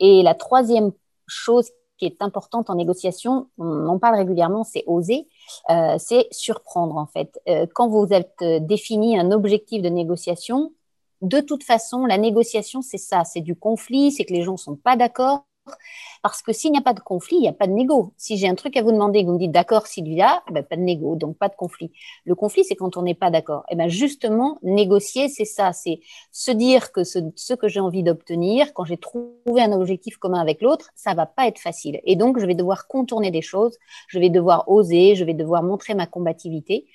Et 0.00 0.22
la 0.22 0.34
troisième 0.34 0.92
chose 1.26 1.70
qui 1.98 2.06
est 2.06 2.22
importante 2.22 2.70
en 2.70 2.74
négociation, 2.74 3.48
on 3.58 3.86
en 3.86 3.98
parle 3.98 4.16
régulièrement, 4.16 4.64
c'est 4.64 4.82
oser, 4.86 5.28
c'est 5.98 6.26
surprendre 6.32 6.96
en 6.96 7.06
fait. 7.06 7.38
Quand 7.74 7.88
vous 7.88 8.08
avez 8.12 8.26
défini 8.60 9.16
un 9.16 9.30
objectif 9.30 9.82
de 9.82 9.88
négociation, 9.88 10.72
de 11.22 11.40
toute 11.40 11.64
façon, 11.64 12.04
la 12.04 12.18
négociation, 12.18 12.82
c'est 12.82 12.98
ça, 12.98 13.24
c'est 13.24 13.40
du 13.40 13.56
conflit, 13.56 14.12
c'est 14.12 14.24
que 14.24 14.32
les 14.32 14.42
gens 14.42 14.52
ne 14.52 14.56
sont 14.58 14.76
pas 14.76 14.96
d'accord, 14.96 15.46
parce 16.22 16.42
que 16.42 16.52
s'il 16.52 16.72
n'y 16.72 16.78
a 16.78 16.82
pas 16.82 16.94
de 16.94 17.00
conflit, 17.00 17.36
il 17.36 17.42
n'y 17.42 17.48
a 17.48 17.52
pas 17.52 17.66
de 17.66 17.72
négo. 17.72 18.14
Si 18.16 18.36
j'ai 18.36 18.48
un 18.48 18.54
truc 18.54 18.76
à 18.76 18.82
vous 18.82 18.92
demander, 18.92 19.24
vous 19.24 19.32
me 19.32 19.38
dites 19.38 19.52
d'accord, 19.52 19.86
Sylvia, 19.86 20.42
ben, 20.50 20.62
pas 20.62 20.76
de 20.76 20.82
négo, 20.82 21.16
donc 21.16 21.36
pas 21.36 21.48
de 21.48 21.54
conflit. 21.54 21.92
Le 22.24 22.34
conflit, 22.34 22.64
c'est 22.64 22.76
quand 22.76 22.96
on 22.96 23.02
n'est 23.02 23.14
pas 23.14 23.30
d'accord. 23.30 23.64
Et 23.68 23.74
eh 23.74 23.76
ben 23.76 23.88
justement, 23.88 24.58
négocier, 24.62 25.28
c'est 25.28 25.44
ça, 25.44 25.72
c'est 25.72 26.00
se 26.30 26.50
dire 26.50 26.92
que 26.92 27.04
ce, 27.04 27.18
ce 27.36 27.54
que 27.54 27.68
j'ai 27.68 27.80
envie 27.80 28.02
d'obtenir, 28.02 28.72
quand 28.74 28.84
j'ai 28.84 28.96
trouvé 28.96 29.62
un 29.62 29.72
objectif 29.72 30.16
commun 30.16 30.40
avec 30.40 30.62
l'autre, 30.62 30.90
ça 30.94 31.14
va 31.14 31.26
pas 31.26 31.46
être 31.48 31.58
facile. 31.58 32.00
Et 32.04 32.16
donc, 32.16 32.38
je 32.38 32.46
vais 32.46 32.54
devoir 32.54 32.86
contourner 32.86 33.30
des 33.30 33.42
choses, 33.42 33.76
je 34.08 34.18
vais 34.18 34.30
devoir 34.30 34.68
oser, 34.68 35.14
je 35.16 35.24
vais 35.24 35.34
devoir 35.34 35.62
montrer 35.62 35.94
ma 35.94 36.06
combativité. 36.06 36.86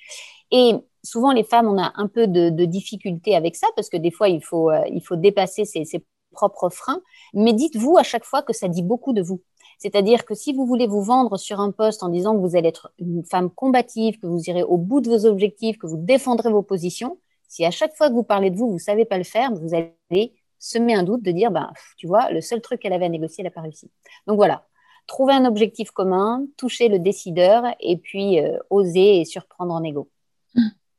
Et 0.50 0.74
souvent, 1.02 1.32
les 1.32 1.44
femmes, 1.44 1.68
on 1.68 1.78
a 1.78 1.92
un 1.96 2.06
peu 2.08 2.26
de, 2.26 2.50
de 2.50 2.64
difficulté 2.64 3.34
avec 3.34 3.56
ça 3.56 3.66
parce 3.76 3.88
que 3.88 3.96
des 3.96 4.10
fois, 4.10 4.28
il 4.28 4.42
faut, 4.42 4.70
euh, 4.70 4.84
dépasser 5.12 5.64
ces 5.64 6.04
propres 6.32 6.68
freins, 6.68 7.00
mais 7.34 7.52
dites-vous 7.52 7.96
à 7.98 8.02
chaque 8.02 8.24
fois 8.24 8.42
que 8.42 8.52
ça 8.52 8.68
dit 8.68 8.82
beaucoup 8.82 9.12
de 9.12 9.22
vous. 9.22 9.42
C'est-à-dire 9.78 10.24
que 10.24 10.34
si 10.34 10.52
vous 10.52 10.66
voulez 10.66 10.86
vous 10.86 11.02
vendre 11.02 11.36
sur 11.36 11.60
un 11.60 11.70
poste 11.70 12.02
en 12.02 12.08
disant 12.08 12.34
que 12.34 12.40
vous 12.40 12.56
allez 12.56 12.68
être 12.68 12.92
une 12.98 13.24
femme 13.24 13.50
combative, 13.50 14.18
que 14.18 14.26
vous 14.26 14.42
irez 14.48 14.62
au 14.62 14.76
bout 14.76 15.00
de 15.00 15.08
vos 15.08 15.24
objectifs, 15.26 15.78
que 15.78 15.86
vous 15.86 15.96
défendrez 15.96 16.50
vos 16.50 16.62
positions, 16.62 17.18
si 17.48 17.64
à 17.64 17.70
chaque 17.70 17.94
fois 17.96 18.08
que 18.08 18.14
vous 18.14 18.24
parlez 18.24 18.50
de 18.50 18.56
vous, 18.56 18.66
vous 18.66 18.74
ne 18.74 18.78
savez 18.78 19.04
pas 19.04 19.18
le 19.18 19.24
faire, 19.24 19.52
vous 19.54 19.74
allez 19.74 20.34
semer 20.58 20.94
un 20.94 21.04
doute 21.04 21.22
de 21.22 21.30
dire, 21.30 21.50
ben, 21.50 21.72
tu 21.96 22.06
vois, 22.06 22.30
le 22.30 22.40
seul 22.40 22.60
truc 22.60 22.80
qu'elle 22.80 22.92
avait 22.92 23.06
à 23.06 23.08
négocier, 23.08 23.42
elle 23.42 23.46
n'a 23.46 23.50
pas 23.52 23.60
réussi. 23.60 23.90
Donc 24.26 24.36
voilà, 24.36 24.66
trouver 25.06 25.32
un 25.32 25.44
objectif 25.44 25.90
commun, 25.92 26.44
toucher 26.56 26.88
le 26.88 26.98
décideur 26.98 27.64
et 27.80 27.96
puis 27.96 28.40
euh, 28.40 28.58
oser 28.70 29.20
et 29.20 29.24
surprendre 29.24 29.72
en 29.72 29.82
égo. 29.84 30.08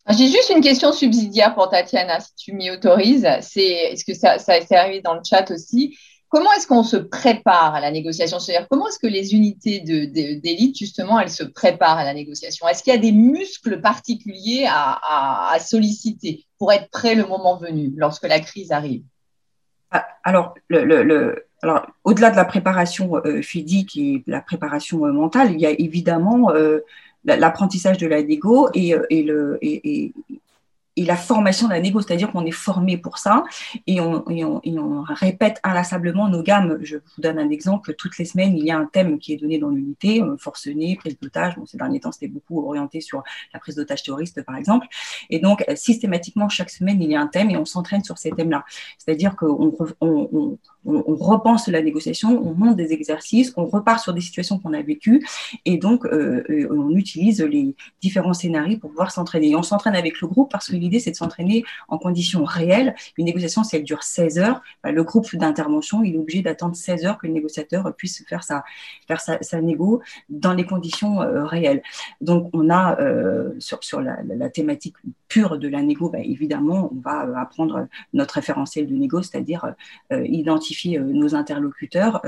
J'ai 0.10 0.26
juste 0.26 0.52
une 0.56 0.62
question 0.62 0.92
subsidiaire 0.92 1.54
pour 1.54 1.70
Tatiana, 1.70 2.20
si 2.20 2.34
tu 2.36 2.54
m'y 2.54 2.72
autorises. 2.72 3.28
C'est, 3.42 3.62
est-ce 3.62 4.04
que 4.04 4.16
ça, 4.16 4.40
ça 4.40 4.60
s'est 4.60 4.76
arrivé 4.76 5.02
dans 5.02 5.14
le 5.14 5.22
chat 5.24 5.52
aussi? 5.52 5.98
Comment 6.30 6.52
est-ce 6.54 6.68
qu'on 6.68 6.84
se 6.84 6.98
prépare 6.98 7.76
à 7.76 7.80
la 7.80 7.92
négociation? 7.92 8.40
C'est-à-dire, 8.40 8.68
comment 8.70 8.88
est-ce 8.88 9.00
que 9.00 9.08
les 9.08 9.34
unités 9.34 9.80
d'élite, 9.80 10.78
justement, 10.78 11.20
elles 11.20 11.32
se 11.32 11.44
préparent 11.44 11.98
à 11.98 12.04
la 12.04 12.14
négociation? 12.14 12.68
Est-ce 12.68 12.84
qu'il 12.84 12.94
y 12.94 12.96
a 12.96 13.00
des 13.00 13.12
muscles 13.12 13.82
particuliers 13.82 14.68
à, 14.68 15.58
solliciter 15.60 16.46
pour 16.58 16.72
être 16.72 16.90
prêt 16.90 17.16
le 17.16 17.26
moment 17.26 17.58
venu, 17.58 17.92
lorsque 17.96 18.28
la 18.28 18.40
crise 18.40 18.72
arrive? 18.72 19.04
Ah, 19.92 20.06
Alors, 20.24 20.54
alors, 21.62 21.88
au-delà 22.04 22.30
de 22.30 22.36
la 22.36 22.46
préparation 22.46 23.16
euh, 23.26 23.42
physique 23.42 23.98
et 23.98 24.24
la 24.28 24.42
préparation 24.42 25.06
euh, 25.06 25.12
mentale, 25.12 25.52
il 25.52 25.60
y 25.60 25.66
a 25.66 25.72
évidemment 25.72 26.52
euh, 26.52 26.80
l'apprentissage 27.26 27.98
de 27.98 28.08
la 28.08 28.22
négo 28.22 28.70
et, 28.74 28.94
euh, 28.94 29.58
et, 29.62 30.14
la 30.98 31.16
formation 31.16 31.68
de 31.68 31.74
la 31.74 31.80
négo, 31.80 32.02
c'est-à-dire 32.02 32.30
qu'on 32.30 32.46
est 32.46 32.52
formé 32.52 32.98
pour 32.98 33.20
ça 33.20 33.46
et 33.88 34.02
on, 34.02 34.24
répète 35.08 35.60
inlassablement 35.64 36.28
nos 36.28 36.44
gammes. 36.44 36.78
Je 36.82 36.98
vous 36.98 37.22
donne 37.22 37.40
un 37.40 37.50
exemple. 37.50 37.94
Toutes 37.96 38.18
les 38.18 38.26
semaines, 38.26 38.58
il 38.58 38.66
y 38.66 38.72
a 38.72 38.78
un 38.78 38.86
thème 38.86 39.18
qui 39.18 39.34
est 39.34 39.38
donné 39.38 39.58
dans 39.60 39.70
l'unité, 39.70 40.22
euh, 40.22 40.36
forcené, 40.38 40.98
prise 40.98 41.18
d'otage. 41.20 41.56
Bon, 41.56 41.66
ces 41.66 41.78
derniers 41.78 42.02
temps, 42.02 42.12
c'était 42.12 42.28
beaucoup 42.28 42.68
orienté 42.68 43.00
sur 43.00 43.24
la 43.54 43.60
prise 43.60 43.76
d'otage 43.76 44.04
terroriste, 44.04 44.44
par 44.44 44.58
exemple. 44.58 44.88
Et 45.30 45.40
donc, 45.40 45.64
euh, 45.70 45.76
systématiquement, 45.76 46.50
chaque 46.50 46.70
semaine, 46.70 47.02
il 47.02 47.10
y 47.10 47.16
a 47.16 47.22
un 47.22 47.28
thème 47.28 47.50
et 47.50 47.58
on 47.58 47.66
s'entraîne 47.66 48.04
sur 48.04 48.18
ces 48.18 48.32
thèmes-là. 48.32 48.66
C'est-à-dire 48.98 49.36
qu'on 49.38 49.74
on, 50.02 50.58
on, 50.86 51.16
repense 51.16 51.68
la 51.68 51.82
négociation, 51.82 52.42
on 52.46 52.54
monte 52.54 52.76
des 52.76 52.94
exercices, 52.94 53.54
on 53.58 53.66
repart 53.66 54.02
sur 54.02 54.14
des 54.14 54.22
situations 54.22 54.60
qu'on 54.60 54.74
a 54.74 54.82
vécues 54.82 55.26
et 55.66 55.78
donc 55.78 56.06
euh, 56.06 56.68
on 56.72 56.96
utilise 56.96 57.42
les 57.42 57.76
différents 58.02 58.34
scénarios 58.34 58.78
pour 58.78 58.90
pouvoir 58.90 59.12
s'entraîner. 59.12 59.50
Et 59.50 59.56
on 59.56 59.64
s'entraîne 59.64 59.96
avec 59.96 60.22
le 60.22 60.28
groupe 60.28 60.50
parce 60.52 60.70
que 60.70 60.76
l'idée, 60.76 61.00
c'est 61.00 61.12
de 61.12 61.16
s'entraîner 61.16 61.64
en 61.90 61.98
conditions 61.98 62.44
réelles. 62.46 62.96
Une 63.18 63.26
négociation, 63.26 63.64
si 63.64 63.76
elle 63.76 63.84
dure 63.84 64.04
16 64.04 64.40
heures, 64.40 64.62
bah, 64.84 64.92
le 64.92 65.04
groupe 65.04 65.36
d'intervention, 65.36 66.04
est 66.04 66.16
obligé 66.16 66.42
d'attendre 66.42 66.76
16 66.76 67.06
heures 67.06 67.18
que 67.18 67.28
le 67.28 67.34
négociateur 67.34 67.94
puisse 67.96 68.24
faire 68.28 68.44
sa, 68.44 68.64
faire 69.08 69.20
sa, 69.20 69.62
négo 69.62 70.02
dans 70.30 70.54
les 70.54 70.66
conditions 70.66 71.22
euh, 71.22 71.46
réelles. 71.46 71.84
Donc, 72.22 72.50
on 72.54 72.70
a 72.70 73.00
euh, 73.02 73.52
sur, 73.60 73.84
sur 73.84 74.02
la, 74.02 74.20
la, 74.24 74.50
thématique 74.50 74.96
pure 75.28 75.60
de 75.60 75.68
la 75.68 75.82
négo, 75.82 76.10
bah, 76.10 76.20
évidemment, 76.20 76.90
on 76.94 77.00
va 77.02 77.40
apprendre 77.40 77.88
notre 78.14 78.36
référentiel 78.36 78.88
de 78.88 78.96
négo, 78.96 79.22
c'est-à-dire 79.22 79.74
identifier 80.10 80.69
nos 80.98 81.36
interlocuteurs, 81.36 82.22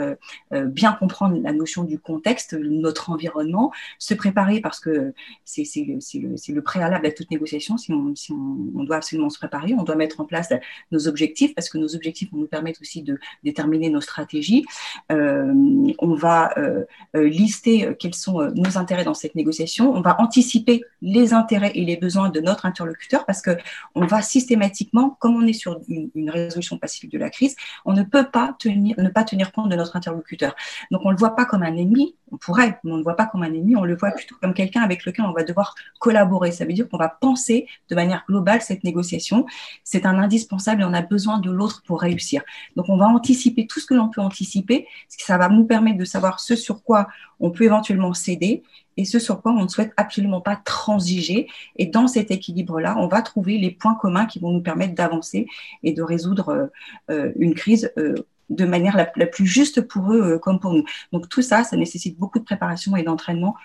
bien 0.51 0.93
comprendre 0.93 1.39
la 1.41 1.53
notion 1.53 1.83
du 1.83 1.99
contexte, 1.99 2.53
notre 2.53 3.09
environnement, 3.09 3.71
se 3.99 4.13
préparer 4.13 4.61
parce 4.61 4.79
que 4.79 5.13
c'est 5.45 5.63
le, 5.75 5.99
le, 6.19 6.53
le, 6.53 6.61
préalable 6.61 7.05
à 7.05 7.11
toute 7.11 7.31
négociation. 7.31 7.77
Si 7.77 7.91
on, 7.91 8.83
doit 8.83 8.97
absolument 8.97 9.29
se 9.29 9.37
préparer, 9.37 9.73
on 9.77 9.83
doit 9.83 9.95
mettre 9.95 10.19
en 10.21 10.25
place 10.25 10.49
nos 10.91 11.07
objectifs 11.07 11.53
parce 11.55 11.69
que 11.69 11.77
nos 11.77 11.95
objectifs 11.95 12.31
vont 12.31 12.39
nous 12.39 12.47
permettre 12.47 12.81
aussi 12.81 13.01
de 13.01 13.19
déterminer 13.43 13.89
nos 13.89 14.01
stratégies. 14.01 14.65
Euh, 15.11 15.53
on 15.99 16.13
va 16.13 16.57
euh, 16.57 16.85
euh, 17.15 17.27
lister 17.27 17.95
quels 17.99 18.15
sont 18.15 18.41
nos 18.55 18.77
intérêts 18.77 19.03
dans 19.03 19.13
cette 19.13 19.35
négociation. 19.35 19.93
On 19.93 20.01
va 20.01 20.19
anticiper 20.19 20.83
les 21.01 21.33
intérêts 21.33 21.71
et 21.75 21.85
les 21.85 21.97
besoins 21.97 22.29
de 22.29 22.39
notre 22.39 22.65
interlocuteur 22.65 23.25
parce 23.25 23.41
que 23.41 23.51
on 23.95 24.05
va 24.05 24.21
systématiquement, 24.21 25.17
comme 25.19 25.35
on 25.35 25.47
est 25.47 25.53
sur 25.53 25.79
une, 25.87 26.09
résolution 26.29 26.77
pacifique 26.77 27.11
de 27.11 27.17
la 27.17 27.29
crise, 27.29 27.55
on 27.83 27.93
ne 27.93 28.03
peut 28.03 28.27
ne 28.33 29.09
pas 29.09 29.23
tenir 29.23 29.51
compte 29.51 29.69
de 29.69 29.75
notre 29.75 29.95
interlocuteur. 29.95 30.55
Donc 30.91 31.01
on 31.05 31.11
le 31.11 31.17
voit 31.17 31.35
pas 31.35 31.45
comme 31.45 31.63
un 31.63 31.75
ennemi, 31.75 32.15
on 32.31 32.37
pourrait, 32.37 32.79
mais 32.83 32.91
on 32.91 32.95
ne 32.95 32.99
le 32.99 33.03
voit 33.03 33.15
pas 33.15 33.25
comme 33.25 33.43
un 33.43 33.53
ennemi, 33.53 33.75
on 33.75 33.83
le 33.83 33.95
voit 33.95 34.11
plutôt 34.11 34.35
comme 34.41 34.53
quelqu'un 34.53 34.81
avec 34.81 35.05
lequel 35.05 35.25
on 35.25 35.33
va 35.33 35.43
devoir 35.43 35.75
collaborer. 35.99 36.51
Ça 36.51 36.65
veut 36.65 36.73
dire 36.73 36.87
qu'on 36.87 36.97
va 36.97 37.09
penser 37.09 37.67
de 37.89 37.95
manière 37.95 38.23
globale 38.27 38.61
cette 38.61 38.83
négociation. 38.83 39.45
C'est 39.83 40.05
un 40.05 40.17
indispensable 40.17 40.81
et 40.81 40.85
on 40.85 40.93
a 40.93 41.01
besoin 41.01 41.39
de 41.39 41.51
l'autre 41.51 41.83
pour 41.85 42.01
réussir. 42.01 42.41
Donc 42.75 42.89
on 42.89 42.97
va 42.97 43.07
anticiper 43.07 43.67
tout 43.67 43.79
ce 43.79 43.85
que 43.85 43.93
l'on 43.93 44.09
peut 44.09 44.21
anticiper, 44.21 44.87
ça 45.07 45.37
va 45.37 45.49
nous 45.49 45.65
permettre 45.65 45.97
de 45.97 46.05
savoir 46.05 46.39
ce 46.39 46.55
sur 46.55 46.83
quoi 46.83 47.07
on 47.39 47.51
peut 47.51 47.63
éventuellement 47.63 48.13
céder 48.13 48.63
et 48.97 49.05
ce 49.05 49.19
sur 49.19 49.41
quoi 49.41 49.51
on 49.51 49.63
ne 49.63 49.67
souhaite 49.67 49.93
absolument 49.97 50.41
pas 50.41 50.55
transiger. 50.55 51.47
Et 51.75 51.85
dans 51.85 52.07
cet 52.07 52.31
équilibre-là, 52.31 52.95
on 52.97 53.07
va 53.07 53.21
trouver 53.21 53.57
les 53.57 53.71
points 53.71 53.95
communs 53.95 54.25
qui 54.25 54.39
vont 54.39 54.51
nous 54.51 54.61
permettre 54.61 54.95
d'avancer 54.95 55.47
et 55.83 55.93
de 55.93 56.01
résoudre 56.01 56.49
euh, 56.49 56.67
euh, 57.09 57.31
une 57.37 57.55
crise 57.55 57.91
euh, 57.97 58.15
de 58.49 58.65
manière 58.65 58.97
la, 58.97 59.25
plus 59.25 59.45
juste 59.45 59.81
pour 59.81 60.11
eux 60.13 60.37
comme 60.39 60.59
pour 60.59 60.73
nous. 60.73 60.83
Donc 61.13 61.29
tout 61.29 61.41
ça, 61.41 61.63
ça 61.63 61.77
nécessite 61.77 62.19
beaucoup 62.19 62.39
de 62.39 62.43
préparation 62.43 62.97
et 62.97 63.03
d'entraînement, 63.03 63.55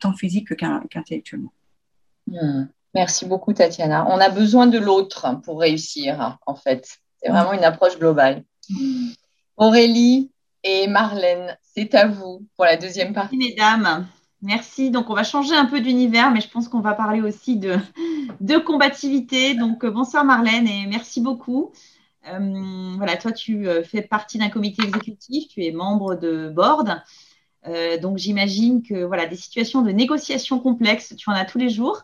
tant 0.00 0.14
physique 0.14 0.56
qu'intellectuellement. 0.56 1.52
Hmm. 2.26 2.64
Merci 2.92 3.24
beaucoup, 3.26 3.52
Tatiana. 3.52 4.04
On 4.08 4.18
a 4.18 4.28
besoin 4.28 4.66
de 4.66 4.78
l'autre 4.78 5.40
pour 5.44 5.60
réussir, 5.60 6.38
en 6.44 6.56
fait. 6.56 6.98
C'est 7.22 7.28
vraiment 7.28 7.52
une 7.52 7.62
approche 7.62 8.00
globale. 8.00 8.42
Aurélie 9.56 10.32
et 10.64 10.88
Marlène, 10.88 11.56
c'est 11.62 11.94
à 11.94 12.08
vous 12.08 12.44
pour 12.56 12.64
la 12.64 12.76
deuxième 12.76 13.12
partie. 13.12 13.36
Mesdames, 13.36 14.08
Merci. 14.46 14.92
Donc, 14.92 15.10
on 15.10 15.14
va 15.14 15.24
changer 15.24 15.56
un 15.56 15.66
peu 15.66 15.80
d'univers, 15.80 16.30
mais 16.30 16.40
je 16.40 16.48
pense 16.48 16.68
qu'on 16.68 16.78
va 16.78 16.94
parler 16.94 17.20
aussi 17.20 17.56
de, 17.56 17.78
de 18.40 18.58
combativité. 18.58 19.54
Donc, 19.54 19.82
euh, 19.82 19.90
bonsoir 19.90 20.24
Marlène 20.24 20.68
et 20.68 20.86
merci 20.86 21.20
beaucoup. 21.20 21.72
Euh, 22.28 22.92
voilà, 22.96 23.16
toi, 23.16 23.32
tu 23.32 23.66
euh, 23.66 23.82
fais 23.82 24.02
partie 24.02 24.38
d'un 24.38 24.48
comité 24.48 24.84
exécutif, 24.84 25.48
tu 25.48 25.64
es 25.64 25.72
membre 25.72 26.14
de 26.14 26.48
board. 26.48 27.02
donc, 28.00 28.18
j'imagine 28.18 28.84
que 28.84 29.02
voilà, 29.02 29.26
des 29.26 29.34
situations 29.34 29.82
de 29.82 29.90
négociation 29.90 30.60
complexes, 30.60 31.16
tu 31.16 31.28
en 31.28 31.32
as 31.32 31.44
tous 31.44 31.58
les 31.58 31.68
jours. 31.68 32.02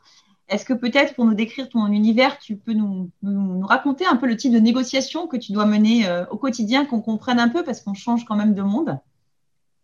Est-ce 0.49 0.65
que 0.65 0.73
peut-être 0.73 1.15
pour 1.15 1.25
nous 1.25 1.35
décrire 1.35 1.69
ton 1.69 1.87
univers, 1.87 2.39
tu 2.41 2.57
peux 2.57 2.73
nous, 2.73 3.09
nous, 3.23 3.65
raconter 3.65 4.05
un 4.05 4.17
peu 4.17 4.27
le 4.27 4.37
type 4.37 4.53
de 4.53 4.59
négociation 4.59 5.29
que 5.29 5.37
tu 5.37 5.53
dois 5.53 5.67
mener 5.67 6.11
au 6.33 6.39
quotidien, 6.39 6.87
qu'on 6.87 7.01
comprenne 7.01 7.39
un 7.39 7.49
peu 7.49 7.63
parce 7.63 7.81
qu'on 7.83 7.95
change 7.95 8.25
quand 8.25 8.35
même 8.35 8.55
de 8.55 8.63
monde? 8.63 8.99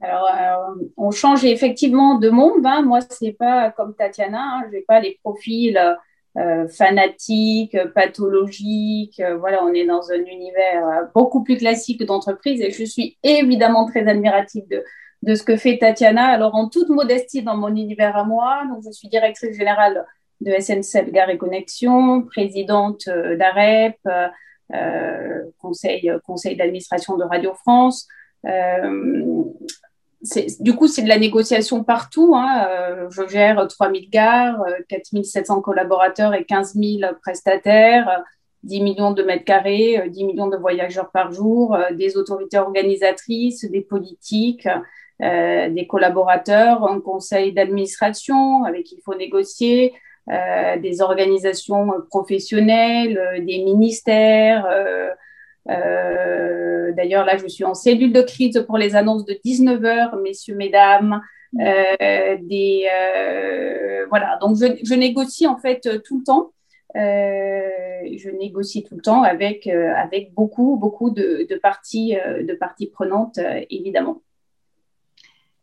Alors, 0.00 0.28
euh, 0.28 0.84
on 0.96 1.11
change 1.11 1.44
effectivement 1.44 2.18
de 2.18 2.30
monde. 2.30 2.64
Hein. 2.64 2.82
Moi, 2.82 3.00
c'est 3.11 3.32
pas 3.32 3.70
comme 3.70 3.94
Tatiana. 3.94 4.40
Hein. 4.40 4.62
Je 4.68 4.76
n'ai 4.76 4.82
pas 4.82 5.00
les 5.00 5.18
profils 5.22 5.78
euh, 6.37 6.68
fanatiques, 6.68 7.76
pathologiques. 7.94 9.20
Euh, 9.20 9.37
voilà, 9.37 9.64
on 9.64 9.72
est 9.72 9.87
dans 9.87 10.11
un 10.12 10.24
univers 10.24 11.08
beaucoup 11.14 11.42
plus 11.42 11.56
classique 11.56 12.04
d'entreprise 12.04 12.61
et 12.61 12.70
je 12.70 12.84
suis 12.84 13.18
évidemment 13.24 13.87
très 13.87 14.06
admirative 14.06 14.64
de, 15.22 15.34
ce 15.34 15.42
que 15.42 15.56
fait 15.56 15.78
Tatiana. 15.78 16.26
Alors, 16.26 16.54
en 16.54 16.68
toute 16.68 16.90
modestie 16.90 17.42
dans 17.42 17.56
mon 17.56 17.74
univers 17.74 18.16
à 18.16 18.22
moi, 18.22 18.62
donc 18.68 18.84
je 18.84 18.92
suis 18.92 19.08
directrice 19.08 19.56
générale 19.56 20.06
de 20.40 20.52
SNCF 20.52 21.11
Gare 21.11 21.30
et 21.30 21.38
Connexion, 21.38 22.22
présidente 22.22 23.08
d'AREP, 23.08 23.98
conseil, 25.58 26.56
d'administration 26.56 27.16
de 27.16 27.24
Radio 27.24 27.52
France. 27.54 28.06
Du 30.61 30.74
coup, 30.74 30.88
c'est 30.88 31.02
de 31.02 31.09
la 31.09 31.18
négociation 31.18 31.85
partout. 31.85 32.35
Hein. 32.35 32.66
Euh, 32.68 33.11
je 33.11 33.26
gère 33.28 33.66
3000 33.66 34.11
gares, 34.11 34.64
4700 34.88 35.59
euh, 35.59 35.61
collaborateurs 35.61 36.35
et 36.35 36.44
15 36.44 36.74
000 36.74 37.12
prestataires, 37.22 38.24
10 38.64 38.81
millions 38.81 39.12
de 39.12 39.22
mètres 39.22 39.44
carrés, 39.44 40.09
10 40.09 40.24
millions 40.24 40.48
de 40.48 40.57
voyageurs 40.57 41.11
par 41.11 41.33
jour, 41.33 41.78
des 41.92 42.16
autorités 42.16 42.59
organisatrices, 42.59 43.64
des 43.64 43.81
politiques, 43.81 44.68
des 45.20 45.87
collaborateurs, 45.88 46.85
un 46.88 47.00
conseil 47.00 47.52
d'administration 47.52 48.64
avec 48.64 48.85
qui 48.85 48.96
il 48.96 49.02
faut 49.02 49.14
négocier, 49.14 49.94
des 50.28 51.00
organisations 51.00 51.88
professionnelles, 52.11 53.44
des 53.46 53.62
ministères. 53.62 54.66
D'ailleurs, 55.68 57.24
là, 57.24 57.37
je 57.37 57.46
suis 57.46 57.64
en 57.64 57.74
cellule 57.74 58.12
de 58.12 58.22
crise 58.22 58.64
pour 58.66 58.78
les 58.78 58.96
annonces 58.96 59.24
de 59.24 59.38
19 59.44 59.85
heures, 59.85 60.16
messieurs, 60.16 60.57
mesdames. 60.57 61.20
des, 61.52 62.88
voilà, 64.09 64.38
donc 64.40 64.57
je, 64.57 64.66
je, 64.83 64.94
négocie 64.94 65.46
en 65.46 65.59
fait 65.59 66.02
tout 66.04 66.18
le 66.18 66.24
temps. 66.24 66.52
Euh, 66.96 67.68
je 68.16 68.31
négocie 68.31 68.83
tout 68.83 68.94
le 68.94 69.02
temps 69.02 69.22
avec, 69.22 69.66
euh, 69.66 69.92
avec 69.94 70.33
beaucoup, 70.33 70.76
beaucoup 70.76 71.11
de, 71.11 71.46
de 71.48 71.57
parties, 71.57 72.16
euh, 72.16 72.44
de 72.44 72.54
parties 72.54 72.87
prenantes, 72.87 73.38
évidemment. 73.70 74.22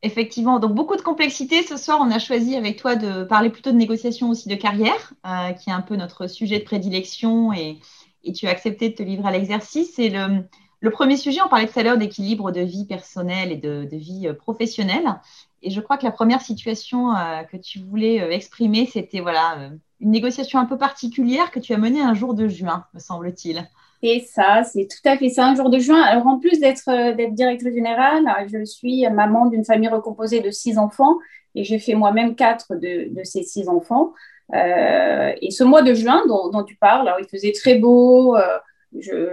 Effectivement, 0.04 0.60
donc 0.60 0.76
beaucoup 0.76 0.96
de 0.96 1.02
complexité. 1.02 1.64
Ce 1.64 1.78
soir, 1.78 2.00
on 2.00 2.12
a 2.12 2.20
choisi 2.20 2.56
avec 2.56 2.78
toi 2.78 2.96
de 2.96 3.24
parler 3.24 3.50
plutôt 3.50 3.72
de 3.72 3.78
négociation 3.78 4.30
aussi 4.30 4.48
de 4.48 4.56
carrière, 4.56 5.14
qui 5.60 5.72
est 5.72 5.74
un 5.74 5.82
peu 5.82 5.96
notre 5.96 6.28
sujet 6.28 6.60
de 6.60 6.64
prédilection 6.64 7.52
et, 7.54 7.78
et 8.26 8.34
tu 8.34 8.48
as 8.48 8.50
accepté 8.50 8.90
de 8.90 8.96
te 8.96 9.04
livrer 9.04 9.30
à 9.30 9.32
l'exercice. 9.32 9.98
Et 10.00 10.10
le, 10.10 10.92
premier 10.92 11.18
sujet, 11.18 11.40
on 11.46 11.50
parlait 11.50 11.68
tout 11.68 11.80
à 11.80 11.84
l'heure 11.84 11.98
d'équilibre 11.98 12.52
de 12.52 12.62
vie 12.62 12.86
personnelle 12.86 13.52
et 13.52 13.58
de, 13.58 13.88
vie 13.92 14.28
professionnelle. 14.38 15.16
Et 15.62 15.70
je 15.70 15.80
crois 15.80 15.98
que 15.98 16.06
la 16.06 16.12
première 16.12 16.42
situation 16.42 17.14
que 17.52 17.58
tu 17.58 17.80
voulais 17.80 18.18
exprimer, 18.36 18.86
c'était 18.92 19.22
voilà, 19.22 19.72
une 20.00 20.12
négociation 20.12 20.60
un 20.60 20.66
peu 20.66 20.78
particulière 20.78 21.52
que 21.52 21.60
tu 21.60 21.74
as 21.74 21.78
menée 21.78 22.02
un 22.02 22.14
jour 22.14 22.34
de 22.34 22.48
juin, 22.48 22.86
me 22.94 23.00
semble-t-il. 23.00 23.68
C'est 24.04 24.20
ça, 24.20 24.64
c'est 24.64 24.88
tout 24.88 25.10
à 25.10 25.18
fait 25.18 25.30
ça, 25.30 25.48
un 25.48 25.56
jour 25.56 25.70
de 25.70 25.80
juin. 25.80 26.02
Alors, 26.02 26.28
en 26.28 26.38
plus 26.38 26.60
d'être 26.60 26.90
euh, 26.90 27.30
directrice 27.32 27.74
générale, 27.74 28.26
je 28.52 28.64
suis 28.64 29.08
maman 29.10 29.48
d'une 29.48 29.66
famille 29.66 29.88
recomposée 29.88 30.42
de 30.42 30.52
six 30.52 30.78
enfants 30.78 31.16
et 31.56 31.64
j'ai 31.64 31.80
fait 31.80 31.96
moi-même 31.96 32.36
quatre 32.36 32.76
de, 32.76 33.10
ces 33.24 33.44
six 33.44 33.68
enfants. 33.70 34.14
Euh, 34.54 35.34
et 35.42 35.52
ce 35.52 35.64
mois 35.64 35.82
de 35.82 35.94
juin 35.94 36.24
dont, 36.28 36.64
tu 36.64 36.76
parles, 36.76 37.08
alors 37.08 37.20
il 37.20 37.28
faisait 37.28 37.52
très 37.52 37.76
beau. 37.76 38.36
Euh, 38.36 38.58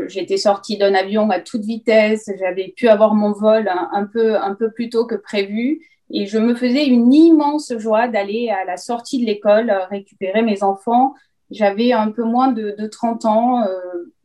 j'étais 0.09 0.39
sortie 0.39 0.79
d'un 0.79 0.95
avion 0.95 1.31
à 1.31 1.41
toute 1.41 1.63
vitesse. 1.63 2.31
J'avais 2.39 2.73
pu 2.77 2.89
avoir 2.89 3.15
mon 3.15 3.33
vol 3.33 3.69
un, 3.69 4.07
peu, 4.07 4.37
un 4.37 4.55
peu 4.55 4.71
plus 4.71 4.89
tôt 4.89 5.07
que 5.07 5.15
prévu. 5.15 5.81
Et 6.11 6.27
je 6.27 6.39
me 6.39 6.55
faisais 6.55 6.87
une 6.87 7.13
immense 7.13 7.73
joie 7.79 8.07
d'aller 8.07 8.51
à 8.51 8.65
la 8.65 8.77
sortie 8.77 9.21
de 9.21 9.27
l'école 9.27 9.71
euh, 9.71 9.87
récupérer 9.87 10.43
mes 10.43 10.63
enfants. 10.63 11.15
J'avais 11.51 11.93
un 11.93 12.11
peu 12.11 12.23
moins 12.23 12.53
de, 12.53 12.75
30 12.87 13.25
ans, 13.27 13.65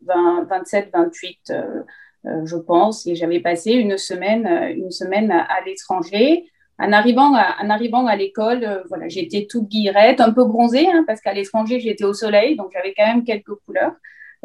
27, 0.05 0.91
28, 0.93 1.39
euh, 1.49 1.83
euh, 2.25 2.45
je 2.45 2.55
pense, 2.57 3.05
et 3.07 3.15
j'avais 3.15 3.39
passé 3.39 3.71
une 3.73 3.97
semaine, 3.97 4.47
une 4.75 4.91
semaine 4.91 5.31
à, 5.31 5.61
l'étranger. 5.65 6.45
En 6.79 6.91
arrivant 6.93 7.33
à, 7.35 8.15
l'école, 8.15 8.83
voilà, 8.87 9.07
j'étais 9.09 9.47
toute 9.49 9.67
guillerette, 9.67 10.21
un 10.21 10.31
peu 10.31 10.45
bronzée, 10.45 10.87
hein, 10.87 11.03
parce 11.07 11.21
qu'à 11.21 11.33
l'étranger, 11.33 11.79
j'étais 11.79 12.03
au 12.03 12.13
soleil, 12.13 12.55
donc 12.55 12.69
j'avais 12.71 12.93
quand 12.95 13.07
même 13.07 13.23
quelques 13.23 13.55
couleurs. 13.65 13.93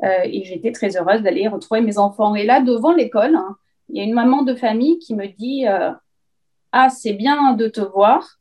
et 0.03 0.43
j'étais 0.45 0.73
très 0.73 0.97
heureuse 0.97 1.23
d'aller 1.23 1.47
retrouver 1.49 1.83
mes 1.83 1.99
enfants. 1.99 2.35
Et 2.35 2.45
là, 2.45 2.61
devant 2.61 2.93
l'école, 2.93 3.37
hein, 3.37 3.57
il 3.91 3.99
y 3.99 4.01
a 4.01 4.05
une 4.05 4.15
maman 4.15 4.43
de 4.43 4.55
famille 4.55 4.99
qui 4.99 5.15
me 5.15 5.27
dit 5.27 5.67
ah, 6.73 6.89
c'est 6.89 7.13
bien 7.13 7.53
de 7.53 7.69
te 7.69 7.81
voir 7.81 8.39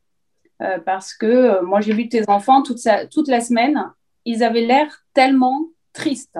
euh, 0.61 0.79
parce 0.79 1.13
que 1.13 1.25
euh, 1.25 1.61
moi, 1.61 1.81
j'ai 1.81 1.93
vu 1.93 2.07
tes 2.07 2.29
enfants 2.29 2.63
toute, 2.63 2.79
toute 3.11 3.27
la 3.27 3.41
semaine. 3.41 3.91
Ils 4.25 4.43
avaient 4.43 4.65
l'air 4.65 5.03
tellement 5.13 5.67
tristes. 5.93 6.39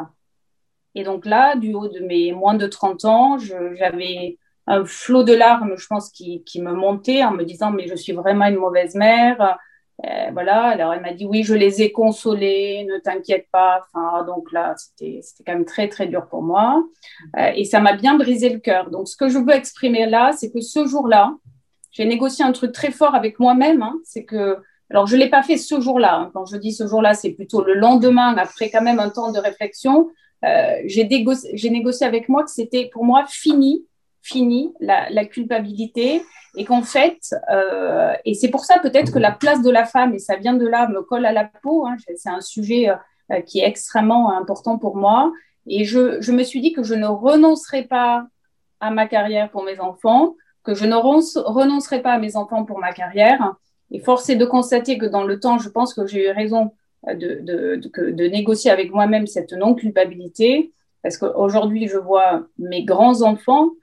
Et 0.95 1.03
donc 1.03 1.25
là, 1.25 1.55
du 1.55 1.73
haut 1.73 1.87
de 1.87 1.99
mes 1.99 2.31
moins 2.31 2.53
de 2.53 2.67
30 2.67 3.05
ans, 3.05 3.37
j'avais 3.39 4.37
un 4.67 4.85
flot 4.85 5.23
de 5.23 5.33
larmes, 5.33 5.75
je 5.77 5.87
pense, 5.87 6.11
qui, 6.11 6.43
qui, 6.43 6.61
me 6.61 6.73
montait 6.73 7.23
en 7.23 7.31
me 7.31 7.43
disant, 7.43 7.71
mais 7.71 7.87
je 7.87 7.95
suis 7.95 8.13
vraiment 8.13 8.45
une 8.45 8.55
mauvaise 8.55 8.95
mère. 8.95 9.57
Euh, 10.05 10.31
voilà, 10.33 10.63
alors 10.63 10.93
elle 10.93 11.01
m'a 11.01 11.13
dit, 11.13 11.25
oui, 11.25 11.43
je 11.43 11.53
les 11.53 11.81
ai 11.81 11.91
consolés, 11.91 12.85
ne 12.89 12.97
t'inquiète 12.99 13.47
pas. 13.51 13.81
Enfin, 13.93 14.23
donc 14.25 14.51
là, 14.51 14.73
c'était 14.77 15.21
quand 15.45 15.53
même 15.53 15.65
très, 15.65 15.89
très 15.89 16.07
dur 16.07 16.27
pour 16.27 16.41
moi. 16.41 16.83
et 17.55 17.65
ça 17.65 17.79
m'a 17.79 17.93
bien 17.93 18.15
brisé 18.15 18.49
le 18.49 18.59
cœur. 18.59 18.89
Donc, 18.89 19.07
ce 19.07 19.15
que 19.15 19.29
je 19.29 19.37
veux 19.37 19.53
exprimer 19.53 20.05
là, 20.05 20.31
c'est 20.31 20.51
que 20.51 20.61
ce 20.61 20.85
jour-là, 20.85 21.35
j'ai 21.91 22.05
négocié 22.05 22.43
un 22.43 22.51
truc 22.51 22.71
très 22.71 22.91
fort 22.91 23.15
avec 23.15 23.39
moi-même. 23.39 23.81
Hein. 23.81 23.99
c'est 24.03 24.23
que, 24.23 24.57
alors 24.89 25.07
je 25.07 25.15
ne 25.15 25.21
l'ai 25.21 25.29
pas 25.29 25.43
fait 25.43 25.57
ce 25.57 25.79
jour-là. 25.79 26.15
Hein. 26.15 26.31
Quand 26.33 26.45
je 26.45 26.57
dis 26.57 26.71
ce 26.71 26.87
jour-là, 26.87 27.13
c'est 27.13 27.31
plutôt 27.31 27.63
le 27.63 27.73
lendemain, 27.73 28.35
après 28.37 28.69
quand 28.69 28.81
même 28.81 28.99
un 28.99 29.09
temps 29.09 29.31
de 29.31 29.39
réflexion. 29.39 30.09
Euh, 30.43 30.81
j'ai, 30.85 31.07
négocié 31.07 32.07
avec 32.07 32.27
moi 32.27 32.43
que 32.43 32.49
c'était 32.49 32.89
pour 32.91 33.05
moi 33.05 33.25
fini, 33.27 33.85
fini 34.21 34.73
la, 34.79 35.25
culpabilité 35.25 36.23
et 36.55 36.65
qu'en 36.65 36.81
fait, 36.81 37.19
euh, 37.51 38.13
et 38.25 38.33
c'est 38.33 38.49
pour 38.49 38.65
ça 38.65 38.79
peut-être 38.79 39.11
que 39.11 39.19
la 39.19 39.31
place 39.31 39.61
de 39.61 39.69
la 39.69 39.85
femme, 39.85 40.13
et 40.13 40.19
ça 40.19 40.35
vient 40.35 40.53
de 40.53 40.67
là, 40.67 40.87
me 40.87 41.01
colle 41.01 41.25
à 41.25 41.31
la 41.31 41.45
peau, 41.63 41.85
hein. 41.85 41.95
c'est 42.15 42.29
un 42.29 42.41
sujet 42.41 42.89
euh, 42.89 43.41
qui 43.41 43.59
est 43.59 43.67
extrêmement 43.67 44.35
important 44.37 44.77
pour 44.77 44.95
moi. 44.95 45.31
Et 45.67 45.85
je, 45.85 46.19
je 46.21 46.31
me 46.31 46.43
suis 46.43 46.59
dit 46.59 46.73
que 46.73 46.83
je 46.83 46.95
ne 46.95 47.05
renoncerai 47.05 47.83
pas 47.83 48.27
à 48.79 48.91
ma 48.91 49.07
carrière 49.07 49.49
pour 49.49 49.63
mes 49.63 49.79
enfants, 49.79 50.35
que 50.63 50.73
je 50.73 50.85
ne 50.85 50.95
renoncerai 50.95 52.01
pas 52.01 52.13
à 52.13 52.17
mes 52.17 52.35
enfants 52.35 52.65
pour 52.65 52.79
ma 52.79 52.91
carrière. 52.91 53.55
Et 53.91 53.99
force 53.99 54.29
est 54.29 54.35
de 54.35 54.45
constater 54.45 54.97
que 54.97 55.05
dans 55.05 55.23
le 55.23 55.39
temps, 55.39 55.59
je 55.59 55.69
pense 55.69 55.93
que 55.93 56.07
j'ai 56.07 56.27
eu 56.27 56.31
raison 56.31 56.71
de, 57.07 57.41
de, 57.41 58.27
négocier 58.27 58.71
avec 58.71 58.91
moi-même 58.91 59.27
cette 59.27 59.53
non-culpabilité, 59.53 60.71
parce 61.03 61.17
qu'aujourd'hui, 61.17 61.87
je 61.87 61.97
vois 61.97 62.43
mes 62.59 62.83
grands-enfants, 62.83 63.65
euh, 63.65 63.80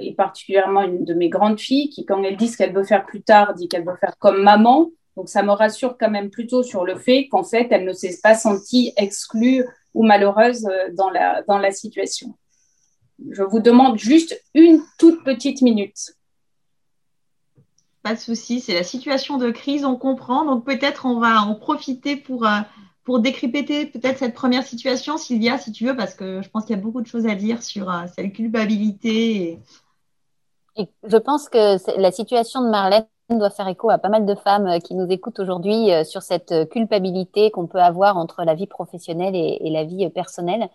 et 0.00 0.14
particulièrement 0.14 0.82
une 0.82 1.04
de 1.04 1.14
mes 1.14 1.28
grandes 1.28 1.60
filles, 1.60 1.90
qui, 1.90 2.04
quand 2.04 2.22
elle 2.22 2.36
dit 2.36 2.48
ce 2.48 2.56
qu'elle 2.56 2.72
veut 2.72 2.84
faire 2.84 3.06
plus 3.06 3.22
tard, 3.22 3.54
dit 3.54 3.68
qu'elle 3.68 3.84
veut 3.84 3.96
faire 3.96 4.16
comme 4.18 4.42
maman. 4.42 4.90
Donc, 5.16 5.28
ça 5.28 5.42
me 5.42 5.50
rassure 5.50 5.96
quand 5.98 6.10
même 6.10 6.30
plutôt 6.30 6.62
sur 6.62 6.84
le 6.84 6.96
fait 6.96 7.28
qu'en 7.28 7.42
fait, 7.42 7.68
elle 7.70 7.84
ne 7.84 7.92
s'est 7.92 8.18
pas 8.22 8.34
sentie 8.34 8.92
exclue 8.96 9.64
ou 9.94 10.04
malheureuse 10.04 10.66
euh, 10.66 10.92
dans 10.94 11.10
la, 11.10 11.42
dans 11.42 11.58
la 11.58 11.72
situation. 11.72 12.34
Je 13.30 13.42
vous 13.42 13.58
demande 13.58 13.98
juste 13.98 14.40
une 14.54 14.80
toute 14.98 15.24
petite 15.24 15.60
minute. 15.60 16.14
Pas 18.02 18.14
de 18.14 18.20
souci, 18.20 18.60
c'est 18.60 18.74
la 18.74 18.84
situation 18.84 19.38
de 19.38 19.50
crise, 19.50 19.84
on 19.84 19.96
comprend. 19.96 20.44
Donc 20.44 20.64
peut-être 20.64 21.04
on 21.04 21.18
va 21.18 21.42
en 21.42 21.56
profiter 21.56 22.16
pour, 22.16 22.46
euh, 22.46 22.60
pour 23.08 23.20
décrypter 23.20 23.86
peut-être 23.86 24.18
cette 24.18 24.34
première 24.34 24.64
situation, 24.64 25.16
Sylvia, 25.16 25.56
si 25.56 25.72
tu 25.72 25.86
veux, 25.86 25.96
parce 25.96 26.14
que 26.14 26.42
je 26.42 26.50
pense 26.50 26.66
qu'il 26.66 26.76
y 26.76 26.78
a 26.78 26.82
beaucoup 26.82 27.00
de 27.00 27.06
choses 27.06 27.26
à 27.26 27.34
dire 27.34 27.62
sur 27.62 27.90
euh, 27.90 28.02
cette 28.14 28.34
culpabilité. 28.34 29.60
je 30.76 31.16
pense 31.16 31.48
que 31.48 31.98
la 31.98 32.12
situation 32.12 32.62
de 32.62 32.68
Marlène 32.68 33.06
doit 33.30 33.48
faire 33.48 33.66
écho 33.66 33.88
à 33.88 33.96
pas 33.96 34.10
mal 34.10 34.26
de 34.26 34.34
femmes 34.34 34.66
euh, 34.66 34.78
qui 34.78 34.94
nous 34.94 35.06
écoutent 35.08 35.40
aujourd'hui 35.40 35.88
sur 36.04 36.20
cette 36.20 36.68
culpabilité 36.68 37.50
qu'on 37.50 37.66
peut 37.66 37.80
avoir 37.80 38.18
entre 38.18 38.44
la 38.44 38.54
vie 38.54 38.66
professionnelle 38.66 39.34
et, 39.34 39.56
et 39.62 39.70
la 39.70 39.84
vie 39.84 40.10
personnelle 40.10 40.68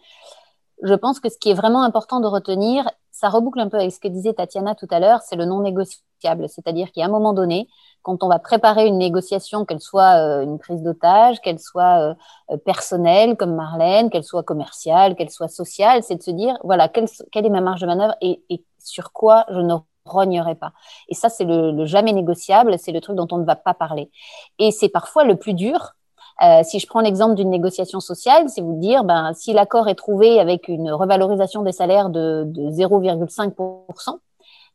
je 0.82 0.94
pense 0.94 1.20
que 1.20 1.30
ce 1.30 1.38
qui 1.38 1.50
est 1.50 1.54
vraiment 1.54 1.84
important 1.84 2.20
de 2.20 2.28
retenir, 2.28 2.90
ça 3.24 3.30
reboucle 3.30 3.62
un 3.62 3.70
peu 3.70 3.78
avec 3.78 3.94
ce 3.94 4.02
que 4.02 4.10
disait 4.10 4.34
Tatiana 4.34 4.76
tout 4.76 4.88
à 4.92 5.00
l'heure, 5.00 5.22
c'est 5.22 5.38
le 5.38 5.46
non 5.46 5.62
négociable. 5.62 6.50
C'est-à-dire 6.50 6.92
qu'à 6.92 7.06
un 7.06 7.08
moment 7.08 7.32
donné, 7.32 7.70
quand 8.02 8.22
on 8.22 8.28
va 8.28 8.38
préparer 8.38 8.86
une 8.86 8.98
négociation, 8.98 9.64
qu'elle 9.64 9.80
soit 9.80 10.18
euh, 10.18 10.44
une 10.44 10.60
prise 10.60 10.82
d'otage, 10.82 11.40
qu'elle 11.40 11.60
soit 11.60 12.16
euh, 12.52 12.58
personnelle 12.66 13.38
comme 13.38 13.56
Marlène, 13.56 14.10
qu'elle 14.10 14.26
soit 14.26 14.44
commerciale, 14.44 15.16
qu'elle 15.16 15.30
soit 15.30 15.48
sociale, 15.48 16.04
c'est 16.04 16.16
de 16.16 16.22
se 16.22 16.32
dire, 16.32 16.58
voilà, 16.66 16.90
quelle, 16.90 17.08
est 17.34 17.50
ma 17.50 17.62
marge 17.62 17.80
de 17.80 17.86
manœuvre 17.86 18.16
et, 18.20 18.44
sur 18.78 19.14
quoi 19.14 19.46
je 19.50 19.60
ne 19.60 19.76
rognerai 20.04 20.56
pas. 20.56 20.74
Et 21.08 21.16
ça, 21.16 21.30
c'est 21.30 21.46
le 21.46 21.86
jamais 21.86 22.12
négociable, 22.12 22.78
c'est 22.78 22.92
le 22.92 23.00
truc 23.00 23.16
dont 23.16 23.28
on 23.32 23.38
ne 23.38 23.46
va 23.46 23.56
pas 23.56 23.74
parler. 23.74 24.12
Et 24.60 24.72
c'est 24.72 24.90
parfois 24.90 25.24
le 25.24 25.38
plus 25.38 25.54
dur 25.54 25.94
euh, 26.42 26.62
si 26.64 26.80
je 26.80 26.88
prends 26.88 27.02
l'exemple 27.02 27.36
d'une 27.36 27.50
négociation 27.50 28.00
sociale, 28.00 28.50
c'est 28.50 28.62
vous 28.62 28.80
dire, 28.80 29.04
ben, 29.04 29.34
si 29.34 29.54
l'accord 29.54 29.88
est 29.88 29.96
trouvé 29.96 30.40
avec 30.40 30.68
une 30.68 30.92
revalorisation 30.92 31.62
des 31.62 31.72
salaires 31.72 32.10
de, 32.10 32.44
de 32.48 32.72
0,5%, 32.72 34.18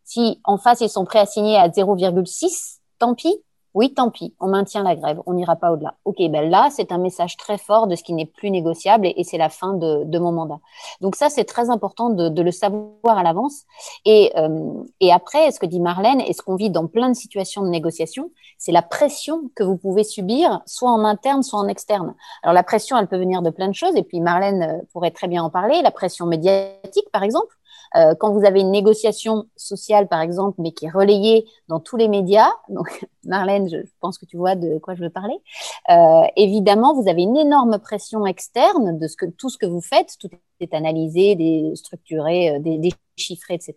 si 0.05 0.41
en 0.45 0.57
face 0.57 0.81
ils 0.81 0.89
sont 0.89 1.05
prêts 1.05 1.19
à 1.19 1.27
signer 1.27 1.57
à 1.57 1.69
0,6, 1.69 2.79
tant 2.99 3.15
pis, 3.15 3.43
oui, 3.79 3.95
tant 3.95 4.11
pis, 4.11 4.35
on 4.41 4.49
maintient 4.49 4.83
la 4.83 4.97
grève, 4.97 5.23
on 5.25 5.35
n'ira 5.35 5.55
pas 5.55 5.71
au-delà. 5.71 5.95
Ok, 6.05 6.17
ben 6.31 6.51
là, 6.51 6.69
c'est 6.73 6.91
un 6.91 6.99
message 6.99 7.37
très 7.37 7.59
fort 7.59 7.87
de 7.87 7.95
ce 7.95 8.03
qui 8.03 8.13
n'est 8.13 8.27
plus 8.27 8.51
négociable 8.51 9.07
et, 9.07 9.23
c'est 9.23 9.39
la 9.39 9.49
fin 9.49 9.73
de, 9.73 10.19
mon 10.19 10.33
mandat. 10.33 10.59
Donc 11.01 11.15
ça, 11.15 11.31
c'est 11.31 11.45
très 11.45 11.71
important 11.71 12.11
de, 12.11 12.43
le 12.43 12.51
savoir 12.51 13.17
à 13.17 13.23
l'avance. 13.23 13.63
Et, 14.05 14.33
euh, 14.37 14.83
et 14.99 15.13
après, 15.13 15.53
ce 15.53 15.61
que 15.61 15.67
dit 15.67 15.79
Marlène 15.79 16.21
et 16.21 16.33
ce 16.33 16.43
qu'on 16.43 16.57
vit 16.57 16.71
dans 16.71 16.89
plein 16.89 17.09
de 17.09 17.15
situations 17.15 17.63
de 17.63 17.69
négociation, 17.69 18.33
c'est 18.59 18.73
la 18.73 18.83
pression 18.83 19.49
que 19.55 19.63
vous 19.63 19.77
pouvez 19.77 20.03
subir, 20.03 20.61
soit 20.67 20.91
en 20.91 21.05
interne, 21.05 21.45
soit 21.45 21.61
en 21.61 21.69
externe. 21.69 22.17
Alors 22.43 22.55
la 22.55 22.65
pression, 22.65 22.99
elle 22.99 23.07
peut 23.07 23.17
venir 23.17 23.43
de 23.43 23.51
plein 23.51 23.69
de 23.69 23.75
choses, 23.77 23.95
et 23.95 24.03
puis 24.03 24.21
Marlène 24.21 24.63
euh, 24.63 24.83
pourrait 24.93 25.13
très 25.13 25.29
bien 25.29 25.45
en 25.45 25.51
parler, 25.51 25.83
la 25.83 25.93
pression 25.93 26.27
médiatique, 26.27 27.09
par 27.13 27.23
exemple. 27.23 27.58
Euh, 27.97 28.15
quand 28.19 28.33
vous 28.33 28.45
avez 28.45 28.61
une 28.61 28.71
négociation 28.71 29.47
sociale, 29.57 30.09
par 30.09 30.21
exemple, 30.21 30.57
mais 30.61 30.73
qui 30.73 30.87
est 30.87 30.91
relayée 30.91 31.47
dans 31.69 31.81
tous 31.81 31.97
les 31.97 32.09
médias, 32.09 32.51
donc 32.69 33.07
Marlène, 33.25 33.69
je 33.69 33.79
pense 34.01 34.19
que 34.19 34.27
tu 34.27 34.37
vois 34.37 34.55
de 34.57 34.79
quoi 34.79 34.95
je 34.95 35.03
veux 35.03 35.11
parler, 35.11 35.37
euh, 35.91 36.23
évidemment, 36.37 36.95
vous 36.95 37.09
avez 37.09 37.23
une 37.23 37.37
énorme 37.37 37.79
pression 37.79 38.27
externe 38.27 38.99
de 38.99 39.09
tout 39.37 39.49
ce 39.51 39.59
que 39.59 39.67
vous 39.67 39.81
faites, 39.81 40.17
tout 40.19 40.29
est 40.61 40.75
analysé, 40.75 41.35
des, 41.35 41.73
structuré, 41.75 42.57
euh, 42.57 42.59
des, 42.59 42.79
des 42.79 42.93
chiffré, 43.19 43.55
etc. 43.55 43.75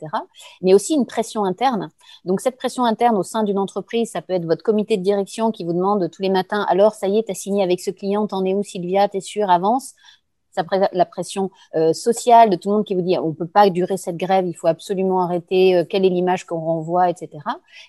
Mais 0.61 0.73
aussi 0.73 0.93
une 0.93 1.05
pression 1.05 1.43
interne. 1.45 1.89
Donc 2.25 2.41
cette 2.41 2.57
pression 2.57 2.85
interne 2.85 3.17
au 3.17 3.23
sein 3.23 3.43
d'une 3.43 3.57
entreprise, 3.57 4.11
ça 4.11 4.21
peut 4.21 4.33
être 4.33 4.45
votre 4.45 4.63
comité 4.63 4.97
de 4.97 5.03
direction 5.03 5.51
qui 5.51 5.65
vous 5.65 5.73
demande 5.73 6.09
tous 6.11 6.21
les 6.21 6.29
matins, 6.29 6.65
alors 6.69 6.93
ça 6.93 7.07
y 7.07 7.17
est, 7.17 7.23
tu 7.23 7.31
as 7.31 7.35
signé 7.35 7.63
avec 7.63 7.79
ce 7.79 7.91
client, 7.91 8.27
t'en 8.27 8.45
es 8.45 8.53
où 8.53 8.63
Sylvia, 8.63 9.07
t'es 9.07 9.21
sûr, 9.21 9.49
avance? 9.49 9.93
La 10.93 11.05
pression 11.05 11.51
euh, 11.75 11.93
sociale 11.93 12.49
de 12.49 12.55
tout 12.55 12.69
le 12.69 12.75
monde 12.75 12.85
qui 12.85 12.95
vous 12.95 13.01
dit 13.01 13.17
on 13.17 13.29
ne 13.29 13.33
peut 13.33 13.47
pas 13.47 13.69
durer 13.69 13.97
cette 13.97 14.17
grève, 14.17 14.45
il 14.47 14.53
faut 14.53 14.67
absolument 14.67 15.21
arrêter, 15.21 15.77
euh, 15.77 15.85
quelle 15.85 16.05
est 16.05 16.09
l'image 16.09 16.45
qu'on 16.45 16.59
renvoie, 16.59 17.09
etc. 17.09 17.29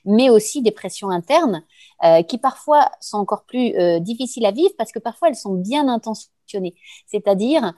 Mais 0.04 0.30
aussi 0.30 0.62
des 0.62 0.70
pressions 0.70 1.10
internes 1.10 1.62
euh, 2.04 2.22
qui 2.22 2.38
parfois 2.38 2.90
sont 3.00 3.18
encore 3.18 3.44
plus 3.44 3.72
difficiles 4.00 4.46
à 4.46 4.50
vivre 4.50 4.72
parce 4.76 4.92
que 4.92 4.98
parfois 4.98 5.28
elles 5.28 5.36
sont 5.36 5.54
bien 5.54 5.88
intentionnées. 5.88 6.74
C'est-à-dire 7.06 7.72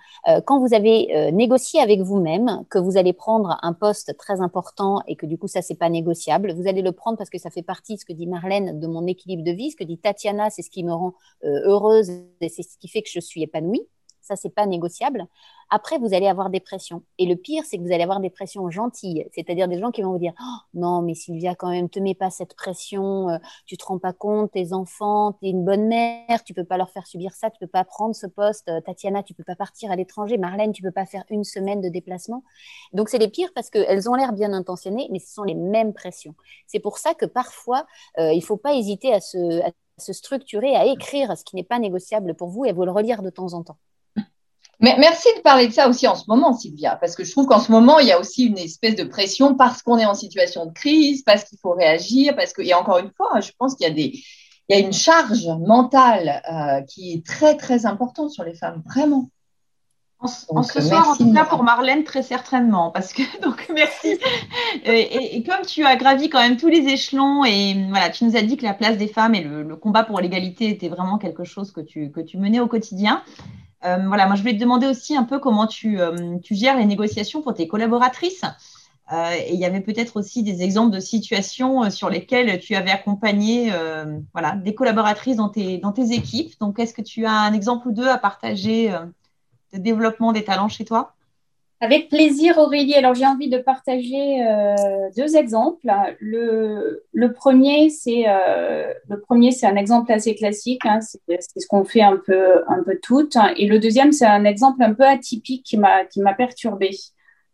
quand 0.47 0.59
vous 0.59 0.75
avez 0.75 1.31
négocié 1.31 1.81
avec 1.81 2.01
vous-même 2.01 2.65
que 2.71 2.79
vous 2.79 2.97
allez 2.97 3.13
prendre 3.13 3.59
un 3.63 3.73
poste 3.73 4.17
très 4.17 4.41
important 4.41 5.01
et 5.07 5.15
que 5.15 5.27
du 5.27 5.39
coup 5.39 5.47
ça 5.47 5.63
c'est 5.63 5.77
pas 5.77 5.89
négociable, 5.89 6.53
vous 6.55 6.67
allez 6.67 6.83
le 6.83 6.91
prendre 6.91 7.17
parce 7.17 7.31
que 7.31 7.39
ça 7.39 7.51
fait 7.51 7.63
partie, 7.63 7.99
ce 7.99 8.05
que 8.05 8.13
dit 8.13 8.27
Marlène, 8.27 8.81
de 8.81 8.87
mon 8.89 9.07
équilibre 9.07 9.45
de 9.45 9.53
vie, 9.53 9.71
ce 9.71 9.77
que 9.77 9.85
dit 9.85 9.99
Tatiana, 9.99 10.51
c'est 10.51 10.63
ce 10.63 10.71
qui 10.71 10.83
me 10.83 10.93
rend 10.93 11.15
heureuse 11.45 12.11
et 12.41 12.49
c'est 12.49 12.63
ce 12.63 12.77
qui 12.79 12.89
fait 12.89 13.03
que 13.03 13.11
je 13.13 13.21
suis 13.21 13.43
épanouie 13.43 13.87
ça 14.25 14.37
c'est 14.37 14.55
pas 14.55 14.67
négociable. 14.67 15.27
Après, 15.71 15.99
vous 15.99 16.15
allez 16.15 16.27
avoir 16.27 16.51
des 16.51 16.61
pressions. 16.61 17.03
Et 17.19 17.27
le 17.27 17.37
pire, 17.37 17.65
c'est 17.67 17.79
que 17.79 17.83
vous 17.83 17.93
allez 17.93 18.03
avoir 18.03 18.21
des 18.21 18.31
pressions 18.31 18.71
gentilles, 18.71 19.27
c'est-à-dire 19.35 19.67
des 19.69 19.79
gens 19.79 19.91
qui 19.91 20.03
vont 20.03 20.13
vous 20.13 20.19
dire 20.19 20.35
oh, 20.41 20.59
non, 20.75 21.03
mais 21.03 21.15
Sylvia, 21.15 21.55
quand 21.55 21.71
même, 21.71 21.89
te 21.89 21.99
mets 21.99 22.15
pas 22.15 22.31
cette 22.31 22.55
pression, 22.55 23.31
euh, 23.31 23.39
tu 23.67 23.77
te 23.77 23.85
rends 23.85 23.99
pas 23.99 24.13
compte, 24.13 24.53
tes 24.53 24.73
enfants, 24.73 25.33
tu 25.33 25.47
es 25.47 25.51
une 25.51 25.65
bonne 25.65 25.87
mère, 25.89 26.45
tu 26.45 26.55
peux 26.55 26.65
pas 26.65 26.77
leur 26.77 26.91
faire 26.91 27.07
subir 27.07 27.33
ça, 27.35 27.51
tu 27.51 27.59
peux 27.59 27.67
pas 27.67 27.85
prendre 27.85 28.15
ce 28.15 28.27
poste, 28.27 28.69
euh, 28.69 28.81
Tatiana, 28.81 29.23
tu 29.23 29.35
peux 29.35 29.45
pas 29.45 29.57
partir 29.57 29.91
à 29.91 29.97
l'étranger, 29.97 30.39
Marlène, 30.39 30.73
tu 30.73 30.83
peux 30.83 30.91
pas 30.91 31.07
faire 31.07 31.25
une 31.31 31.45
semaine 31.45 31.81
de 31.81 31.89
déplacement. 31.89 32.45
Donc 32.93 33.09
c'est 33.09 33.19
les 33.19 33.29
pires 33.29 33.53
parce 33.55 33.71
qu'elles 33.71 34.09
ont 34.09 34.15
l'air 34.15 34.33
bien 34.33 34.53
intentionnées, 34.53 35.09
mais 35.11 35.19
ce 35.19 35.33
sont 35.33 35.45
les 35.45 35.55
mêmes 35.55 35.93
pressions. 35.95 36.35
C'est 36.67 36.81
pour 36.81 36.99
ça 36.99 37.15
que 37.15 37.27
parfois, 37.27 37.87
euh, 38.19 38.33
il 38.33 38.43
faut 38.43 38.57
pas 38.57 38.75
hésiter 38.75 39.13
à 39.13 39.21
se, 39.21 39.63
à 39.63 39.71
se 39.99 40.13
structurer, 40.13 40.77
à 40.77 40.87
écrire 40.87 41.37
ce 41.37 41.45
qui 41.45 41.57
n'est 41.57 41.65
pas 41.65 41.79
négociable 41.79 42.35
pour 42.35 42.49
vous 42.49 42.65
et 42.65 42.73
vous 42.73 42.85
le 42.85 42.91
relire 42.91 43.23
de 43.23 43.31
temps 43.31 43.55
en 43.55 43.63
temps. 43.63 43.79
Mais 44.81 44.97
merci 44.99 45.29
de 45.37 45.43
parler 45.43 45.69
de 45.69 45.73
ça 45.73 45.89
aussi 45.89 46.07
en 46.07 46.15
ce 46.15 46.25
moment, 46.29 46.53
Sylvia, 46.53 46.97
parce 46.97 47.15
que 47.15 47.25
je 47.25 47.31
trouve 47.31 47.47
qu'en 47.47 47.61
ce 47.61 47.71
moment, 47.71 47.99
il 47.99 48.09
y 48.09 48.13
a 48.13 48.19
aussi 48.19 48.45
une 48.45 48.59
espèce 48.59 48.97
de 48.97 49.05
pression 49.05 49.55
parce 49.55 49.83
qu'on 49.83 49.99
est 49.99 50.07
en 50.07 50.15
situation 50.15 50.67
de 50.67 50.73
crise, 50.73 51.23
parce 51.23 51.45
qu'il 51.45 51.59
faut 51.59 51.73
réagir, 51.73 52.35
parce 52.37 52.53
que, 52.53 52.63
et 52.63 52.75
encore 52.75 52.99
une 52.99 53.11
fois, 53.17 53.41
je 53.41 53.53
pense 53.59 53.75
qu'il 53.75 53.87
y 53.87 53.91
a 53.91 53.95
des, 53.95 54.19
il 54.69 54.77
y 54.77 54.81
a 54.81 54.85
une 54.85 54.93
charge 54.93 55.47
mentale 55.47 56.43
euh, 56.51 56.83
qui 56.83 57.13
est 57.13 57.27
très, 57.27 57.57
très 57.57 57.87
importante 57.87 58.31
sur 58.31 58.45
les 58.45 58.55
femmes, 58.55 58.83
vraiment. 58.85 59.29
En, 60.49 60.63
ce 60.63 60.81
soir, 60.81 61.11
en 61.11 61.17
tout 61.17 61.35
cas 61.35 61.45
pour 61.45 61.65
Marlène, 61.65 62.03
très 62.03 62.23
certainement, 62.23 62.91
parce 62.91 63.13
que 63.13 63.23
donc 63.43 63.69
merci. 63.75 64.19
Et, 64.87 65.43
comme 65.43 65.67
tu 65.67 65.85
as 65.85 65.97
gravi 65.97 66.31
quand 66.31 66.41
même 66.41 66.57
tous 66.57 66.69
les 66.69 66.89
échelons 66.89 67.45
et 67.45 67.77
voilà, 67.91 68.09
tu 68.09 68.25
nous 68.25 68.35
as 68.35 68.41
dit 68.41 68.57
que 68.57 68.65
la 68.65 68.73
place 68.73 68.97
des 68.97 69.09
femmes 69.09 69.35
et 69.35 69.43
le, 69.43 69.63
le 69.63 69.77
combat 69.77 70.03
pour 70.03 70.21
l'égalité 70.21 70.71
était 70.71 70.89
vraiment 70.89 71.19
quelque 71.19 71.45
chose 71.45 71.73
que 71.73 71.83
tu, 71.83 72.11
que 72.11 72.21
tu 72.21 72.39
menais 72.39 72.61
au 72.61 72.69
quotidien. 72.69 73.23
Euh, 73.85 73.99
voilà, 74.07 74.27
moi 74.27 74.35
je 74.37 74.41
voulais 74.41 74.55
te 74.55 74.61
demander 74.61 74.87
aussi 74.87 75.17
un 75.17 75.25
peu 75.25 75.39
comment 75.39 75.67
tu, 75.67 76.01
euh, 76.01 76.39
gères 76.51 76.79
les 76.79 76.87
négociations 76.87 77.43
pour 77.43 77.55
tes 77.55 77.69
collaboratrices. 77.69 78.45
Euh, 79.13 79.33
et 79.33 79.53
il 79.53 79.61
y 79.61 79.67
avait 79.67 79.83
peut-être 79.83 80.17
aussi 80.17 80.43
des 80.43 80.63
exemples 80.63 80.95
de 80.95 81.01
situations 81.01 81.91
sur 81.91 82.09
lesquelles 82.09 82.59
tu 82.59 82.75
avais 82.75 82.91
accompagné 82.91 83.71
voilà, 84.33 84.57
des 84.57 84.75
collaboratrices 84.75 85.37
dans 85.37 85.51
tes, 85.51 85.77
dans 85.77 85.93
tes 85.93 86.13
équipes. 86.13 86.59
Donc, 86.59 86.79
est-ce 86.79 86.95
que 86.95 87.03
tu 87.03 87.27
as 87.27 87.33
un 87.33 87.53
exemple 87.53 87.89
ou 87.89 87.93
deux 87.93 88.09
à 88.09 88.17
partager 88.17 88.89
de 89.75 89.79
développement 89.79 90.33
des 90.33 90.45
talents 90.45 90.71
chez 90.71 90.87
toi? 90.87 91.15
Avec 91.85 92.09
plaisir, 92.09 92.57
Aurélie. 92.57 92.95
Alors, 92.95 93.15
j'ai 93.15 93.27
envie 93.27 93.51
de 93.51 93.59
partager 93.59 94.43
euh, 94.43 94.75
deux 95.17 95.37
exemples. 95.37 95.87
Le, 96.19 97.27
premier, 97.35 97.91
c'est 97.91 98.25
euh, 98.27 98.91
le 99.09 99.21
premier, 99.21 99.51
c'est 99.51 99.67
un 99.67 99.77
exemple 99.77 100.11
assez 100.11 100.35
classique. 100.35 100.81
Hein. 100.87 101.01
c'est, 101.03 101.21
ce 101.41 101.67
qu'on 101.67 101.85
fait 101.85 102.01
un 102.01 102.17
peu, 102.17 102.65
un 102.69 102.83
peu 102.83 102.99
toutes. 103.03 103.37
Et 103.57 103.67
le 103.67 103.79
deuxième, 103.79 104.13
c'est 104.13 104.27
un 104.27 104.45
exemple 104.45 104.83
un 104.83 104.95
peu 104.95 105.05
atypique 105.05 105.65
qui 105.65 105.77
m'a, 105.77 106.05
qui 106.07 106.21
perturbée. 106.39 106.97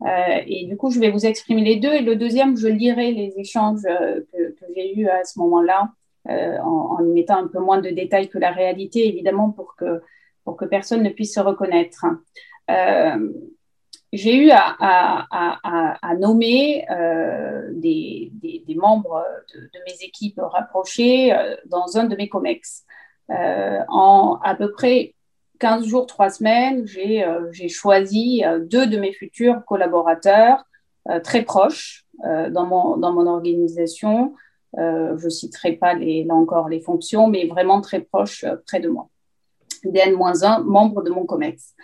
Euh, 0.02 0.40
et 0.46 0.66
du 0.66 0.76
coup, 0.76 0.90
je 0.90 1.00
vais 1.00 1.10
vous 1.10 1.26
exprimer 1.26 1.62
les 1.62 1.76
deux. 1.76 1.92
Et 1.92 2.02
le 2.02 2.14
deuxième, 2.14 2.56
je 2.56 2.68
lirai 2.68 3.10
les 3.10 3.34
échanges 3.36 3.82
que, 3.82 4.54
j'ai 4.76 4.96
eus 4.96 5.08
à 5.08 5.24
ce 5.24 5.40
moment-là, 5.40 5.90
en, 6.28 6.98
en 6.98 7.02
mettant 7.02 7.38
un 7.38 7.48
peu 7.48 7.58
moins 7.58 7.80
de 7.80 7.90
détails 7.90 8.28
que 8.28 8.38
la 8.38 8.52
réalité, 8.52 9.08
évidemment, 9.08 9.50
pour 9.50 9.74
que, 9.76 10.02
pour 10.44 10.56
que 10.56 10.66
personne 10.66 11.02
ne 11.02 11.10
puisse 11.10 11.34
se 11.34 11.40
reconnaître 11.40 12.06
j'ai 14.12 14.36
eu 14.36 14.50
à, 14.52 15.26
nommer 16.18 16.84
euh, 16.90 17.70
des, 17.72 18.32
membres 18.76 19.24
de, 19.54 19.78
mes 19.86 20.04
équipes 20.04 20.40
rapprochées 20.42 21.32
euh, 21.32 21.54
dans 21.66 21.96
un 21.96 22.04
de 22.04 22.16
mes 22.16 22.28
COMEX. 22.28 22.84
Euh, 23.30 23.80
en 23.88 24.40
à 24.42 24.56
peu 24.56 24.72
près 24.72 25.14
15 25.60 25.84
jours, 25.86 26.06
3 26.06 26.30
semaines, 26.30 26.86
j'ai 26.86 27.68
choisi 27.68 28.42
deux 28.60 28.86
de 28.86 28.96
mes 28.96 29.12
futurs 29.12 29.62
collaborateurs 29.66 30.64
très 31.22 31.42
proches 31.42 32.06
dans, 32.24 32.66
mon, 32.66 33.26
organisation. 33.26 34.34
je 34.74 35.22
ne 35.22 35.28
citerai 35.28 35.72
pas 35.72 35.94
là 35.94 36.34
encore 36.34 36.68
les 36.70 36.80
fonctions, 36.80 37.28
mais 37.28 37.46
vraiment 37.46 37.82
très 37.82 38.00
proches 38.00 38.46
près 38.66 38.80
de 38.80 38.88
moi. 38.88 39.10
DN-1, 39.84 40.64
membre 40.64 41.02
de 41.02 41.10
mon 41.10 41.26
COMEX. 41.26 41.74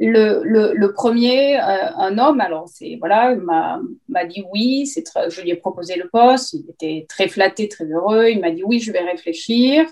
Le, 0.00 0.86
premier, 0.92 1.58
euh, 1.58 1.90
un 1.96 2.18
homme, 2.18 2.40
alors 2.40 2.68
c'est 2.68 2.96
voilà, 3.00 3.32
il 3.32 3.40
m'a 3.40 4.24
dit 4.26 4.44
oui, 4.52 4.86
c'est 4.86 5.02
je 5.28 5.40
lui 5.42 5.50
ai 5.50 5.56
proposé 5.56 5.96
le 5.96 6.08
poste, 6.08 6.52
il 6.52 6.70
était 6.70 7.04
très 7.08 7.26
flatté, 7.26 7.68
très 7.68 7.84
heureux, 7.84 8.28
il 8.28 8.40
m'a 8.40 8.52
dit 8.52 8.62
oui, 8.64 8.78
je 8.78 8.92
vais 8.92 9.00
réfléchir. 9.00 9.86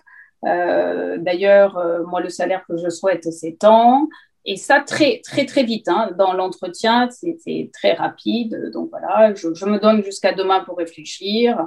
Euh, 0.44 1.18
d'ailleurs, 1.18 1.76
euh, 1.78 2.04
moi, 2.04 2.20
le 2.20 2.28
salaire 2.28 2.64
que 2.68 2.76
je 2.76 2.88
souhaite, 2.88 3.32
c'est 3.32 3.58
tant. 3.58 4.08
Et 4.44 4.56
ça, 4.56 4.80
très, 4.80 5.20
très, 5.24 5.44
très 5.44 5.64
vite. 5.64 5.88
Hein. 5.88 6.12
Dans 6.16 6.34
l'entretien, 6.34 7.10
c'était 7.10 7.70
très 7.72 7.94
rapide. 7.94 8.70
Donc 8.72 8.90
voilà, 8.90 9.34
je, 9.34 9.54
je 9.54 9.66
me 9.66 9.80
donne 9.80 10.04
jusqu'à 10.04 10.32
demain 10.32 10.60
pour 10.60 10.78
réfléchir. 10.78 11.66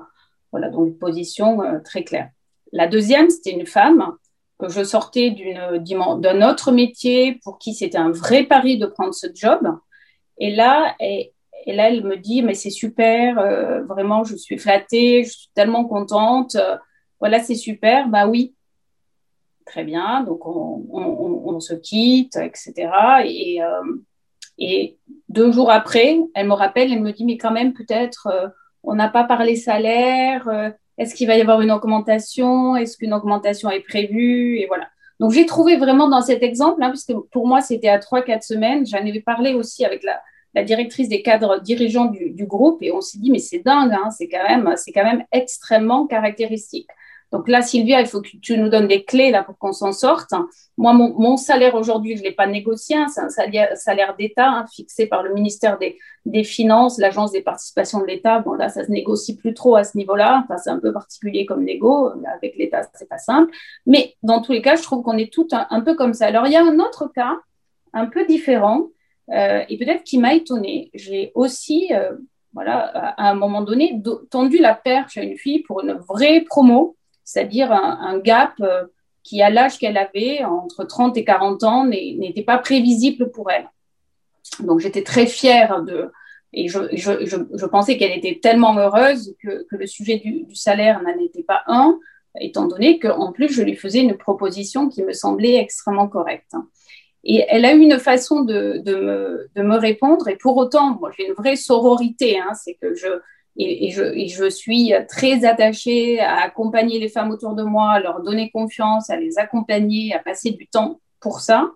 Voilà, 0.51 0.69
donc 0.69 0.87
une 0.87 0.97
position 0.97 1.59
très 1.83 2.05
claire. 2.05 2.29
La 2.71 2.87
deuxième, 2.87 3.29
c'était 3.29 3.51
une 3.51 3.65
femme 3.65 4.15
que 4.59 4.69
je 4.69 4.83
sortais 4.83 5.31
d'un 5.31 6.49
autre 6.49 6.71
métier 6.71 7.39
pour 7.43 7.57
qui 7.57 7.73
c'était 7.73 7.97
un 7.97 8.11
vrai 8.11 8.43
pari 8.43 8.77
de 8.77 8.85
prendre 8.85 9.13
ce 9.13 9.27
job. 9.33 9.61
Et 10.37 10.53
là, 10.53 10.95
et, 10.99 11.33
là 11.65 11.89
elle 11.89 12.03
me 12.03 12.17
dit, 12.17 12.43
mais 12.43 12.53
c'est 12.53 12.69
super, 12.69 13.39
euh, 13.39 13.83
vraiment, 13.83 14.23
je 14.23 14.35
suis 14.35 14.57
flattée, 14.57 15.23
je 15.23 15.31
suis 15.31 15.49
tellement 15.53 15.85
contente. 15.85 16.57
voilà, 17.19 17.39
c'est 17.39 17.55
super. 17.55 18.09
Bah 18.09 18.27
oui. 18.27 18.55
Très 19.65 19.83
bien. 19.83 20.23
Donc, 20.23 20.45
on, 20.45 21.59
se 21.59 21.73
quitte, 21.73 22.37
etc. 22.37 22.89
Et, 23.25 23.61
euh, 23.61 23.81
et, 24.57 24.97
deux 25.27 25.51
jours 25.51 25.71
après, 25.71 26.17
elle 26.33 26.47
me 26.47 26.53
rappelle, 26.53 26.91
elle 26.91 27.01
me 27.01 27.11
dit, 27.11 27.25
mais 27.25 27.37
quand 27.37 27.51
même, 27.51 27.73
peut-être, 27.73 28.27
euh, 28.27 28.47
on 28.83 28.95
n'a 28.95 29.09
pas 29.09 29.25
parlé 29.25 29.57
salaire 29.57 30.73
est-ce 30.99 31.15
qu'il 31.15 31.27
va 31.27 31.37
y 31.37 31.41
avoir 31.41 31.61
une 31.61 31.71
augmentation? 31.71 32.75
Est-ce 32.75 32.97
qu'une 32.97 33.13
augmentation 33.13 33.71
est 33.71 33.79
prévue? 33.79 34.57
Et 34.59 34.67
voilà. 34.67 34.89
Donc, 35.21 35.31
j'ai 35.31 35.45
trouvé 35.45 35.77
vraiment 35.77 36.09
dans 36.09 36.21
cet 36.21 36.43
exemple, 36.43 36.83
hein, 36.83 36.89
puisque 36.89 37.13
pour 37.31 37.47
moi, 37.47 37.61
c'était 37.61 37.87
à 37.87 37.99
3-4 37.99 38.41
semaines, 38.41 38.85
j'en 38.85 38.99
avais 38.99 39.21
parlé 39.21 39.53
aussi 39.53 39.85
avec 39.85 40.03
la, 40.03 40.21
directrice 40.63 41.07
des 41.07 41.21
cadres 41.21 41.61
dirigeants 41.61 42.07
du, 42.07 42.45
groupe 42.45 42.81
et 42.81 42.91
on 42.91 42.99
s'est 42.99 43.17
dit, 43.17 43.31
mais 43.31 43.39
c'est 43.39 43.59
dingue, 43.59 43.93
hein, 43.93 44.09
c'est 44.09 44.27
quand, 44.27 44.43
quand 44.93 45.03
même 45.03 45.23
extrêmement 45.31 46.05
caractéristique. 46.05 46.89
Donc 47.31 47.47
là, 47.47 47.61
Sylvia, 47.61 48.01
il 48.01 48.07
faut 48.07 48.21
que 48.21 48.29
tu 48.41 48.57
nous 48.57 48.69
donnes 48.69 48.87
des 48.87 49.03
clés 49.03 49.29
là 49.29 49.43
pour 49.43 49.57
qu'on 49.57 49.71
s'en 49.71 49.91
sorte. 49.91 50.33
Moi, 50.77 50.93
mon, 50.93 51.37
salaire 51.37 51.75
aujourd'hui, 51.75 52.15
je 52.15 52.21
ne 52.21 52.27
l'ai 52.27 52.33
pas 52.33 52.47
négocié. 52.47 52.95
Hein. 52.95 53.07
c'est 53.07 53.21
un 53.21 53.29
salaire, 53.75 54.15
d'État 54.17 54.49
hein, 54.49 54.65
fixé 54.73 55.05
par 55.05 55.21
le 55.21 55.33
ministère 55.33 55.77
des, 55.77 55.97
Finances, 56.43 56.99
l'Agence 56.99 57.31
des 57.31 57.41
participations 57.41 57.99
de 57.99 58.05
l'État. 58.05 58.39
Bon, 58.39 58.53
là, 58.53 58.69
ça 58.69 58.83
se 58.83 58.91
négocie 58.91 59.35
plus 59.35 59.53
trop 59.53 59.75
à 59.75 59.83
ce 59.83 59.97
niveau-là. 59.97 60.43
Enfin, 60.43 60.57
c'est 60.57 60.69
un 60.69 60.79
peu 60.79 60.91
particulier 60.91 61.45
comme 61.45 61.63
négo. 61.63 62.11
Avec 62.35 62.55
l'État, 62.57 62.81
c'est 62.93 63.09
pas 63.09 63.17
simple. 63.17 63.51
Mais 63.85 64.15
dans 64.23 64.41
tous 64.41 64.51
les 64.51 64.61
cas, 64.61 64.75
je 64.75 64.83
trouve 64.83 65.03
qu'on 65.03 65.17
est 65.17 65.31
tout 65.31 65.47
un, 65.51 65.81
peu 65.81 65.95
comme 65.95 66.13
ça. 66.13 66.27
Alors, 66.27 66.47
il 66.47 66.53
y 66.53 66.55
a 66.55 66.63
un 66.63 66.79
autre 66.79 67.11
cas 67.13 67.37
un 67.93 68.05
peu 68.07 68.25
différent 68.25 68.87
euh, 69.31 69.63
et 69.69 69.77
peut-être 69.77 70.03
qui 70.03 70.17
m'a 70.17 70.33
étonnée. 70.33 70.89
J'ai 70.93 71.31
aussi, 71.35 71.89
euh, 71.91 72.13
voilà, 72.53 72.87
à 73.17 73.29
un 73.29 73.35
moment 73.35 73.61
donné, 73.61 74.01
tendu 74.31 74.57
la 74.57 74.73
perche 74.73 75.17
à 75.17 75.23
une 75.23 75.37
fille 75.37 75.59
pour 75.59 75.81
une 75.81 75.93
vraie 75.93 76.41
promo 76.41 76.95
c'est-à-dire 77.29 77.71
un, 77.71 78.17
gap 78.17 78.53
euh, 78.59 78.85
qui, 79.21 79.43
à 79.43 79.51
l'âge 79.51 79.77
qu'elle 79.77 79.97
avait, 79.97 80.43
entre 80.43 80.83
30 80.83 81.15
et 81.15 81.23
40 81.23 81.63
ans, 81.63 81.85
n'était 81.85 82.41
pas 82.41 82.57
prévisible 82.57 83.29
pour 83.29 83.51
elle. 83.51 83.69
Donc 84.61 84.79
j'étais 84.79 85.03
très 85.03 85.27
fière 85.27 85.83
de... 85.83 86.09
Et 86.53 86.67
je, 86.67 87.65
pensais 87.67 87.99
qu'elle 87.99 88.17
était 88.17 88.39
tellement 88.41 88.75
heureuse 88.75 89.35
que, 89.43 89.63
le 89.69 89.85
sujet 89.85 90.17
du, 90.17 90.47
salaire 90.55 91.03
n'en 91.03 91.23
était 91.23 91.43
pas 91.43 91.61
un, 91.67 91.99
étant 92.39 92.65
donné 92.65 92.97
qu'en 92.97 93.31
plus, 93.31 93.53
je 93.53 93.61
lui 93.61 93.75
faisais 93.75 93.99
une 93.99 94.17
proposition 94.17 94.89
qui 94.89 95.03
me 95.03 95.13
semblait 95.13 95.57
extrêmement 95.57 96.07
correcte. 96.07 96.55
Et 97.23 97.45
elle 97.47 97.65
a 97.65 97.75
eu 97.75 97.81
une 97.81 97.99
façon 97.99 98.41
de, 98.41 98.81
me, 99.55 99.77
répondre. 99.77 100.29
Et 100.29 100.35
pour 100.35 100.57
autant, 100.57 100.97
moi, 100.99 101.11
j'ai 101.15 101.27
une 101.27 101.33
vraie 101.33 101.57
sororité. 101.57 102.39
Hein, 102.39 102.55
c'est 102.55 102.73
que 102.73 102.95
je 102.95 103.19
et, 103.57 103.91
je, 103.91 104.49
suis 104.49 104.93
très 105.09 105.45
attachée 105.45 106.19
à 106.19 106.41
accompagner 106.43 106.99
les 106.99 107.09
femmes 107.09 107.31
autour 107.31 107.55
de 107.55 107.63
moi, 107.63 107.91
à 107.91 107.99
leur 107.99 108.21
donner 108.21 108.49
confiance, 108.51 109.09
à 109.09 109.17
les 109.17 109.37
accompagner, 109.37 110.13
à 110.13 110.19
passer 110.19 110.51
du 110.51 110.67
temps 110.67 110.99
pour 111.19 111.41
ça. 111.41 111.69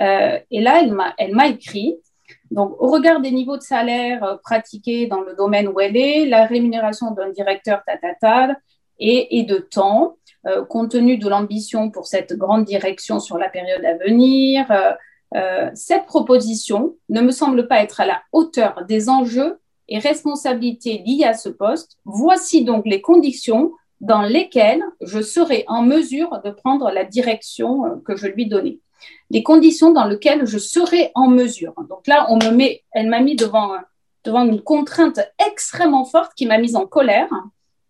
Euh, 0.00 0.38
et 0.50 0.60
là, 0.60 0.82
elle 1.18 1.34
m'a 1.34 1.48
écrit. 1.48 1.96
Donc, 2.50 2.80
au 2.80 2.88
regard 2.88 3.20
des 3.20 3.30
niveaux 3.30 3.56
de 3.56 3.62
salaire 3.62 4.22
euh, 4.24 4.36
pratiqués 4.42 5.06
dans 5.06 5.20
le 5.20 5.34
domaine 5.34 5.68
où 5.68 5.80
elle 5.80 5.96
est, 5.96 6.26
la 6.26 6.46
rémunération 6.46 7.10
d'un 7.10 7.30
directeur 7.30 7.82
tatatal 7.84 8.56
et, 8.98 9.42
de 9.42 9.56
temps, 9.56 10.16
euh, 10.46 10.64
compte 10.64 10.92
tenu 10.92 11.18
de 11.18 11.28
l'ambition 11.28 11.90
pour 11.90 12.06
cette 12.06 12.34
grande 12.34 12.64
direction 12.64 13.18
sur 13.18 13.38
la 13.38 13.48
période 13.48 13.84
à 13.84 13.94
venir, 13.94 14.66
cette 15.74 16.06
proposition 16.06 16.94
ne 17.08 17.20
me 17.20 17.32
semble 17.32 17.66
pas 17.66 17.82
être 17.82 18.00
à 18.00 18.06
la 18.06 18.22
hauteur 18.30 18.84
des 18.86 19.08
enjeux 19.08 19.58
et 19.88 19.98
responsabilités 19.98 21.02
liées 21.04 21.24
à 21.24 21.34
ce 21.34 21.48
poste. 21.48 21.98
Voici 22.04 22.64
donc 22.64 22.84
les 22.86 23.00
conditions 23.00 23.72
dans 24.00 24.22
lesquelles 24.22 24.82
je 25.00 25.20
serai 25.20 25.64
en 25.68 25.82
mesure 25.82 26.40
de 26.44 26.50
prendre 26.50 26.90
la 26.90 27.04
direction 27.04 28.00
que 28.04 28.16
je 28.16 28.26
lui 28.26 28.46
donnais 28.46 28.78
les 29.30 29.42
conditions 29.42 29.92
dans 29.92 30.04
lesquelles 30.04 30.46
je 30.46 30.58
serai 30.58 31.10
en 31.14 31.28
mesure. 31.28 31.74
Donc 31.88 32.06
là, 32.06 32.26
on 32.30 32.36
me 32.36 32.50
met, 32.50 32.82
elle 32.92 33.08
m'a 33.08 33.20
mis 33.20 33.36
devant, 33.36 33.72
devant 34.24 34.44
une 34.44 34.60
contrainte 34.60 35.20
extrêmement 35.44 36.04
forte 36.04 36.32
qui 36.34 36.46
m'a 36.46 36.58
mise 36.58 36.76
en 36.76 36.86
colère. 36.86 37.28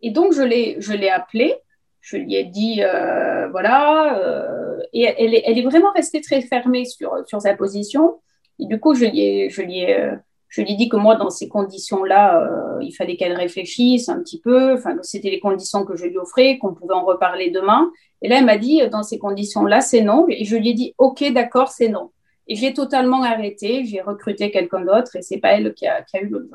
Et 0.01 0.11
donc, 0.11 0.33
je 0.33 0.43
l'ai, 0.43 0.77
je 0.81 0.93
l'ai 0.93 1.11
appelée. 1.11 1.55
Je 2.01 2.19
lui 2.19 2.35
ai 2.35 2.45
dit, 2.45 2.83
euh, 2.83 3.49
voilà, 3.49 4.19
euh, 4.19 4.79
et 4.93 5.05
elle 5.05 5.35
est, 5.35 5.43
elle 5.47 5.59
est, 5.59 5.63
vraiment 5.63 5.91
restée 5.93 6.21
très 6.21 6.43
fermée 6.43 6.85
sur, 6.85 7.27
sur 7.27 7.41
sa 7.41 7.55
position. 7.55 8.21
Et 8.59 8.67
du 8.67 8.79
coup, 8.79 8.95
je 8.95 9.07
lui 9.07 9.21
ai, 9.21 9.49
je 9.49 9.63
lui 9.63 9.79
ai, 9.79 9.99
euh, 9.99 10.15
je 10.55 10.63
lui 10.63 10.73
ai 10.73 10.77
dit 10.77 10.89
que 10.89 10.97
moi, 10.97 11.17
dans 11.17 11.31
ces 11.31 11.49
conditions-là, 11.49 12.41
euh, 12.41 12.79
il 12.81 12.93
fallait 12.93 13.17
qu'elle 13.17 13.33
réfléchisse 13.33 14.09
un 14.09 14.21
petit 14.21 14.39
peu, 14.39 14.75
enfin, 14.75 14.97
c'était 15.03 15.31
les 15.31 15.41
conditions 15.41 15.85
que 15.85 15.97
je 15.97 16.07
lui 16.07 16.17
offrais, 16.17 16.59
qu'on 16.59 16.75
pouvait 16.75 16.95
en 16.95 17.05
reparler 17.05 17.51
demain. 17.51 17.91
Et 18.23 18.29
là, 18.29 18.39
elle 18.39 18.45
m'a 18.45 18.57
dit, 18.57 18.81
dans 18.89 19.03
ces 19.03 19.19
conditions-là, 19.19 19.81
c'est 19.81 20.03
non. 20.03 20.27
Et 20.29 20.45
je 20.45 20.55
lui 20.55 20.69
ai 20.69 20.75
dit, 20.75 20.95
OK, 20.99 21.25
d'accord, 21.33 21.71
c'est 21.71 21.89
non. 21.89 22.13
Et 22.47 22.55
j'ai 22.55 22.73
totalement 22.73 23.25
arrêté, 23.25 23.85
j'ai 23.85 24.01
recruté 24.01 24.53
quelqu'un 24.53 24.83
d'autre 24.83 25.17
et 25.17 25.23
c'est 25.23 25.39
pas 25.39 25.55
elle 25.55 25.75
qui 25.75 25.89
a, 25.89 26.05
eu 26.23 26.29
le 26.29 26.49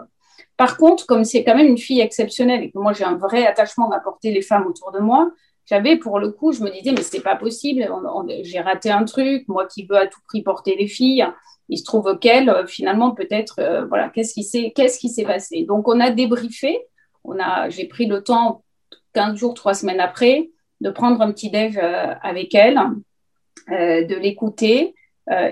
Par 0.55 0.77
contre, 0.77 1.05
comme 1.05 1.25
c'est 1.25 1.43
quand 1.43 1.55
même 1.55 1.67
une 1.67 1.77
fille 1.77 1.99
exceptionnelle 1.99 2.63
et 2.63 2.71
que 2.71 2.77
moi 2.77 2.93
j'ai 2.93 3.03
un 3.03 3.17
vrai 3.17 3.45
attachement 3.45 3.91
à 3.91 3.99
porter 3.99 4.31
les 4.31 4.43
femmes 4.43 4.65
autour 4.67 4.91
de 4.93 4.99
moi, 4.99 5.29
j'avais 5.65 5.97
pour 5.97 6.19
le 6.19 6.31
coup, 6.31 6.53
je 6.53 6.61
me 6.61 6.69
disais, 6.69 6.91
mais 6.91 7.01
c'est 7.01 7.21
pas 7.21 7.35
possible, 7.35 7.85
j'ai 8.43 8.59
raté 8.59 8.91
un 8.91 9.03
truc, 9.03 9.47
moi 9.47 9.65
qui 9.65 9.85
veux 9.85 9.97
à 9.97 10.07
tout 10.07 10.19
prix 10.27 10.41
porter 10.41 10.75
les 10.75 10.87
filles, 10.87 11.25
il 11.69 11.77
se 11.77 11.83
trouve 11.83 12.17
qu'elle, 12.19 12.49
euh, 12.49 12.65
finalement, 12.65 13.11
peut-être, 13.11 13.59
euh, 13.59 13.85
voilà, 13.85 14.09
qu'est-ce 14.09 14.33
qui 14.33 14.43
s'est, 14.43 14.73
qu'est-ce 14.75 14.99
qui 14.99 15.09
s'est 15.09 15.23
passé 15.23 15.63
Donc, 15.63 15.87
on 15.87 15.99
a 15.99 16.09
débriefé. 16.09 16.79
On 17.23 17.39
a, 17.39 17.69
j'ai 17.69 17.85
pris 17.85 18.07
le 18.07 18.23
temps, 18.23 18.63
15 19.13 19.35
jours, 19.35 19.53
3 19.53 19.75
semaines 19.75 19.99
après, 19.99 20.49
de 20.81 20.89
prendre 20.89 21.21
un 21.21 21.31
petit 21.31 21.51
déj 21.51 21.77
euh, 21.77 22.13
avec 22.23 22.53
elle, 22.55 22.79
de 23.67 24.15
l'écouter. 24.15 24.95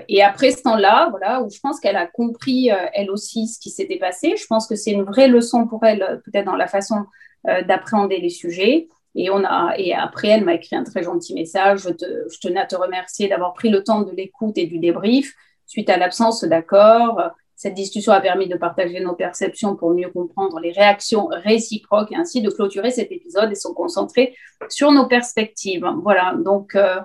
et 0.08 0.22
après 0.24 0.50
ce 0.50 0.62
temps-là, 0.62 1.08
voilà, 1.10 1.40
où 1.40 1.50
je 1.50 1.60
pense 1.60 1.78
qu'elle 1.78 1.94
a 1.94 2.06
compris, 2.06 2.68
elle 2.94 3.12
aussi, 3.12 3.46
ce 3.46 3.60
qui 3.60 3.70
s'était 3.70 3.98
passé. 3.98 4.34
Je 4.36 4.44
pense 4.46 4.66
que 4.66 4.74
c'est 4.74 4.90
une 4.90 5.04
vraie 5.04 5.28
leçon 5.28 5.68
pour 5.68 5.84
elle, 5.84 6.20
peut-être 6.24 6.46
dans 6.46 6.56
la 6.56 6.66
façon 6.66 7.04
d'appréhender 7.44 8.18
les 8.18 8.30
sujets. 8.30 8.88
Et, 9.14 9.30
on 9.30 9.44
a, 9.44 9.74
et 9.76 9.94
après, 9.94 10.28
elle 10.28 10.44
m'a 10.44 10.54
écrit 10.54 10.74
un 10.74 10.82
très 10.82 11.04
gentil 11.04 11.32
message. 11.32 11.82
Je, 11.82 11.90
je 11.90 12.40
tenais 12.40 12.58
à 12.58 12.66
te 12.66 12.74
remercier 12.74 13.28
d'avoir 13.28 13.54
pris 13.54 13.68
le 13.68 13.84
temps 13.84 14.02
de 14.02 14.10
l'écoute 14.10 14.58
et 14.58 14.66
du 14.66 14.80
débrief 14.80 15.36
suite 15.68 15.88
à 15.90 15.96
l'absence 15.96 16.42
d'accord. 16.42 17.20
Cette 17.54 17.74
discussion 17.74 18.12
a 18.12 18.20
permis 18.20 18.48
de 18.48 18.56
partager 18.56 19.00
nos 19.00 19.14
perceptions 19.14 19.76
pour 19.76 19.90
mieux 19.92 20.10
comprendre 20.10 20.60
les 20.60 20.70
réactions 20.70 21.26
réciproques 21.30 22.12
et 22.12 22.16
ainsi 22.16 22.40
de 22.40 22.50
clôturer 22.50 22.90
cet 22.92 23.10
épisode 23.10 23.50
et 23.50 23.56
se 23.56 23.68
concentrer 23.68 24.36
sur 24.68 24.92
nos 24.92 25.06
perspectives. 25.06 25.84
Voilà, 26.02 26.36
donc, 26.38 26.76
euh, 26.76 27.00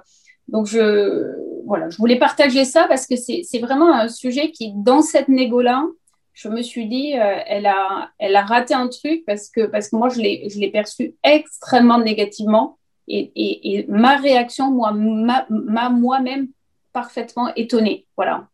donc 0.47 0.68
je, 0.68 1.34
voilà, 1.66 1.89
je 1.89 1.97
voulais 1.97 2.20
partager 2.20 2.66
ça 2.66 2.86
parce 2.88 3.07
que 3.07 3.16
c'est 3.16 3.59
vraiment 3.59 3.91
un 3.91 4.07
sujet 4.07 4.51
qui, 4.51 4.74
dans 4.76 5.01
cette 5.01 5.28
négo-là, 5.28 5.86
je 6.34 6.49
me 6.49 6.61
suis 6.61 6.88
dit, 6.88 7.18
euh, 7.18 7.36
elle, 7.47 7.66
a, 7.66 8.11
elle 8.20 8.36
a 8.36 8.43
raté 8.43 8.76
un 8.76 8.88
truc 8.88 9.24
parce 9.26 9.49
que, 9.49 9.66
parce 9.66 9.89
que 9.89 9.95
moi, 9.95 10.09
je 10.09 10.20
l'ai 10.20 10.72
perçu 10.72 11.16
extrêmement 11.24 11.97
négativement 11.99 12.78
et, 13.07 13.32
et, 13.36 13.74
et 13.74 13.86
ma 13.88 14.18
réaction, 14.18 14.70
moi, 14.72 14.91
m'a 14.93 15.89
moi-même 15.89 16.49
parfaitement 16.91 17.51
étonnée. 17.55 18.05
Voilà. 18.16 18.47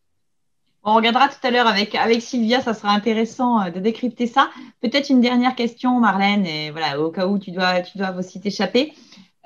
On 0.84 0.95
regardera 0.95 1.27
tout 1.27 1.45
à 1.45 1.51
l'heure 1.51 1.67
avec, 1.67 1.93
avec 1.95 2.21
Sylvia, 2.21 2.61
ça 2.61 2.73
sera 2.73 2.91
intéressant 2.91 3.61
euh, 3.61 3.69
de 3.69 3.80
décrypter 3.80 4.27
ça. 4.27 4.49
Peut-être 4.82 5.09
une 5.09 5.19
dernière 5.19 5.55
question, 5.55 5.99
Marlène, 5.99 6.45
et 6.45 6.71
voilà, 6.71 6.99
au 7.01 7.11
cas 7.11 7.27
où 7.27 7.38
tu 7.38 7.51
dois, 7.51 7.82
tu 7.82 7.97
dois 7.97 8.15
aussi 8.15 8.39
t'échapper. 8.39 8.93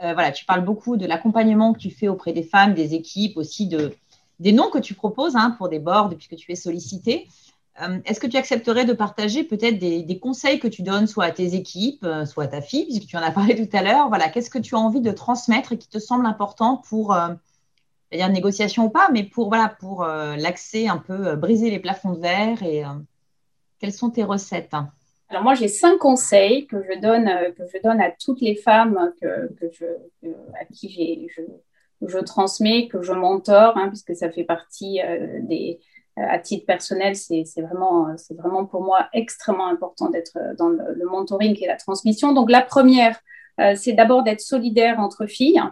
Euh, 0.03 0.13
voilà, 0.13 0.31
tu 0.31 0.45
parles 0.45 0.63
beaucoup 0.63 0.95
de 0.95 1.07
l'accompagnement 1.07 1.73
que 1.73 1.79
tu 1.79 1.89
fais 1.89 2.07
auprès 2.07 2.33
des 2.33 2.43
femmes, 2.43 2.75
des 2.75 2.93
équipes, 2.93 3.37
aussi 3.37 3.67
de, 3.67 3.95
des 4.39 4.51
noms 4.51 4.69
que 4.69 4.77
tu 4.77 4.93
proposes 4.93 5.35
hein, 5.35 5.55
pour 5.57 5.69
des 5.69 5.79
boards, 5.79 6.09
puisque 6.09 6.35
tu 6.35 6.51
es 6.51 6.55
sollicité. 6.55 7.27
Euh, 7.81 7.97
est-ce 8.05 8.19
que 8.19 8.27
tu 8.27 8.37
accepterais 8.37 8.85
de 8.85 8.93
partager 8.93 9.43
peut-être 9.43 9.79
des, 9.79 10.03
des, 10.03 10.19
conseils 10.19 10.59
que 10.59 10.67
tu 10.67 10.83
donnes 10.83 11.07
soit 11.07 11.25
à 11.25 11.31
tes 11.31 11.55
équipes, 11.55 12.05
soit 12.27 12.43
à 12.43 12.47
ta 12.47 12.61
fille, 12.61 12.85
puisque 12.85 13.07
tu 13.07 13.17
en 13.17 13.21
as 13.23 13.31
parlé 13.39 13.55
tout 13.55 13.75
à 13.75 13.81
l'heure? 13.81 14.07
Voilà, 14.09 14.29
qu'est-ce 14.29 14.51
que 14.51 14.59
tu 14.59 14.75
as 14.75 14.79
envie 14.79 15.01
de 15.01 15.11
transmettre 15.11 15.71
et 15.71 15.79
qui 15.79 15.89
te 15.89 15.97
semble 15.97 16.27
important 16.27 16.77
pour 16.77 17.17
dire 18.17 18.29
négociation 18.29 18.85
ou 18.85 18.89
pas, 18.89 19.09
mais 19.11 19.23
pour, 19.23 19.49
voilà, 19.49 19.75
pour 19.79 20.03
euh, 20.03 20.35
l'accès 20.35 20.87
un 20.87 20.97
peu, 20.97 21.27
euh, 21.27 21.35
briser 21.35 21.69
les 21.69 21.79
plafonds 21.79 22.13
de 22.13 22.19
verre 22.19 22.63
et 22.63 22.83
euh, 22.83 22.89
quelles 23.79 23.93
sont 23.93 24.09
tes 24.09 24.23
recettes? 24.23 24.73
Alors 25.29 25.43
moi, 25.43 25.55
j'ai 25.55 25.67
cinq 25.67 25.97
conseils 25.97 26.67
que 26.67 26.83
je 26.83 26.99
donne, 26.99 27.29
que 27.55 27.63
je 27.65 27.81
donne 27.81 27.99
à 28.01 28.11
toutes 28.11 28.41
les 28.41 28.55
femmes 28.55 29.11
que, 29.21 29.51
que 29.55 29.65
je, 29.71 29.85
à 30.59 30.65
qui 30.65 31.27
je, 31.35 31.41
je, 32.07 32.19
transmets, 32.19 32.87
que 32.87 33.01
je 33.01 33.13
mentor, 33.13 33.77
hein, 33.77 33.89
puisque 33.89 34.15
ça 34.15 34.29
fait 34.29 34.43
partie 34.43 34.99
des, 35.41 35.79
à 36.17 36.37
titre 36.37 36.67
personnel, 36.67 37.15
c'est 37.15 37.43
vraiment, 37.57 38.15
vraiment 38.37 38.65
pour 38.65 38.83
moi 38.83 39.07
extrêmement 39.11 39.67
important 39.67 40.09
d'être 40.09 40.37
dans 40.55 40.69
le, 40.69 41.05
mentoring 41.09 41.57
et 41.59 41.67
la 41.67 41.77
transmission. 41.77 42.33
Donc 42.33 42.51
la 42.51 42.61
première, 42.61 43.19
c'est 43.75 43.93
d'abord 43.93 44.21
d'être 44.21 44.41
solidaire 44.41 44.99
entre 44.99 45.25
filles. 45.25 45.63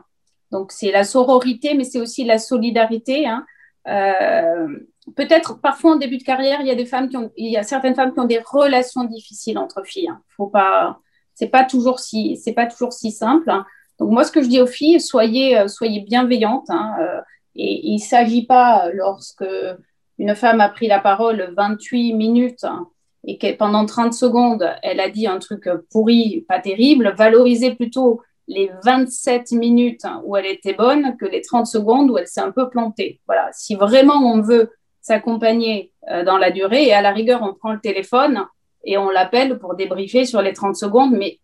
Donc, 0.51 0.71
c'est 0.71 0.91
la 0.91 1.03
sororité, 1.03 1.73
mais 1.73 1.83
c'est 1.83 1.99
aussi 1.99 2.23
la 2.23 2.37
solidarité. 2.37 3.27
Hein. 3.27 3.45
Euh, 3.87 4.67
peut-être 5.15 5.59
parfois 5.59 5.93
en 5.93 5.95
début 5.95 6.17
de 6.17 6.23
carrière, 6.23 6.61
il 6.61 6.67
y 6.67 6.71
a 6.71 6.75
des 6.75 6.85
femmes 6.85 7.09
qui 7.09 7.17
ont, 7.17 7.31
il 7.37 7.51
y 7.51 7.57
a 7.57 7.63
certaines 7.63 7.95
femmes 7.95 8.13
qui 8.13 8.19
ont 8.19 8.25
des 8.25 8.41
relations 8.45 9.03
difficiles 9.03 9.57
entre 9.57 9.83
filles. 9.83 10.09
Hein. 10.09 10.21
Faut 10.35 10.47
pas, 10.47 10.99
c'est 11.33 11.47
pas 11.47 11.63
toujours 11.63 11.99
si, 11.99 12.37
c'est 12.37 12.53
pas 12.53 12.67
toujours 12.67 12.93
si 12.93 13.11
simple. 13.11 13.49
Hein. 13.49 13.65
Donc 13.99 14.11
moi, 14.11 14.23
ce 14.23 14.31
que 14.31 14.41
je 14.41 14.47
dis 14.47 14.61
aux 14.61 14.67
filles, 14.67 14.99
soyez, 14.99 15.57
euh, 15.57 15.67
soyez 15.67 16.01
bienveillantes. 16.01 16.69
Euh, 16.69 17.21
et 17.55 17.87
il 17.87 17.99
s'agit 17.99 18.45
pas 18.45 18.89
lorsque 18.93 19.45
une 20.17 20.35
femme 20.35 20.61
a 20.61 20.69
pris 20.69 20.87
la 20.87 20.99
parole 20.99 21.53
28 21.57 22.13
minutes 22.13 22.65
et 23.25 23.37
que 23.37 23.53
pendant 23.55 23.85
30 23.85 24.13
secondes, 24.13 24.73
elle 24.83 24.99
a 24.99 25.09
dit 25.09 25.27
un 25.27 25.37
truc 25.37 25.69
pourri, 25.91 26.45
pas 26.47 26.59
terrible, 26.59 27.13
valorisez 27.17 27.75
plutôt 27.75 28.21
les 28.47 28.71
27 28.83 29.51
minutes 29.51 30.05
où 30.23 30.35
elle 30.35 30.45
était 30.45 30.73
bonne 30.73 31.15
que 31.17 31.25
les 31.25 31.41
30 31.41 31.65
secondes 31.67 32.11
où 32.11 32.17
elle 32.17 32.27
s'est 32.27 32.41
un 32.41 32.51
peu 32.51 32.69
plantée. 32.69 33.21
Voilà, 33.27 33.49
si 33.53 33.75
vraiment 33.75 34.17
on 34.17 34.41
veut 34.41 34.71
s'accompagner 35.01 35.93
euh, 36.09 36.23
dans 36.23 36.37
la 36.37 36.51
durée, 36.51 36.87
et 36.87 36.93
à 36.93 37.01
la 37.01 37.11
rigueur, 37.11 37.41
on 37.41 37.53
prend 37.53 37.73
le 37.73 37.79
téléphone 37.79 38.45
et 38.83 38.97
on 38.97 39.09
l'appelle 39.09 39.59
pour 39.59 39.75
débriefer 39.75 40.25
sur 40.25 40.41
les 40.41 40.53
30 40.53 40.75
secondes, 40.75 41.11
mais, 41.11 41.39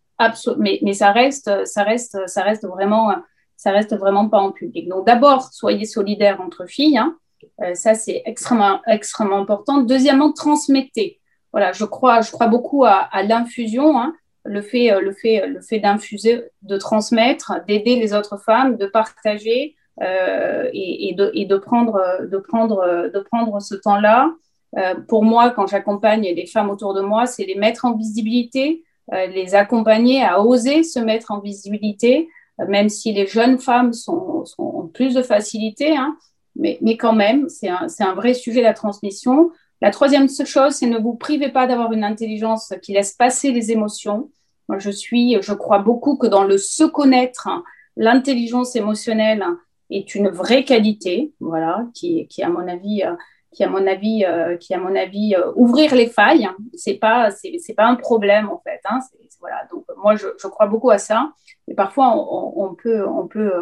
mais, 0.58 0.80
mais 0.82 0.94
ça, 0.94 1.12
reste, 1.12 1.66
ça, 1.66 1.84
reste, 1.84 2.18
ça, 2.28 2.44
reste 2.44 2.66
vraiment, 2.66 3.16
ça 3.56 3.72
reste 3.72 3.96
vraiment 3.96 4.30
pas 4.30 4.40
en 4.40 4.52
public. 4.52 4.88
Donc 4.88 5.06
d'abord, 5.06 5.44
soyez 5.52 5.86
solidaires 5.86 6.42
entre 6.42 6.66
filles, 6.66 6.98
hein. 6.98 7.16
euh, 7.62 7.74
ça 7.74 7.94
c'est 7.96 8.22
extrêmement, 8.26 8.82
extrêmement 8.88 9.40
important. 9.40 9.80
Deuxièmement, 9.80 10.32
transmettez. 10.32 11.20
Voilà, 11.52 11.72
je 11.72 11.86
crois, 11.86 12.22
je 12.22 12.32
crois 12.32 12.48
beaucoup 12.48 12.86
à, 12.86 13.10
l'infusion. 13.24 14.00
Hein 14.00 14.14
le 14.48 14.62
fait, 14.62 14.92
euh, 14.92 15.02
le 15.02 15.12
fait, 15.12 15.46
le 15.48 15.62
fait 15.62 15.80
d'infuser, 15.80 16.44
de 16.62 16.78
transmettre, 16.78 17.54
d'aider 17.68 17.98
les 17.98 18.14
autres 18.14 18.38
femmes, 18.38 18.78
de 18.78 18.88
partager 18.88 19.76
euh, 20.02 20.70
et, 20.74 21.14
de, 21.16 21.32
de, 21.46 21.58
prendre, 21.58 22.02
de, 22.30 22.38
prendre, 22.38 23.10
de 23.14 23.20
prendre 23.20 23.62
ce 23.62 23.76
temps-là. 23.76 24.32
Euh, 24.78 24.96
pour 25.08 25.24
moi, 25.24 25.50
quand 25.52 25.68
j'accompagne 25.68 26.24
les 26.24 26.46
femmes 26.46 26.70
autour 26.70 26.94
de 26.94 27.02
moi, 27.02 27.26
c'est 27.26 27.46
les 27.46 27.56
mettre 27.56 27.86
en 27.86 27.96
visibilité, 27.96 28.84
les 29.12 29.56
accompagner 29.56 30.22
à 30.22 30.42
oser 30.42 30.84
se 30.84 31.00
mettre 31.00 31.32
en 31.32 31.40
visibilité, 31.40 32.28
même 32.68 32.90
si 32.90 33.14
les 33.14 33.26
jeunes 33.26 33.58
femmes 33.58 33.94
sont, 33.94 34.44
ont 34.58 34.88
plus 34.88 35.14
de 35.14 35.22
facilité, 35.22 35.96
hein, 35.96 36.18
mais, 36.58 36.78
mais 36.82 36.98
quand 36.98 37.14
même, 37.14 37.48
c'est 37.48 37.70
un, 37.70 37.88
un 38.00 38.14
vrai 38.16 38.34
sujet 38.34 38.62
la 38.62 38.74
transmission. 38.74 39.52
La 39.82 39.92
troisième 39.92 40.28
chose, 40.28 40.74
c'est 40.74 40.88
ne 40.88 40.98
vous 40.98 41.16
privez 41.16 41.50
pas 41.50 41.68
d'avoir 41.68 41.94
une 41.94 42.04
intelligence 42.04 42.74
qui 42.82 42.92
laisse 42.92 43.14
passer 43.14 43.52
les 43.52 43.72
émotions. 43.72 44.30
Moi, 44.68 44.80
je 44.80 44.90
suis, 44.90 45.38
je 45.42 45.54
crois 45.54 45.80
beaucoup 45.80 46.18
que 46.18 46.28
dans 46.28 46.44
le 46.44 46.58
se 46.58 46.84
connaître, 46.84 47.50
l'intelligence 47.96 48.76
émotionnelle 48.76 49.44
est 49.90 50.16
une 50.16 50.30
vraie 50.30 50.64
qualité, 50.64 51.34
voilà, 51.40 51.86
qui, 51.94 52.28
qui 52.28 52.44
à 52.44 52.50
mon 52.50 52.68
avis, 52.68 53.04
qui 53.52 53.64
à 53.64 53.70
mon 53.70 53.88
avis, 53.88 54.26
qui 54.60 54.74
à 54.74 54.78
mon 54.78 54.96
avis, 54.96 55.36
ouvrir 55.56 55.96
les 55.96 56.08
failles, 56.08 56.50
c'est 56.74 56.96
pas, 56.96 57.32
c'est, 57.32 57.74
pas 57.76 57.86
un 57.86 57.96
problème 57.96 58.50
en 58.50 58.60
fait. 58.60 58.82
Hein, 58.86 59.00
voilà, 59.40 59.66
donc 59.72 59.86
moi 59.98 60.16
je, 60.16 60.28
je, 60.38 60.48
crois 60.48 60.68
beaucoup 60.68 60.90
à 60.90 60.98
ça. 60.98 61.32
Et 61.68 61.74
parfois 61.74 62.14
on, 62.16 62.54
on, 62.58 62.76
peut, 62.76 63.08
on 63.08 63.28
peut, 63.28 63.54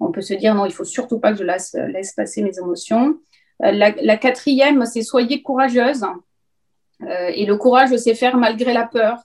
on 0.00 0.10
peut 0.10 0.22
se 0.22 0.34
dire 0.34 0.54
non, 0.54 0.64
il 0.64 0.72
faut 0.72 0.84
surtout 0.84 1.20
pas 1.20 1.32
que 1.32 1.38
je 1.38 1.44
laisse, 1.44 1.74
laisse 1.74 2.12
passer 2.12 2.42
mes 2.42 2.58
émotions. 2.58 3.18
La, 3.60 3.90
la 3.90 4.16
quatrième, 4.16 4.84
c'est 4.86 5.02
soyez 5.02 5.42
courageuse. 5.42 6.04
et 7.00 7.44
le 7.46 7.56
courage, 7.56 7.94
c'est 7.96 8.14
faire 8.14 8.36
malgré 8.36 8.72
la 8.72 8.86
peur. 8.86 9.18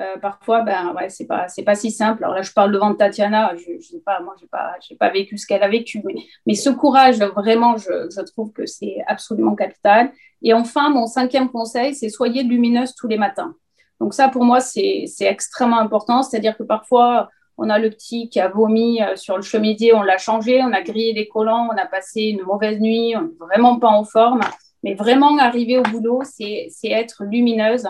Euh, 0.00 0.16
parfois, 0.16 0.62
ben 0.62 0.94
ouais, 0.94 1.10
c'est 1.10 1.26
pas 1.26 1.48
c'est 1.48 1.62
pas 1.62 1.74
si 1.74 1.90
simple. 1.90 2.24
Alors 2.24 2.34
là, 2.34 2.42
je 2.42 2.52
parle 2.52 2.72
devant 2.72 2.94
Tatiana. 2.94 3.52
Je, 3.56 3.78
je 3.80 3.98
pas, 3.98 4.20
moi, 4.20 4.34
j'ai 4.40 4.46
pas 4.46 4.74
j'ai 4.80 4.96
pas 4.96 5.10
vécu 5.10 5.36
ce 5.36 5.46
qu'elle 5.46 5.62
a 5.62 5.68
vécu, 5.68 6.00
mais, 6.04 6.14
mais 6.46 6.54
ce 6.54 6.70
courage, 6.70 7.18
vraiment, 7.18 7.76
je, 7.76 8.08
je 8.14 8.20
trouve 8.22 8.52
que 8.52 8.64
c'est 8.64 8.96
absolument 9.06 9.54
capital. 9.54 10.10
Et 10.42 10.54
enfin, 10.54 10.88
mon 10.88 11.06
cinquième 11.06 11.50
conseil, 11.50 11.94
c'est 11.94 12.08
soyez 12.08 12.42
lumineuse 12.42 12.94
tous 12.94 13.08
les 13.08 13.18
matins. 13.18 13.54
Donc 14.00 14.14
ça, 14.14 14.28
pour 14.28 14.44
moi, 14.44 14.60
c'est 14.60 15.04
c'est 15.06 15.26
extrêmement 15.26 15.80
important. 15.80 16.22
C'est-à-dire 16.22 16.56
que 16.56 16.62
parfois, 16.62 17.28
on 17.58 17.68
a 17.68 17.78
le 17.78 17.90
petit 17.90 18.30
qui 18.30 18.40
a 18.40 18.48
vomi 18.48 19.02
euh, 19.02 19.16
sur 19.16 19.36
le 19.36 19.42
chemisier, 19.42 19.92
on 19.94 20.02
l'a 20.02 20.16
changé, 20.16 20.62
on 20.62 20.72
a 20.72 20.80
grillé 20.80 21.12
les 21.12 21.28
collants, 21.28 21.68
on 21.70 21.76
a 21.76 21.84
passé 21.86 22.22
une 22.22 22.42
mauvaise 22.42 22.80
nuit, 22.80 23.14
on 23.16 23.22
n'est 23.22 23.38
vraiment 23.38 23.78
pas 23.78 23.88
en 23.88 24.04
forme. 24.04 24.40
Mais 24.82 24.94
vraiment 24.94 25.36
arriver 25.36 25.76
au 25.76 25.82
boulot, 25.82 26.22
c'est 26.24 26.70
être 26.84 27.24
lumineuse 27.24 27.86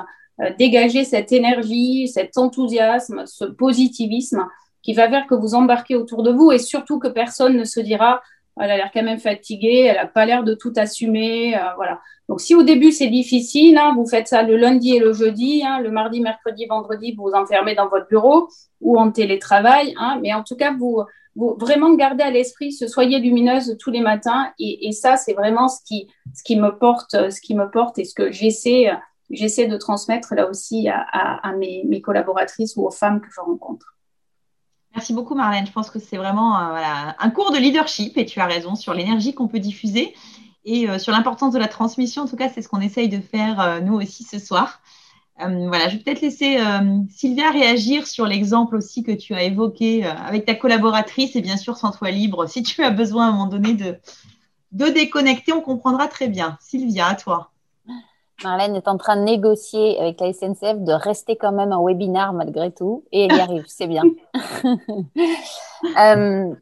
dégager 0.59 1.05
cette 1.05 1.33
énergie, 1.33 2.09
cet 2.09 2.39
enthousiasme, 2.39 3.25
ce 3.27 3.45
positivisme 3.45 4.47
qui 4.83 4.95
va 4.95 5.09
faire 5.09 5.27
que 5.27 5.35
vous 5.35 5.55
embarquez 5.55 5.97
autour 5.97 6.23
de 6.23 6.33
vous 6.33 6.53
et 6.53 6.59
surtout 6.59 6.99
que 6.99 7.09
personne 7.09 7.57
ne 7.57 7.65
se 7.65 7.81
dira 7.81 8.21
elle 8.59 8.71
a 8.71 8.77
l'air 8.77 8.91
quand 8.93 9.03
même 9.03 9.19
fatiguée, 9.19 9.87
elle 9.87 9.97
n'a 9.97 10.07
pas 10.07 10.27
l'air 10.27 10.45
de 10.45 10.55
tout 10.55 10.73
assumer, 10.77 11.57
euh, 11.57 11.61
voilà. 11.77 12.01
Donc 12.29 12.41
si 12.41 12.55
au 12.55 12.63
début 12.63 12.93
c'est 12.93 13.09
difficile, 13.09 13.79
hein, 13.79 13.95
vous 13.97 14.07
faites 14.07 14.29
ça 14.29 14.43
le 14.43 14.57
lundi 14.57 14.95
et 14.95 14.99
le 14.99 15.13
jeudi, 15.13 15.63
hein, 15.65 15.81
le 15.81 15.91
mardi, 15.91 16.21
mercredi, 16.21 16.67
vendredi, 16.67 17.15
vous 17.17 17.25
vous 17.25 17.33
enfermez 17.33 17.75
dans 17.75 17.89
votre 17.89 18.07
bureau 18.09 18.49
ou 18.81 18.99
en 18.99 19.11
télétravail, 19.11 19.95
hein, 19.99 20.19
mais 20.23 20.33
en 20.35 20.43
tout 20.43 20.57
cas 20.57 20.73
vous, 20.73 21.03
vous 21.37 21.57
vraiment 21.59 21.95
gardez 21.95 22.23
à 22.23 22.31
l'esprit 22.31 22.73
ce 22.73 22.87
soyez 22.87 23.19
lumineuse 23.19 23.77
tous 23.81 23.91
les 23.91 24.01
matins 24.01 24.53
et, 24.59 24.89
et 24.89 24.93
ça 24.93 25.17
c'est 25.17 25.35
vraiment 25.35 25.69
ce 25.69 25.79
qui, 25.85 26.09
ce 26.35 26.43
qui 26.43 26.57
me 26.57 26.77
porte, 26.77 27.31
ce 27.31 27.41
qui 27.41 27.55
me 27.55 27.71
porte 27.71 27.99
et 27.99 28.05
ce 28.05 28.15
que 28.15 28.31
j'essaie 28.31 28.91
j'essaie 29.31 29.67
de 29.67 29.77
transmettre 29.77 30.35
là 30.35 30.49
aussi 30.49 30.89
à, 30.89 31.53
mes, 31.57 32.01
collaboratrices 32.01 32.77
ou 32.77 32.87
aux 32.87 32.91
femmes 32.91 33.21
que 33.21 33.29
je 33.35 33.41
rencontre. 33.41 33.97
Merci 34.95 35.13
beaucoup 35.13 35.35
Marlène. 35.35 35.67
Je 35.67 35.73
pense 35.73 35.89
que 35.89 36.01
c'est 36.01 36.17
vraiment 36.17 36.59
euh, 36.59 37.11
un 37.19 37.31
cours 37.31 37.53
de 37.53 37.59
leadership 37.59 38.19
et 38.19 38.27
tu 38.27 38.41
as 38.41 38.47
raison 38.47 38.75
sur 38.75 38.93
l'énergie 38.93 39.35
qu'on 39.35 39.47
peut 39.47 39.61
diffuser 39.61 40.15
et 40.65 40.91
euh, 40.91 40.99
sur 40.99 41.13
l'importance 41.13 41.53
de 41.53 41.61
la 41.61 41.69
transmission. 41.69 42.23
En 42.23 42.27
tout 42.27 42.37
cas, 42.37 42.49
c'est 42.49 42.61
ce 42.61 42.69
qu'on 42.69 42.81
essaye 42.81 43.09
de 43.09 43.21
faire 43.21 43.61
euh, 43.61 43.81
nous 43.81 43.95
aussi 43.95 44.25
ce 44.25 44.41
soir. 44.41 44.81
voilà, 45.39 45.89
je 45.89 45.97
vais 45.97 46.03
peut-être 46.03 46.21
laisser 46.21 46.59
Sylvia 47.09 47.51
réagir 47.51 48.07
sur 48.07 48.27
l'exemple 48.27 48.77
aussi 48.77 49.03
que 49.03 49.13
tu 49.13 49.33
as 49.33 49.45
évoqué 49.45 50.05
avec 50.05 50.45
ta 50.45 50.55
collaboratrice 50.55 51.35
et 51.35 51.41
bien 51.41 51.57
sûr 51.57 51.79
sans 51.79 51.93
toi 51.93 52.11
libre. 52.11 52.47
Si 52.47 52.63
tu 52.63 52.83
as 52.83 52.91
besoin 52.91 53.27
à 53.27 53.29
un 53.29 53.33
moment 53.33 53.47
donné 53.47 53.73
de, 53.73 53.97
de 54.73 54.87
déconnecter, 54.87 55.53
on 55.53 55.63
comprendra 55.63 56.09
très 56.09 56.29
bien. 56.29 56.59
Sylvia, 56.61 57.07
à 57.07 57.15
toi. 57.15 57.53
Marlène 58.43 58.75
est 58.75 58.89
en 58.89 58.97
train 58.97 59.17
de 59.17 59.23
négocier 59.23 60.01
avec 60.01 60.21
la 60.21 60.33
SNCF 60.33 60.79
de 60.79 60.93
rester 60.93 61.37
quand 61.37 61.53
même 61.53 61.73
en 61.73 61.85
webinaire 61.85 62.33
malgré 62.33 62.73
tout, 62.73 63.05
et 63.13 63.25
elle 63.25 63.37
y 63.37 63.41
arrive, 63.41 63.65
c'est 63.67 63.87
bien. 63.87 64.05
Euh, 65.99 66.55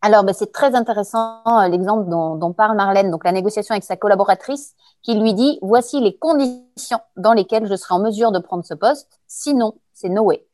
alors, 0.00 0.22
ben, 0.22 0.32
c'est 0.32 0.52
très 0.52 0.76
intéressant 0.76 1.42
euh, 1.46 1.66
l'exemple 1.66 2.08
dont, 2.08 2.52
parle 2.52 2.76
Marlène, 2.76 3.10
donc 3.10 3.24
la 3.24 3.32
négociation 3.32 3.72
avec 3.72 3.82
sa 3.82 3.96
collaboratrice, 3.96 4.74
qui 5.02 5.18
lui 5.18 5.34
dit 5.34 5.58
voici 5.60 5.98
les 5.98 6.16
conditions 6.16 7.00
dans 7.16 7.32
lesquelles 7.32 7.66
je 7.66 7.74
serai 7.74 7.94
en 7.94 8.00
mesure 8.00 8.30
de 8.30 8.38
prendre 8.38 8.64
ce 8.64 8.74
poste, 8.74 9.18
sinon 9.26 9.74
c'est 9.92 10.10
no 10.10 10.22
way. 10.22 10.46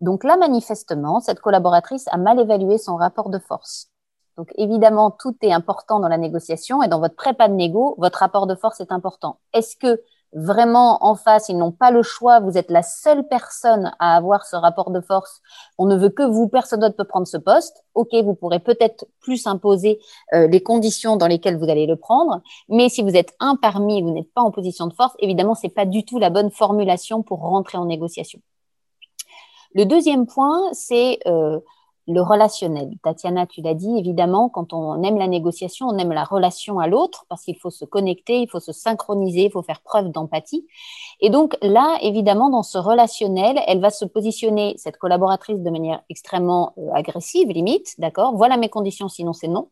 Donc 0.00 0.24
là, 0.24 0.36
manifestement, 0.36 1.20
cette 1.20 1.40
collaboratrice 1.40 2.06
a 2.12 2.16
mal 2.16 2.38
évalué 2.38 2.78
son 2.78 2.96
rapport 2.96 3.28
de 3.28 3.38
force. 3.38 3.90
Donc 4.36 4.48
évidemment, 4.56 5.10
tout 5.10 5.34
est 5.42 5.52
important 5.52 6.00
dans 6.00 6.08
la 6.08 6.18
négociation 6.18 6.82
et 6.82 6.88
dans 6.88 7.00
votre 7.00 7.16
prépa 7.16 7.48
de 7.48 7.54
négo, 7.54 7.94
votre 7.98 8.18
rapport 8.18 8.46
de 8.46 8.54
force 8.54 8.80
est 8.80 8.92
important. 8.92 9.38
Est-ce 9.54 9.76
que 9.76 10.00
vraiment 10.32 11.04
en 11.04 11.14
face, 11.14 11.48
ils 11.48 11.56
n'ont 11.56 11.72
pas 11.72 11.90
le 11.90 12.02
choix, 12.02 12.40
vous 12.40 12.58
êtes 12.58 12.70
la 12.70 12.82
seule 12.82 13.26
personne 13.26 13.92
à 13.98 14.16
avoir 14.16 14.44
ce 14.44 14.56
rapport 14.56 14.90
de 14.90 15.00
force, 15.00 15.40
on 15.78 15.86
ne 15.86 15.96
veut 15.96 16.10
que 16.10 16.22
vous, 16.22 16.48
personne 16.48 16.80
d'autre 16.80 16.96
peut 16.96 17.04
prendre 17.04 17.26
ce 17.26 17.38
poste, 17.38 17.84
ok, 17.94 18.12
vous 18.22 18.34
pourrez 18.34 18.58
peut-être 18.58 19.06
plus 19.20 19.46
imposer 19.46 19.98
euh, 20.34 20.46
les 20.46 20.62
conditions 20.62 21.16
dans 21.16 21.26
lesquelles 21.26 21.56
vous 21.56 21.70
allez 21.70 21.86
le 21.86 21.96
prendre, 21.96 22.42
mais 22.68 22.88
si 22.90 23.02
vous 23.02 23.16
êtes 23.16 23.34
un 23.40 23.56
parmi, 23.56 24.02
vous 24.02 24.10
n'êtes 24.10 24.32
pas 24.34 24.42
en 24.42 24.50
position 24.50 24.86
de 24.86 24.92
force, 24.92 25.14
évidemment, 25.20 25.54
c'est 25.54 25.70
pas 25.70 25.86
du 25.86 26.04
tout 26.04 26.18
la 26.18 26.28
bonne 26.28 26.50
formulation 26.50 27.22
pour 27.22 27.40
rentrer 27.40 27.78
en 27.78 27.86
négociation. 27.86 28.40
Le 29.74 29.84
deuxième 29.84 30.26
point, 30.26 30.70
c'est 30.72 31.18
euh, 31.26 31.60
le 32.08 32.20
relationnel. 32.20 32.90
Tatiana, 33.02 33.46
tu 33.46 33.62
l'as 33.62 33.74
dit, 33.74 33.98
évidemment, 33.98 34.48
quand 34.48 34.72
on 34.72 35.02
aime 35.02 35.18
la 35.18 35.26
négociation, 35.26 35.86
on 35.88 35.98
aime 35.98 36.12
la 36.12 36.24
relation 36.24 36.78
à 36.78 36.86
l'autre 36.86 37.26
parce 37.28 37.42
qu'il 37.42 37.56
faut 37.56 37.70
se 37.70 37.84
connecter, 37.84 38.40
il 38.40 38.48
faut 38.48 38.60
se 38.60 38.72
synchroniser, 38.72 39.44
il 39.44 39.50
faut 39.50 39.62
faire 39.62 39.80
preuve 39.80 40.10
d'empathie. 40.10 40.66
Et 41.20 41.30
donc 41.30 41.56
là, 41.62 41.98
évidemment, 42.02 42.50
dans 42.50 42.62
ce 42.62 42.78
relationnel, 42.78 43.58
elle 43.66 43.80
va 43.80 43.90
se 43.90 44.04
positionner, 44.04 44.74
cette 44.78 44.98
collaboratrice, 44.98 45.60
de 45.60 45.70
manière 45.70 46.02
extrêmement 46.08 46.74
euh, 46.78 46.92
agressive, 46.92 47.48
limite, 47.48 47.94
d'accord? 47.98 48.36
Voilà 48.36 48.56
mes 48.56 48.68
conditions, 48.68 49.08
sinon 49.08 49.32
c'est 49.32 49.48
non. 49.48 49.68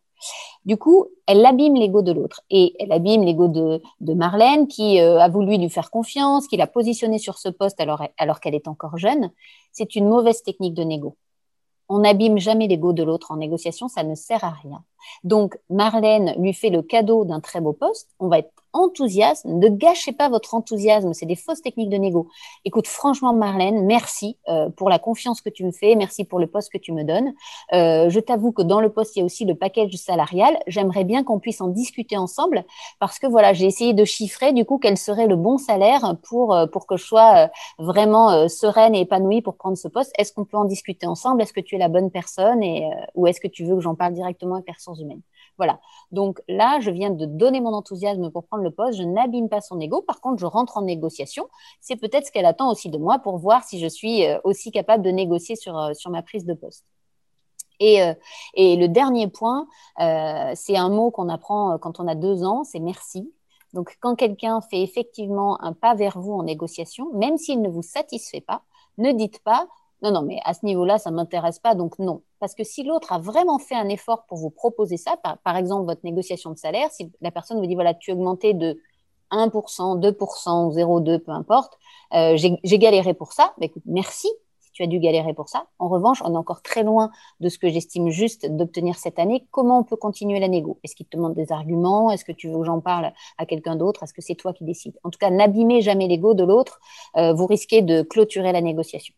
Du 0.65 0.77
coup, 0.77 1.09
elle 1.27 1.45
abîme 1.45 1.75
l'ego 1.75 2.03
de 2.03 2.13
l'autre 2.13 2.41
et 2.51 2.75
elle 2.79 2.93
abîme 2.93 3.23
l'ego 3.23 3.49
de, 3.49 3.83
Marlène 4.15 4.67
qui 4.67 5.01
euh, 5.01 5.21
a 5.21 5.29
voulu 5.29 5.59
lui 5.59 5.69
faire 5.69 5.91
confiance, 5.91 6.47
qui 6.49 6.57
l'a 6.57 6.67
positionné 6.67 7.19
sur 7.19 7.39
ce 7.39 7.49
poste 7.49 7.81
alors, 7.81 8.03
alors 8.19 8.41
qu'elle 8.41 8.55
est 8.55 8.69
encore 8.69 8.97
jeune. 8.97 9.31
C'est 9.73 9.97
une 9.97 10.09
mauvaise 10.09 10.43
technique 10.43 10.75
de 10.75 10.83
négo 10.83 11.17
on 11.89 12.01
n'abîme 12.01 12.39
jamais 12.39 12.67
l'ego 12.69 12.93
de 12.93 13.03
l'autre 13.03 13.31
en 13.33 13.37
négociation, 13.37 13.89
ça 13.89 14.03
ne 14.05 14.15
sert 14.15 14.45
à 14.45 14.51
rien. 14.51 14.85
Donc, 15.23 15.59
Marlène 15.71 16.35
lui 16.39 16.53
fait 16.53 16.71
le 16.71 16.83
cadeau 16.83 17.25
d'un 17.25 17.41
très 17.41 17.61
beau 17.61 17.73
poste. 17.73 18.09
On 18.19 18.29
va 18.29 18.39
être 18.39 18.51
enthousiaste. 18.75 19.47
Ne 19.47 19.69
gâchez 19.69 20.13
pas 20.13 20.29
votre 20.29 20.55
enthousiasme. 20.55 21.15
C'est 21.15 21.27
des 21.27 21.37
fausses 21.37 21.63
techniques 21.63 21.89
de 21.89 21.97
négo. 21.97 22.29
Écoute, 22.65 22.87
franchement, 22.87 23.33
Marlène, 23.33 23.87
merci 23.87 24.37
euh, 24.49 24.69
pour 24.69 24.91
la 24.91 24.99
confiance 24.99 25.41
que 25.41 25.49
tu 25.49 25.65
me 25.65 25.71
fais. 25.71 25.95
Merci 25.95 26.25
pour 26.25 26.39
le 26.39 26.47
poste 26.47 26.71
que 26.71 26.79
tu 26.79 26.93
me 26.93 27.05
donnes. 27.05 27.33
Euh, 27.73 28.11
je 28.11 28.21
t'avoue 28.21 28.53
que 28.53 28.63
dans 28.63 28.81
le 28.81 28.91
poste, 28.91 29.17
il 29.17 29.21
y 29.21 29.23
a 29.23 29.25
aussi 29.25 29.45
le 29.45 29.55
package 29.55 29.95
salarial. 29.95 30.59
J'aimerais 30.67 31.05
bien 31.05 31.23
qu'on 31.23 31.39
puisse 31.39 31.61
en 31.61 31.69
discuter 31.69 32.17
ensemble 32.17 32.65
parce 32.99 33.19
que 33.19 33.27
voilà, 33.27 33.53
j'ai 33.53 33.67
essayé 33.67 33.95
de 33.95 34.05
chiffrer 34.05 34.53
du 34.53 34.65
coup 34.65 34.79
quel 34.79 34.99
serait 34.99 35.29
le 35.29 35.37
bon 35.37 35.57
salaire 35.57 36.17
pour, 36.29 36.55
euh, 36.55 36.67
que 36.67 36.97
je 36.97 37.05
sois 37.05 37.49
vraiment 37.79 38.49
sereine 38.49 38.95
et 38.95 39.03
épanouie 39.03 39.41
pour 39.41 39.55
prendre 39.55 39.79
ce 39.79 39.89
poste. 39.89 40.13
Est-ce 40.19 40.33
qu'on 40.33 40.45
peut 40.45 40.57
en 40.57 40.65
discuter 40.65 41.07
ensemble? 41.07 41.41
Est-ce 41.41 41.53
que 41.53 41.61
tu 41.61 41.77
es 41.77 41.79
la 41.79 41.89
bonne 41.89 42.11
personne? 42.11 42.63
Et, 42.63 42.91
ou 43.15 43.27
est-ce 43.27 43.41
que 43.41 43.49
tu 43.49 43.65
veux 43.65 43.77
que 43.77 43.81
j'en 43.81 43.95
parle 43.95 44.13
directement 44.13 44.57
avec 44.57 44.67
personne 44.67 44.94
humaines. 44.95 45.23
Voilà. 45.57 45.81
Donc 46.11 46.43
là, 46.49 46.81
je 46.81 46.91
viens 46.91 47.11
de 47.11 47.27
donner 47.27 47.61
mon 47.61 47.73
enthousiasme 47.73 48.31
pour 48.31 48.45
prendre 48.47 48.63
le 48.63 48.71
poste. 48.71 48.99
Je 48.99 49.05
n'abîme 49.05 49.49
pas 49.49 49.61
son 49.61 49.79
ego. 49.81 50.03
Par 50.03 50.21
contre, 50.21 50.39
je 50.39 50.47
rentre 50.47 50.77
en 50.77 50.83
négociation. 50.83 51.49
C'est 51.81 51.97
peut-être 51.97 52.27
ce 52.27 52.33
qu'elle 52.33 52.47
attend 52.47 52.71
aussi 52.71 52.91
de 52.91 52.99
moi 52.99 53.19
pour 53.19 53.39
voir 53.39 53.65
si 53.65 53.79
je 53.79 53.87
suis 53.87 54.27
euh, 54.27 54.39
aussi 54.45 54.71
capable 54.73 55.05
de 55.05 55.11
négocier 55.11 55.57
sur, 55.57 55.79
euh, 55.79 55.95
sur 55.95 56.11
ma 56.11 56.23
prise 56.23 56.45
de 56.45 56.55
poste. 56.55 56.85
Et, 57.81 58.03
euh, 58.03 58.15
et 58.55 58.77
le 58.77 58.89
dernier 58.89 59.29
point, 59.29 59.67
c'est 59.99 60.77
un 60.77 60.89
mot 60.89 61.11
qu'on 61.11 61.29
apprend 61.29 61.77
quand 61.79 61.99
on 61.99 62.07
a 62.07 62.15
deux 62.15 62.45
ans, 62.45 62.63
c'est 62.63 62.79
merci. 62.79 63.33
Donc, 63.73 63.97
quand 64.01 64.15
quelqu'un 64.15 64.61
fait 64.61 64.83
effectivement 64.83 65.61
un 65.61 65.73
pas 65.73 65.95
vers 65.95 66.21
vous 66.21 66.33
en 66.33 66.45
négociation, 66.45 67.13
même 67.15 67.37
s'il 67.37 67.61
ne 67.61 67.69
vous 67.69 67.83
satisfait 67.83 68.41
pas, 68.41 68.63
ne 68.99 69.11
dites 69.11 69.41
pas 69.41 69.67
non, 70.03 70.11
non, 70.11 70.23
mais 70.23 70.39
à 70.45 70.55
ce 70.55 70.67
niveau-là, 70.67 70.99
ça 70.99 71.11
ne 71.11 71.17
m'intéresse 71.17 71.59
pas, 71.59 71.75
donc 71.75 71.99
non. 71.99 72.23
Parce 72.39 72.55
que 72.55 72.65
si 72.65 72.83
l'autre 72.85 73.13
a 73.13 73.19
vraiment 73.19 73.59
fait 73.59 73.75
un 73.75 73.89
effort 73.89 74.27
pour 74.27 74.39
vous 74.39 74.51
proposer 74.51 74.97
ça, 74.97 75.17
par, 75.17 75.57
exemple 75.57 75.87
votre 75.87 76.05
négociation 76.05 76.51
de 76.51 76.59
salaire, 76.59 76.91
si 76.91 77.11
la 77.21 77.31
personne 77.31 77.59
vous 77.59 77.67
dit, 77.67 77.75
voilà, 77.75 77.95
tu 77.95 78.13
augmenté 78.13 78.53
de 78.53 78.81
1%, 79.31 80.01
2%, 80.01 80.75
0,2%, 80.75 81.19
peu 81.21 81.33
importe, 81.33 81.79
euh, 82.13 82.37
j'ai 82.37 82.79
galéré 82.79 83.15
pour 83.15 83.33
ça, 83.33 83.55
bah, 83.59 83.67
écoute, 83.67 83.83
merci 83.87 84.29
tu 84.75 84.83
as 84.83 84.87
dû 84.87 84.99
galérer 84.99 85.33
pour 85.33 85.49
ça. 85.49 85.67
En 85.79 85.89
revanche, 85.89 86.21
on 86.25 86.35
est 86.35 86.37
encore 86.37 86.61
très 86.61 86.83
loin 86.83 87.11
de 87.41 87.49
ce 87.49 87.59
que 87.59 87.71
j'estime 87.71 88.11
juste 88.11 88.45
d'obtenir 88.47 88.97
cette 88.97 89.19
année. 89.19 89.47
Comment 89.51 89.79
on 89.79 89.85
peut 89.85 89.97
continuer 89.97 90.41
la 90.41 90.49
négo? 90.49 90.79
Est-ce 90.83 90.97
qu'il 90.97 91.07
te 91.07 91.17
demande 91.17 91.35
des 91.35 91.53
arguments? 91.53 92.11
Est-ce 92.11 92.25
que 92.25 92.33
tu 92.33 92.49
veux 92.49 92.59
que 92.59 92.65
j'en 92.65 92.81
parle 92.81 93.13
à 93.39 93.47
quelqu'un 93.47 93.77
d'autre? 93.77 94.03
Est-ce 94.03 94.13
que 94.13 94.21
c'est 94.21 94.35
toi 94.35 94.53
qui 94.53 94.65
décides? 94.65 94.99
En 95.05 95.11
tout 95.11 95.19
cas, 95.19 95.31
n'abîmez 95.31 95.81
jamais 95.81 96.09
l'ego 96.09 96.35
de 96.35 96.45
l'autre. 96.45 96.81
Euh, 97.17 97.33
vous 97.33 97.47
risquez 97.47 97.83
de 97.83 98.03
clôturer 98.03 98.53
la 98.53 98.61
négociation. 98.61 99.15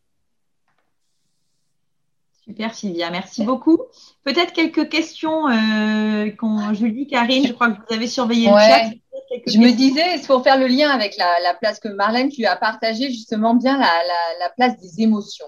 Super 2.46 2.74
Sylvia, 2.74 3.10
merci 3.10 3.42
beaucoup. 3.42 3.78
Peut-être 4.22 4.52
quelques 4.52 4.88
questions 4.88 5.48
euh, 5.48 6.30
quand 6.38 6.72
Julie, 6.74 7.08
Karine, 7.08 7.44
je 7.44 7.52
crois 7.52 7.70
que 7.70 7.78
vous 7.78 7.94
avez 7.94 8.06
surveillé 8.06 8.48
le 8.48 8.54
chat. 8.54 8.90
Je 9.46 9.58
me 9.58 9.72
disais, 9.72 10.20
pour 10.28 10.44
faire 10.44 10.56
le 10.56 10.68
lien 10.68 10.90
avec 10.90 11.16
la, 11.16 11.54
place 11.54 11.80
que 11.80 11.88
Marlène, 11.88 12.28
tu 12.28 12.46
as 12.46 12.54
partagé 12.54 13.08
justement 13.08 13.54
bien 13.54 13.78
la, 13.78 14.48
place 14.56 14.78
des 14.78 15.02
émotions. 15.02 15.46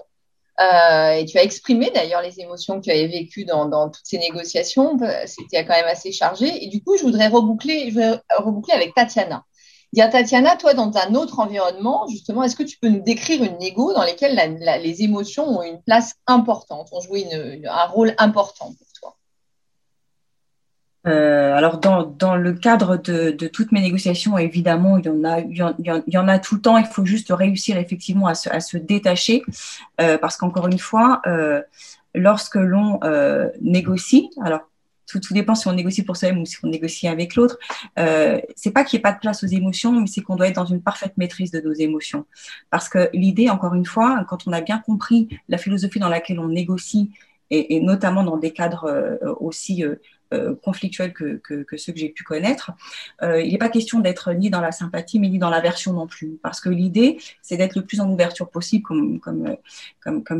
Euh, 0.59 1.11
et 1.11 1.25
tu 1.25 1.37
as 1.37 1.43
exprimé 1.43 1.89
d'ailleurs 1.89 2.21
les 2.21 2.41
émotions 2.41 2.81
que 2.81 2.85
tu 2.85 2.91
avais 2.91 3.07
vécues 3.07 3.45
dans, 3.45 3.89
toutes 3.89 4.05
ces 4.05 4.17
négociations. 4.17 4.99
C'était 5.25 5.65
quand 5.65 5.75
même 5.75 5.87
assez 5.87 6.11
chargé. 6.11 6.65
Et 6.65 6.67
du 6.67 6.83
coup, 6.83 6.97
je 6.97 7.03
voudrais 7.03 7.27
reboucler, 7.27 7.93
reboucler 8.37 8.73
avec 8.73 8.93
Tatiana. 8.93 9.45
Dire 9.91 10.09
Tatiana, 10.09 10.55
toi, 10.55 10.75
dans 10.75 10.91
un 10.97 11.15
autre 11.15 11.39
environnement, 11.39 12.07
justement, 12.07 12.43
est-ce 12.43 12.55
que 12.55 12.63
tu 12.63 12.77
peux 12.77 12.89
nous 12.89 13.01
décrire 13.01 13.43
une 13.43 13.57
négo 13.57 13.91
dans 13.93 14.03
laquelle 14.03 14.39
les 14.83 15.03
émotions 15.03 15.45
ont 15.47 15.63
une 15.63 15.81
place 15.81 16.13
importante, 16.27 16.89
ont 16.91 17.01
joué 17.01 17.27
un 17.67 17.85
rôle 17.85 18.13
important 18.19 18.71
euh, 21.07 21.55
alors 21.55 21.79
dans, 21.79 22.35
le 22.35 22.53
cadre 22.53 22.97
de, 22.97 23.31
toutes 23.47 23.71
mes 23.71 23.81
négociations, 23.81 24.37
évidemment, 24.37 24.97
il 24.97 25.05
y, 25.05 25.09
en 25.09 25.23
a, 25.23 25.39
il, 25.39 25.55
y 26.07 26.17
en, 26.17 26.27
a 26.27 26.39
tout 26.39 26.55
le 26.55 26.61
temps. 26.61 26.77
Il 26.77 26.85
faut 26.85 27.05
juste 27.05 27.31
réussir 27.31 27.77
effectivement 27.77 28.27
à 28.27 28.35
se, 28.35 28.77
détacher 28.77 29.43
euh, 30.01 30.17
parce 30.17 30.37
qu'encore 30.37 30.67
une 30.67 30.79
fois, 30.79 31.21
euh, 31.25 31.61
lorsque 32.13 32.55
l'on 32.55 32.99
négocie, 33.61 34.29
alors 34.43 34.68
tout, 35.09 35.33
dépend 35.33 35.55
si 35.55 35.67
on 35.67 35.73
négocie 35.73 36.03
pour 36.03 36.17
soi-même 36.17 36.41
ou 36.41 36.45
si 36.45 36.57
on 36.63 36.67
négocie 36.67 37.07
avec 37.07 37.35
l'autre. 37.35 37.57
c'est 37.97 38.71
pas 38.71 38.83
qu'il 38.83 38.97
n'y 38.97 39.01
ait 39.01 39.03
pas 39.03 39.13
de 39.13 39.19
place 39.19 39.43
aux 39.43 39.47
émotions, 39.47 39.99
mais 39.99 40.07
c'est 40.07 40.21
qu'on 40.21 40.35
doit 40.35 40.47
être 40.47 40.55
dans 40.55 40.65
une 40.65 40.81
parfaite 40.81 41.17
maîtrise 41.17 41.51
de 41.51 41.61
nos 41.61 41.73
émotions. 41.73 42.25
Parce 42.69 42.89
que 42.89 43.09
l'idée, 43.13 43.49
encore 43.49 43.73
une 43.73 43.85
fois, 43.85 44.25
quand 44.27 44.47
on 44.47 44.51
a 44.51 44.61
bien 44.61 44.79
compris 44.79 45.29
la 45.47 45.57
philosophie 45.57 45.99
dans 45.99 46.09
laquelle 46.09 46.39
on 46.39 46.47
négocie 46.49 47.11
et, 47.51 47.79
notamment 47.79 48.23
dans 48.23 48.37
des 48.37 48.51
cadres 48.51 49.19
aussi 49.39 49.83
euh, 50.31 50.53
conflictuels 50.61 51.11
que, 51.11 51.41
ceux 51.75 51.91
que 51.91 51.97
j'ai 51.97 52.09
pu 52.09 52.23
connaître. 52.23 52.71
Euh, 53.23 53.41
il 53.41 53.51
n'est 53.51 53.57
pas 53.57 53.69
question 53.69 53.99
d'être 53.99 54.31
ni 54.33 54.51
dans 54.51 54.61
la 54.61 54.71
sympathie, 54.71 55.19
mais 55.19 55.27
ni 55.27 55.39
dans 55.39 55.49
l'aversion 55.49 55.91
non 55.91 56.05
plus. 56.05 56.37
Parce 56.43 56.61
que 56.61 56.69
l'idée, 56.69 57.17
c'est 57.41 57.57
d'être 57.57 57.75
le 57.75 57.83
plus 57.83 57.99
en 57.99 58.07
ouverture 58.11 58.47
possible, 58.51 58.83
comme 58.83 59.57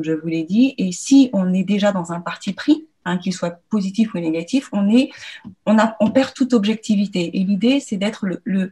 je 0.03 0.11
vous 0.11 0.27
l'ai 0.27 0.43
dit. 0.43 0.75
Et 0.77 0.91
si 0.91 1.31
on 1.33 1.55
est 1.55 1.63
déjà 1.63 1.91
dans 1.91 2.11
un 2.11 2.19
parti 2.19 2.53
pris, 2.53 2.87
Hein, 3.05 3.17
qu'il 3.17 3.33
soit 3.33 3.61
positif 3.69 4.13
ou 4.13 4.19
négatif, 4.19 4.69
on, 4.73 4.89
est, 4.89 5.09
on, 5.65 6.11
perd 6.11 6.33
toute 6.33 6.53
objectivité. 6.53 7.31
Et 7.33 7.43
l'idée, 7.45 7.79
c'est 7.79 7.95
d'être 7.95 8.25
le, 8.25 8.41
le, 8.43 8.71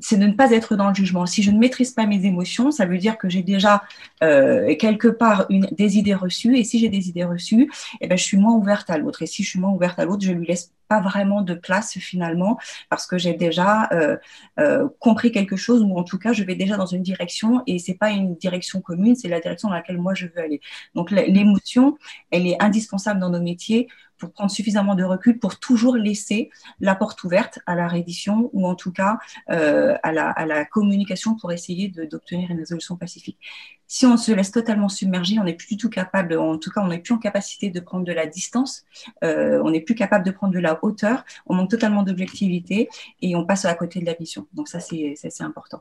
c'est 0.00 0.16
de 0.16 0.26
ne 0.26 0.32
pas 0.32 0.50
être 0.50 0.76
dans 0.76 0.88
le 0.88 0.94
jugement. 0.94 1.24
Si 1.24 1.42
je 1.42 1.50
ne 1.50 1.58
maîtrise 1.58 1.92
pas 1.92 2.04
mes 2.06 2.24
émotions, 2.26 2.70
ça 2.70 2.84
veut 2.84 2.98
dire 2.98 3.16
que 3.16 3.28
j'ai 3.28 3.42
déjà 3.42 3.84
euh, 4.22 4.74
quelque 4.76 5.08
part 5.08 5.46
une, 5.50 5.68
des 5.70 5.98
idées 5.98 6.14
reçues. 6.14 6.56
Et 6.58 6.64
si 6.64 6.78
j'ai 6.78 6.88
des 6.88 7.08
idées 7.08 7.24
reçues, 7.24 7.70
eh 8.00 8.08
ben, 8.08 8.18
je 8.18 8.24
suis 8.24 8.36
moins 8.36 8.54
ouverte 8.54 8.90
à 8.90 8.98
l'autre. 8.98 9.22
Et 9.22 9.26
si 9.26 9.42
je 9.44 9.50
suis 9.50 9.60
moins 9.60 9.70
ouverte 9.70 9.98
à 9.98 10.04
l'autre, 10.04 10.24
je 10.24 10.32
lui 10.32 10.46
laisse 10.46 10.72
pas 10.94 11.00
vraiment 11.00 11.42
de 11.42 11.54
place 11.54 11.98
finalement 11.98 12.58
parce 12.88 13.06
que 13.06 13.18
j'ai 13.18 13.34
déjà 13.34 13.88
euh, 13.92 14.16
euh, 14.60 14.88
compris 15.00 15.32
quelque 15.32 15.56
chose 15.56 15.82
ou 15.82 15.96
en 15.98 16.04
tout 16.04 16.18
cas 16.18 16.32
je 16.32 16.44
vais 16.44 16.54
déjà 16.54 16.76
dans 16.76 16.86
une 16.86 17.02
direction 17.02 17.62
et 17.66 17.78
c'est 17.78 17.98
pas 18.04 18.10
une 18.10 18.36
direction 18.36 18.80
commune, 18.80 19.16
c'est 19.16 19.28
la 19.28 19.40
direction 19.40 19.68
dans 19.68 19.74
laquelle 19.74 19.98
moi 19.98 20.14
je 20.14 20.26
veux 20.26 20.38
aller. 20.38 20.60
Donc 20.94 21.10
l'émotion, 21.10 21.98
elle 22.30 22.46
est 22.46 22.62
indispensable 22.62 23.18
dans 23.18 23.30
nos 23.30 23.40
métiers 23.40 23.88
pour 24.18 24.30
prendre 24.32 24.50
suffisamment 24.50 24.94
de 24.94 25.02
recul 25.04 25.38
pour 25.38 25.58
toujours 25.58 25.96
laisser 25.96 26.50
la 26.80 26.94
porte 26.94 27.24
ouverte 27.24 27.58
à 27.66 27.74
la 27.74 27.88
reddition 27.88 28.50
ou 28.52 28.66
en 28.66 28.76
tout 28.76 28.92
cas 28.92 29.18
euh, 29.50 29.96
à, 30.02 30.12
la, 30.12 30.30
à, 30.30 30.46
la, 30.46 30.64
communication 30.64 31.34
pour 31.34 31.50
essayer 31.50 31.88
d'obtenir 31.88 32.50
une 32.50 32.58
résolution 32.58 32.96
pacifique. 32.96 33.38
Si 33.96 34.06
on 34.06 34.16
se 34.16 34.32
laisse 34.32 34.50
totalement 34.50 34.88
submerger, 34.88 35.38
on 35.38 35.44
n'est 35.44 35.54
plus 35.54 35.68
du 35.68 35.76
tout 35.76 35.88
capable, 35.88 36.36
en 36.36 36.58
tout 36.58 36.68
cas, 36.72 36.80
on 36.80 36.88
n'est 36.88 36.98
plus 36.98 37.14
en 37.14 37.18
capacité 37.18 37.70
de 37.70 37.78
prendre 37.78 38.04
de 38.04 38.10
la 38.10 38.26
distance, 38.26 38.84
euh, 39.22 39.62
on 39.62 39.70
n'est 39.70 39.82
plus 39.82 39.94
capable 39.94 40.26
de 40.26 40.32
prendre 40.32 40.52
de 40.52 40.58
la 40.58 40.82
hauteur, 40.82 41.24
on 41.46 41.54
manque 41.54 41.70
totalement 41.70 42.02
d'objectivité 42.02 42.88
et 43.22 43.36
on 43.36 43.46
passe 43.46 43.64
à 43.66 43.74
côté 43.76 44.00
de 44.00 44.04
la 44.04 44.14
vision. 44.14 44.48
Donc 44.52 44.66
ça, 44.66 44.80
c'est 44.80 45.14
important. 45.42 45.80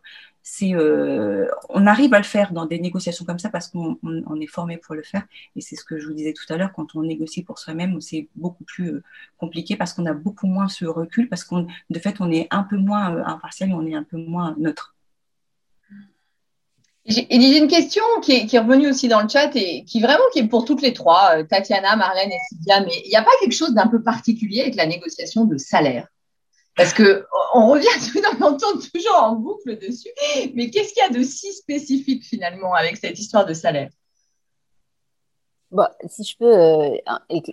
Euh, 0.62 1.48
on 1.70 1.88
arrive 1.88 2.14
à 2.14 2.20
le 2.20 2.24
faire 2.24 2.54
dans 2.54 2.68
des 2.68 2.80
négociations 2.80 3.26
comme 3.26 3.40
ça 3.40 3.50
parce 3.50 3.68
qu'on 3.68 3.98
on, 4.04 4.40
est 4.40 4.46
formé 4.46 4.78
pour 4.78 4.94
le 4.94 5.02
faire. 5.02 5.24
Et 5.56 5.62
c'est 5.62 5.76
ce 5.76 5.84
que 5.84 5.98
je 5.98 6.06
vous 6.06 6.14
disais 6.14 6.34
tout 6.34 6.54
à 6.54 6.58
l'heure, 6.58 6.72
quand 6.72 6.96
on 6.96 7.02
négocie 7.02 7.42
pour 7.42 7.58
soi-même, 7.58 8.00
c'est 8.00 8.28
beaucoup 8.36 8.64
plus 8.64 8.90
euh, 8.92 9.04
compliqué 9.40 9.76
parce 9.76 9.92
qu'on 9.92 10.06
a 10.06 10.14
beaucoup 10.14 10.46
moins 10.46 10.68
ce 10.68 10.86
recul, 10.86 11.30
parce 11.30 11.44
qu'on, 11.44 11.66
de 11.90 12.00
fait, 12.00 12.18
on 12.20 12.32
est 12.32 12.48
un 12.52 12.62
peu 12.62 12.78
moins 12.78 13.26
impartial 13.26 13.72
et 13.72 13.74
on 13.74 13.88
est 13.88 13.96
un 13.96 14.04
peu 14.04 14.18
moins 14.18 14.54
neutre. 14.60 14.93
J'ai 17.06 17.58
une 17.58 17.68
question 17.68 18.04
qui 18.22 18.32
est, 18.32 18.46
qui 18.46 18.56
est, 18.56 18.60
revenue 18.60 18.88
aussi 18.88 19.10
dans 19.10 19.22
le 19.22 19.28
chat 19.28 19.54
et 19.56 19.84
qui 19.84 20.00
vraiment 20.00 20.24
qui 20.32 20.40
est 20.40 20.48
pour 20.48 20.64
toutes 20.64 20.82
les 20.82 20.94
trois, 20.94 21.38
euh, 21.38 21.44
Tatiana, 21.44 21.98
Marlène 21.98 22.32
et 22.32 22.38
Sylvia, 22.48 22.80
mais 22.80 22.94
il 23.04 23.10
n'y 23.10 23.18
a 23.18 23.24
pas 23.24 23.32
quelque 23.42 23.56
chose 23.56 23.74
d'un 23.74 23.88
peu 23.88 24.02
particulier 24.02 24.62
avec 24.62 24.76
la 24.76 24.86
négociation 24.86 25.44
de 25.44 25.58
salaire? 25.58 26.08
Parce 26.78 26.94
que 26.94 27.26
on 27.54 27.70
revient, 27.70 27.88
on 28.42 28.58
toujours 28.58 29.22
en 29.22 29.36
boucle 29.36 29.78
dessus, 29.78 30.10
mais 30.56 30.70
qu'est-ce 30.70 30.94
qu'il 30.94 31.04
y 31.04 31.06
a 31.06 31.10
de 31.10 31.24
si 31.24 31.52
spécifique 31.54 32.24
finalement 32.24 32.74
avec 32.74 32.96
cette 32.96 33.20
histoire 33.20 33.46
de 33.46 33.54
salaire? 33.54 33.90
Si 36.08 36.24
je 36.24 36.38
peux 36.38 36.56
euh, 36.56 36.96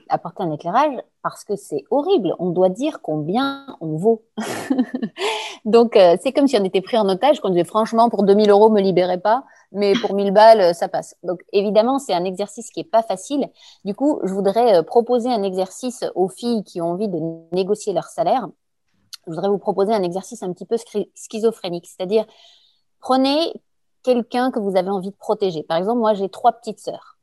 apporter 0.08 0.42
un 0.42 0.52
éclairage, 0.52 0.94
parce 1.22 1.44
que 1.44 1.56
c'est 1.56 1.84
horrible, 1.90 2.34
on 2.38 2.50
doit 2.50 2.68
dire 2.68 3.00
combien 3.02 3.66
on 3.80 3.96
vaut. 3.96 4.22
Donc, 5.64 5.96
euh, 5.96 6.16
c'est 6.22 6.32
comme 6.32 6.46
si 6.46 6.56
on 6.58 6.64
était 6.64 6.80
pris 6.82 6.98
en 6.98 7.08
otage, 7.08 7.40
qu'on 7.40 7.48
disait 7.48 7.64
franchement, 7.64 8.10
pour 8.10 8.22
2000 8.24 8.50
euros, 8.50 8.68
me 8.68 8.80
libérez 8.80 9.18
pas, 9.18 9.44
mais 9.72 9.94
pour 10.00 10.14
1000 10.14 10.32
balles, 10.32 10.60
euh, 10.60 10.72
ça 10.72 10.88
passe. 10.88 11.16
Donc, 11.22 11.40
évidemment, 11.52 11.98
c'est 11.98 12.12
un 12.12 12.24
exercice 12.24 12.70
qui 12.70 12.80
est 12.80 12.90
pas 12.90 13.02
facile. 13.02 13.48
Du 13.84 13.94
coup, 13.94 14.20
je 14.24 14.34
voudrais 14.34 14.82
proposer 14.84 15.30
un 15.30 15.42
exercice 15.42 16.04
aux 16.14 16.28
filles 16.28 16.62
qui 16.64 16.80
ont 16.82 16.92
envie 16.92 17.08
de 17.08 17.18
négocier 17.52 17.92
leur 17.92 18.04
salaire. 18.04 18.48
Je 19.26 19.32
voudrais 19.32 19.48
vous 19.48 19.58
proposer 19.58 19.92
un 19.94 20.02
exercice 20.02 20.42
un 20.42 20.52
petit 20.52 20.66
peu 20.66 20.76
schizophrénique, 21.14 21.86
c'est-à-dire, 21.86 22.26
prenez 23.00 23.52
quelqu'un 24.02 24.50
que 24.50 24.58
vous 24.58 24.76
avez 24.76 24.90
envie 24.90 25.10
de 25.10 25.16
protéger. 25.16 25.62
Par 25.62 25.76
exemple, 25.76 26.00
moi, 26.00 26.14
j'ai 26.14 26.28
trois 26.28 26.52
petites 26.52 26.80
sœurs. 26.80 27.19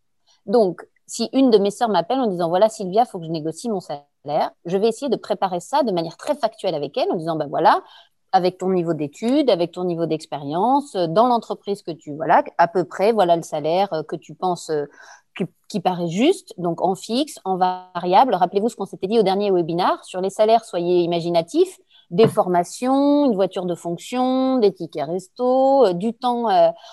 Donc, 0.47 0.87
si 1.05 1.29
une 1.33 1.49
de 1.49 1.57
mes 1.57 1.71
sœurs 1.71 1.89
m'appelle 1.89 2.19
en 2.19 2.27
disant 2.27 2.49
voilà 2.49 2.69
Sylvia, 2.69 3.05
faut 3.05 3.19
que 3.19 3.25
je 3.25 3.31
négocie 3.31 3.69
mon 3.69 3.79
salaire, 3.79 4.51
je 4.65 4.77
vais 4.77 4.87
essayer 4.87 5.09
de 5.09 5.15
préparer 5.15 5.59
ça 5.59 5.83
de 5.83 5.91
manière 5.91 6.17
très 6.17 6.35
factuelle 6.35 6.75
avec 6.75 6.97
elle 6.97 7.09
en 7.11 7.15
disant 7.15 7.35
ben 7.35 7.47
voilà, 7.47 7.81
avec 8.31 8.57
ton 8.57 8.69
niveau 8.69 8.93
d'études, 8.93 9.49
avec 9.49 9.71
ton 9.71 9.85
niveau 9.85 10.05
d'expérience, 10.05 10.95
euh, 10.95 11.07
dans 11.07 11.27
l'entreprise 11.27 11.81
que 11.81 11.91
tu 11.91 12.13
voilà, 12.13 12.43
à 12.57 12.67
peu 12.67 12.83
près 12.83 13.11
voilà 13.11 13.35
le 13.35 13.41
salaire 13.41 13.91
euh, 13.93 14.03
que 14.03 14.15
tu 14.15 14.35
penses 14.35 14.69
euh, 14.69 14.85
qui, 15.69 15.79
paraît 15.79 16.07
juste, 16.07 16.53
donc 16.57 16.81
en 16.81 16.95
fixe, 16.95 17.39
en 17.45 17.57
variable. 17.57 18.33
Rappelez-vous 18.33 18.69
ce 18.69 18.75
qu'on 18.75 18.85
s'était 18.85 19.05
dit 19.05 19.19
au 19.19 19.23
dernier 19.23 19.51
webinar 19.51 20.03
sur 20.03 20.19
les 20.19 20.31
salaires, 20.31 20.65
soyez 20.65 21.01
imaginatifs 21.01 21.77
des 22.09 22.27
formations, 22.27 23.25
une 23.25 23.35
voiture 23.35 23.65
de 23.65 23.75
fonction, 23.75 24.57
des 24.57 24.73
tickets 24.73 25.05
resto, 25.05 25.93
du 25.93 26.13
temps 26.13 26.45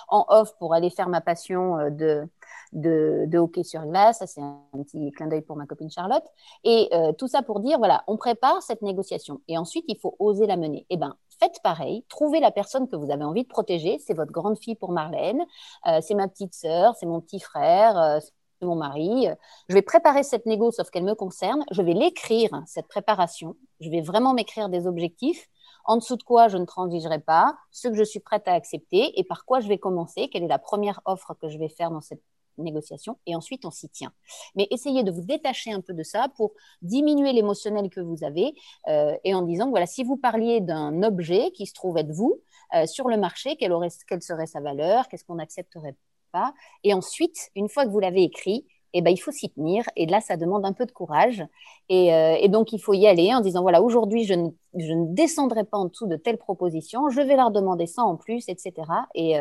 en 0.09 0.25
off 0.27 0.51
pour 0.59 0.73
aller 0.73 0.89
faire 0.89 1.07
ma 1.07 1.21
passion 1.21 1.89
de, 1.89 2.27
de, 2.75 3.37
hockey 3.37 3.63
sur 3.63 3.81
glace. 3.85 4.19
Ça, 4.19 4.27
c'est 4.27 4.41
un 4.41 4.61
petit 4.83 5.11
clin 5.11 5.27
d'œil 5.27 5.41
pour 5.41 5.55
ma 5.55 5.65
copine 5.65 5.89
Charlotte. 5.89 6.23
Et 6.63 6.89
euh, 6.93 7.11
tout 7.13 7.27
ça 7.27 7.41
pour 7.41 7.59
dire, 7.59 7.79
voilà, 7.79 8.03
on 8.07 8.17
prépare 8.17 8.61
cette 8.61 8.81
négociation. 8.81 9.41
Et 9.47 9.57
ensuite, 9.57 9.85
il 9.87 9.97
faut 9.97 10.15
oser 10.19 10.45
la 10.45 10.57
mener. 10.57 10.85
Eh 10.89 10.97
bien, 10.97 11.15
faites 11.39 11.59
pareil. 11.63 12.05
Trouvez 12.09 12.39
la 12.39 12.51
personne 12.51 12.87
que 12.87 12.95
vous 12.95 13.11
avez 13.11 13.23
envie 13.23 13.43
de 13.43 13.47
protéger. 13.47 13.97
C'est 13.99 14.13
votre 14.13 14.31
grande 14.31 14.59
fille 14.59 14.75
pour 14.75 14.91
Marlène. 14.91 15.43
Euh, 15.87 15.99
c'est 16.01 16.15
ma 16.15 16.27
petite 16.27 16.53
sœur. 16.53 16.95
C'est 16.99 17.07
mon 17.07 17.21
petit 17.21 17.39
frère. 17.39 17.97
Euh, 17.97 18.19
c'est 18.59 18.65
mon 18.65 18.75
mari. 18.75 19.27
Je 19.67 19.73
vais 19.73 19.81
préparer 19.81 20.23
cette 20.23 20.45
négo, 20.45 20.71
sauf 20.71 20.89
qu'elle 20.89 21.03
me 21.03 21.15
concerne. 21.15 21.65
Je 21.71 21.81
vais 21.81 21.93
l'écrire, 21.93 22.63
cette 22.65 22.87
préparation. 22.87 23.55
Je 23.81 23.89
vais 23.89 23.99
vraiment 23.99 24.33
m'écrire 24.33 24.69
des 24.69 24.87
objectifs 24.87 25.49
en 25.85 25.97
dessous 25.97 26.15
de 26.15 26.23
quoi 26.23 26.47
je 26.47 26.57
ne 26.57 26.65
transigerai 26.65 27.19
pas, 27.19 27.55
ce 27.71 27.87
que 27.87 27.93
je 27.95 28.03
suis 28.03 28.19
prête 28.19 28.47
à 28.47 28.53
accepter 28.53 29.19
et 29.19 29.23
par 29.23 29.45
quoi 29.45 29.59
je 29.59 29.67
vais 29.67 29.77
commencer, 29.77 30.29
quelle 30.29 30.43
est 30.43 30.47
la 30.47 30.57
première 30.57 30.99
offre 31.05 31.35
que 31.39 31.47
je 31.47 31.57
vais 31.57 31.69
faire 31.69 31.91
dans 31.91 32.01
cette 32.01 32.23
négociation 32.57 33.17
et 33.25 33.35
ensuite 33.35 33.65
on 33.65 33.71
s'y 33.71 33.89
tient. 33.89 34.13
Mais 34.55 34.67
essayez 34.71 35.03
de 35.03 35.11
vous 35.11 35.21
détacher 35.21 35.71
un 35.71 35.81
peu 35.81 35.93
de 35.93 36.03
ça 36.03 36.27
pour 36.35 36.53
diminuer 36.81 37.33
l'émotionnel 37.33 37.89
que 37.89 37.99
vous 37.99 38.23
avez 38.23 38.53
euh, 38.87 39.15
et 39.23 39.33
en 39.33 39.41
disant 39.41 39.69
voilà, 39.69 39.85
si 39.85 40.03
vous 40.03 40.17
parliez 40.17 40.61
d'un 40.61 41.03
objet 41.03 41.51
qui 41.51 41.65
se 41.65 41.73
trouve 41.73 41.97
être 41.97 42.11
vous 42.11 42.41
euh, 42.73 42.85
sur 42.85 43.07
le 43.07 43.17
marché, 43.17 43.55
quelle, 43.57 43.73
serait 44.21 44.47
sa 44.47 44.59
valeur, 44.59 45.07
qu'est-ce 45.07 45.23
qu'on 45.23 45.35
n'accepterait 45.35 45.95
pas 46.31 46.53
Et 46.83 46.93
ensuite, 46.93 47.49
une 47.55 47.69
fois 47.69 47.85
que 47.85 47.91
vous 47.91 47.99
l'avez 47.99 48.23
écrit, 48.23 48.65
eh 48.97 49.01
ben, 49.01 49.11
il 49.11 49.17
faut 49.17 49.31
s'y 49.31 49.49
tenir. 49.49 49.83
Et 49.97 50.05
là, 50.05 50.21
ça 50.21 50.37
demande 50.37 50.65
un 50.65 50.71
peu 50.71 50.85
de 50.85 50.91
courage. 50.91 51.43
Et, 51.89 52.13
euh, 52.13 52.47
donc, 52.47 52.71
il 52.71 52.79
faut 52.79 52.93
y 52.93 53.07
aller 53.07 53.33
en 53.33 53.41
disant, 53.41 53.61
voilà, 53.61 53.81
aujourd'hui, 53.81 54.23
je 54.23 54.33
ne, 54.33 55.13
descendrai 55.13 55.65
pas 55.65 55.77
en 55.77 55.85
dessous 55.85 56.07
de 56.07 56.15
telles 56.15 56.37
propositions, 56.37 57.09
je 57.09 57.19
vais 57.19 57.35
leur 57.35 57.51
demander 57.51 57.87
ça 57.87 58.03
en 58.03 58.15
plus, 58.15 58.47
etc. 58.47 58.73
Et, 59.13 59.35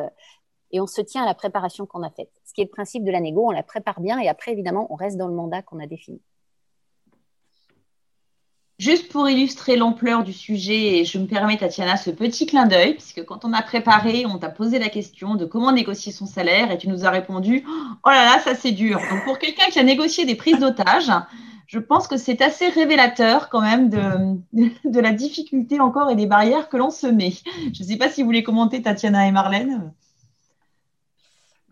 et 0.74 0.80
on 0.80 0.88
se 0.88 1.00
tient 1.00 1.22
à 1.22 1.26
la 1.26 1.34
préparation 1.34 1.86
qu'on 1.86 2.02
a 2.02 2.10
faite. 2.10 2.32
Ce 2.44 2.52
qui 2.52 2.60
est 2.60 2.64
le 2.64 2.70
principe 2.70 3.04
de 3.04 3.12
la 3.12 3.20
négo, 3.20 3.46
on 3.46 3.52
la 3.52 3.62
prépare 3.62 4.00
bien 4.00 4.18
et 4.18 4.28
après, 4.28 4.50
évidemment, 4.50 4.88
on 4.90 4.96
reste 4.96 5.16
dans 5.16 5.28
le 5.28 5.34
mandat 5.34 5.62
qu'on 5.62 5.78
a 5.78 5.86
défini. 5.86 6.20
Juste 8.80 9.08
pour 9.12 9.28
illustrer 9.28 9.76
l'ampleur 9.76 10.24
du 10.24 10.32
sujet, 10.32 10.98
et 10.98 11.04
je 11.04 11.16
me 11.18 11.28
permets, 11.28 11.56
Tatiana, 11.56 11.96
ce 11.96 12.10
petit 12.10 12.44
clin 12.44 12.66
d'œil, 12.66 12.94
puisque 12.94 13.24
quand 13.24 13.44
on 13.44 13.52
a 13.52 13.62
préparé, 13.62 14.26
on 14.26 14.36
t'a 14.36 14.48
posé 14.48 14.80
la 14.80 14.88
question 14.88 15.36
de 15.36 15.44
comment 15.44 15.70
négocier 15.70 16.10
son 16.10 16.26
salaire 16.26 16.72
et 16.72 16.76
tu 16.76 16.88
nous 16.88 17.04
as 17.04 17.10
répondu 17.10 17.64
Oh 18.04 18.10
là 18.10 18.24
là, 18.24 18.40
ça 18.40 18.56
c'est 18.56 18.72
dur. 18.72 18.98
Donc 19.12 19.24
pour 19.24 19.38
quelqu'un 19.38 19.66
qui 19.70 19.78
a 19.78 19.84
négocié 19.84 20.24
des 20.24 20.34
prises 20.34 20.58
d'otages, 20.58 21.12
je 21.68 21.78
pense 21.78 22.08
que 22.08 22.16
c'est 22.16 22.42
assez 22.42 22.68
révélateur 22.68 23.48
quand 23.48 23.60
même 23.60 23.90
de, 23.90 25.00
la 25.00 25.12
difficulté 25.12 25.78
encore 25.78 26.10
et 26.10 26.16
des 26.16 26.26
barrières 26.26 26.68
que 26.68 26.76
l'on 26.76 26.90
se 26.90 27.06
met. 27.06 27.34
Je 27.72 27.80
ne 27.80 27.88
sais 27.88 27.96
pas 27.96 28.08
si 28.08 28.22
vous 28.22 28.26
voulez 28.26 28.42
commenter, 28.42 28.82
Tatiana 28.82 29.28
et 29.28 29.30
Marlène. 29.30 29.92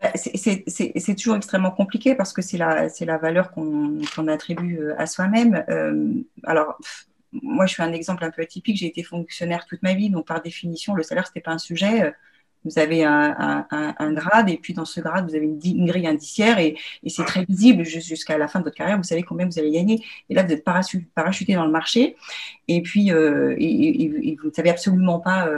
Bah, 0.03 0.11
c'est 0.16 1.14
toujours 1.14 1.36
extrêmement 1.36 1.70
compliqué 1.70 2.16
parce 2.16 2.32
que 2.32 2.42
c'est 2.42 2.59
la, 2.59 3.18
valeur 3.18 3.53
qu'on 3.53 4.28
attribue 4.28 4.80
euh, 4.80 4.94
à 5.00 5.07
soi-même. 5.07 5.64
Euh, 5.68 6.12
alors, 6.42 6.76
moi, 7.32 7.66
je 7.66 7.74
suis 7.74 7.82
un 7.82 7.92
exemple 7.92 8.24
un 8.24 8.30
peu 8.30 8.42
atypique. 8.42 8.76
J'ai 8.76 8.86
été 8.86 9.05
fonctionnaire 9.05 9.64
toute 9.66 9.82
ma 9.82 9.94
vie, 9.94 10.11
donc 10.11 10.26
par 10.26 10.42
définition, 10.42 10.94
le 10.94 11.05
salaire, 11.05 11.26
ce 11.26 11.30
n'était 11.30 11.40
pas 11.40 11.53
un 11.53 11.59
sujet. 11.59 12.03
Euh, 12.03 12.11
vous 12.64 12.78
avez 12.78 13.05
un, 13.05 13.66
grade 14.12 14.48
et 14.48 14.57
puis 14.57 14.72
dans 14.72 14.84
ce 14.84 15.00
grade, 15.00 15.28
vous 15.28 15.34
avez 15.34 15.46
une, 15.46 15.86
grille 15.86 16.07
indiciaire 16.07 16.61
et, 16.61 16.76
c'est 17.09 17.24
très 17.24 17.44
visible 17.44 17.84
jusqu'à 17.84 18.38
la 18.38 18.46
fin 18.46 18.61
de 18.61 18.64
votre 18.64 18.76
carrière. 18.76 18.96
Vous 18.96 19.03
savez 19.03 19.24
combien 19.24 19.46
vous 19.46 19.59
allez 19.59 19.72
gagner. 19.72 20.05
Et 20.30 20.34
là, 20.34 20.44
vous 20.44 20.53
êtes 20.53 20.62
parachuté 20.62 21.55
dans 21.55 21.64
le 21.64 21.72
marché 21.72 22.16
et 22.68 22.80
puis 22.82 23.11
vous 23.11 23.16
ne 23.18 24.53
savez 24.55 24.70
absolument 24.70 25.18
pas 25.18 25.48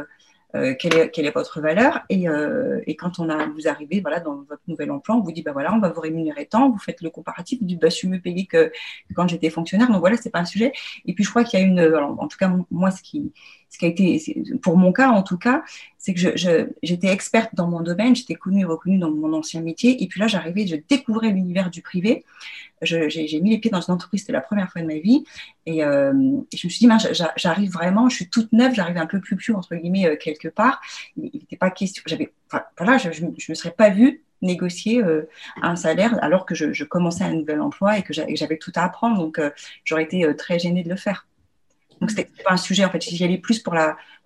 quelle, 0.78 0.96
est, 0.96 1.10
quelle, 1.10 1.26
est, 1.26 1.34
votre 1.34 1.60
valeur. 1.60 2.00
Et, 2.08 2.28
euh, 2.28 2.80
et, 2.86 2.96
quand 2.96 3.18
on 3.18 3.28
a, 3.28 3.46
vous 3.46 3.66
arrivez 3.68 4.00
voilà, 4.00 4.20
dans 4.20 4.36
votre 4.48 4.62
nouvel 4.68 4.90
emploi, 4.90 5.16
on 5.16 5.20
vous 5.20 5.32
dit 5.32 5.42
bah 5.42 5.52
voilà, 5.52 5.74
on 5.74 5.80
va 5.80 5.90
vous 5.90 6.00
rémunérer 6.00 6.46
tant, 6.46 6.70
vous 6.70 6.78
faites 6.78 7.00
le 7.02 7.10
comparatif, 7.10 7.60
vous 7.60 7.66
dites 7.66 7.80
bah, 7.80 7.88
je 7.88 7.94
suis 7.94 8.08
mieux 8.08 8.20
payé 8.20 8.46
que, 8.46 8.72
quand 9.14 9.28
j'étais 9.28 9.50
fonctionnaire. 9.50 9.88
Donc 9.88 10.00
voilà, 10.00 10.16
c'est 10.16 10.30
pas 10.30 10.40
un 10.40 10.44
sujet. 10.44 10.72
Et 11.06 11.14
puis 11.14 11.24
je 11.24 11.30
crois 11.30 11.44
qu'il 11.44 11.58
y 11.58 11.62
a 11.62 11.66
une, 11.66 11.80
en 11.94 12.28
tout 12.28 12.38
cas 12.38 12.52
moi, 12.70 12.90
ce 12.90 13.02
qui, 13.02 13.32
ce 13.68 13.78
qui 13.78 13.86
a 13.86 13.88
été, 13.88 14.44
pour 14.62 14.76
mon 14.76 14.92
cas 14.92 15.08
en 15.10 15.22
tout 15.22 15.38
cas, 15.38 15.64
c'est 15.98 16.14
que 16.14 16.20
j'étais 16.82 17.08
experte 17.08 17.54
dans 17.54 17.66
mon 17.66 17.80
domaine, 17.80 18.14
j'étais 18.14 18.34
connue 18.34 18.60
et 18.60 18.64
reconnue 18.64 18.98
dans 18.98 19.10
mon 19.10 19.32
ancien 19.32 19.62
métier, 19.62 20.02
et 20.02 20.06
puis 20.06 20.20
là 20.20 20.28
j'arrivais, 20.28 20.66
je 20.66 20.76
découvrais 20.88 21.30
l'univers 21.30 21.70
du 21.70 21.82
privé. 21.82 22.24
J'ai 22.84 23.40
mis 23.40 23.50
les 23.50 23.58
pieds 23.58 23.70
dans 23.70 23.80
une 23.80 23.94
entreprise, 23.94 24.20
c'était 24.20 24.32
la 24.32 24.40
première 24.40 24.70
fois 24.70 24.82
de 24.82 24.86
ma 24.86 24.98
vie, 24.98 25.24
et, 25.66 25.84
euh, 25.84 26.12
je 26.54 26.66
me 26.66 26.70
suis 26.70 26.86
dit, 26.86 26.88
j'arrive 27.36 27.72
vraiment, 27.72 28.08
je 28.08 28.16
suis 28.16 28.28
toute 28.28 28.52
neuve, 28.52 28.74
j'arrive 28.74 28.98
un 28.98 29.06
peu 29.06 29.20
plus 29.20 29.36
plus 29.36 29.54
entre 29.54 29.74
guillemets 29.74 30.06
euh, 30.06 30.16
quelque 30.16 30.48
part. 30.48 30.80
Il 31.16 31.30
n'était 31.32 31.56
pas 31.56 31.70
question, 31.70 32.02
j'avais, 32.06 32.32
voilà, 32.78 32.98
je, 32.98 33.24
ne 33.24 33.30
me 33.30 33.54
serais 33.54 33.72
pas 33.72 33.90
vue 33.90 34.22
négocier 34.42 35.02
euh, 35.02 35.28
un 35.62 35.76
salaire 35.76 36.22
alors 36.22 36.44
que 36.44 36.54
je, 36.54 36.84
commençais 36.84 37.24
un 37.24 37.32
nouvel 37.32 37.60
emploi 37.60 37.98
et 37.98 38.02
que 38.02 38.12
j'avais 38.12 38.58
tout 38.58 38.72
à 38.74 38.84
apprendre, 38.84 39.18
donc 39.18 39.40
j'aurais 39.84 40.04
été 40.04 40.26
très 40.36 40.58
gênée 40.58 40.82
de 40.82 40.90
le 40.90 40.96
faire. 40.96 41.26
Donc, 42.00 42.10
ce 42.10 42.16
n'était 42.16 42.42
pas 42.42 42.52
un 42.52 42.56
sujet, 42.56 42.84
en 42.84 42.90
fait. 42.90 43.00
J'y 43.00 43.24
allais 43.24 43.38
plus 43.38 43.60
pour 43.60 43.74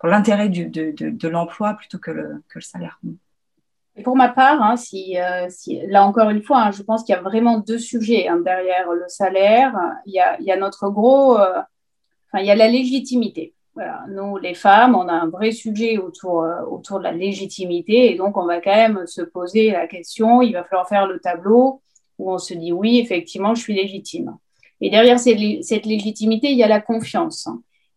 l'intérêt 0.03 0.49
de, 0.49 1.27
l'emploi 1.27 1.75
plutôt 1.75 1.97
que 1.97 2.11
le, 2.11 2.43
salaire. 2.59 2.99
Et 3.99 4.01
pour 4.01 4.15
ma 4.15 4.29
part, 4.29 4.63
hein, 4.63 4.75
euh, 4.93 5.49
là 5.89 6.07
encore 6.07 6.29
une 6.29 6.41
fois, 6.41 6.61
hein, 6.61 6.71
je 6.71 6.83
pense 6.83 7.03
qu'il 7.03 7.13
y 7.13 7.17
a 7.17 7.21
vraiment 7.21 7.59
deux 7.59 7.77
sujets 7.77 8.29
hein, 8.29 8.37
derrière 8.37 8.89
le 8.93 9.03
salaire. 9.09 9.75
Il 10.05 10.13
y 10.13 10.51
a, 10.51 10.55
notre 10.55 10.89
gros, 10.89 11.37
euh, 11.37 11.59
il 12.35 12.45
y 12.45 12.49
a 12.49 12.55
la 12.55 12.69
légitimité. 12.69 13.53
Nous, 14.07 14.37
les 14.37 14.53
femmes, 14.53 14.95
on 14.95 15.09
a 15.09 15.13
un 15.13 15.27
vrai 15.27 15.51
sujet 15.51 15.97
autour, 15.97 16.43
euh, 16.43 16.61
autour 16.63 16.99
de 16.99 17.03
la 17.03 17.11
légitimité 17.11 18.11
et 18.11 18.15
donc 18.15 18.37
on 18.37 18.45
va 18.45 18.61
quand 18.61 18.75
même 18.75 19.05
se 19.05 19.21
poser 19.21 19.71
la 19.71 19.87
question, 19.87 20.41
il 20.41 20.53
va 20.53 20.63
falloir 20.63 20.87
faire 20.87 21.05
le 21.05 21.19
tableau 21.19 21.81
où 22.17 22.31
on 22.31 22.37
se 22.37 22.53
dit 22.53 22.71
oui, 22.71 22.99
effectivement, 22.99 23.53
je 23.53 23.61
suis 23.61 23.73
légitime. 23.73 24.37
Et 24.79 24.89
derrière 24.89 25.19
cette 25.19 25.85
légitimité, 25.85 26.51
il 26.51 26.57
y 26.57 26.63
a 26.63 26.69
la 26.69 26.79
confiance. 26.79 27.49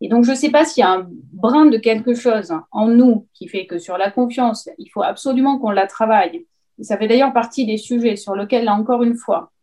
Et 0.03 0.09
donc, 0.09 0.25
je 0.25 0.31
ne 0.31 0.35
sais 0.35 0.51
pas 0.51 0.65
s'il 0.65 0.81
y 0.81 0.83
a 0.83 0.91
un 0.91 1.07
brin 1.31 1.65
de 1.65 1.77
quelque 1.77 2.13
chose 2.13 2.53
en 2.71 2.87
nous 2.87 3.25
qui 3.33 3.47
fait 3.47 3.65
que 3.65 3.79
sur 3.79 3.97
la 3.97 4.11
confiance, 4.11 4.69
il 4.77 4.89
faut 4.89 5.01
absolument 5.01 5.57
qu'on 5.59 5.71
la 5.71 5.87
travaille. 5.87 6.45
ça 6.81 6.97
fait 6.97 7.07
d'ailleurs 7.07 7.31
partie 7.31 7.65
des 7.65 7.77
sujets 7.77 8.17
sur 8.17 8.35
lesquels, 8.35 8.65
là 8.65 8.73
encore 8.73 9.03
une 9.03 9.15
fois, 9.15 9.53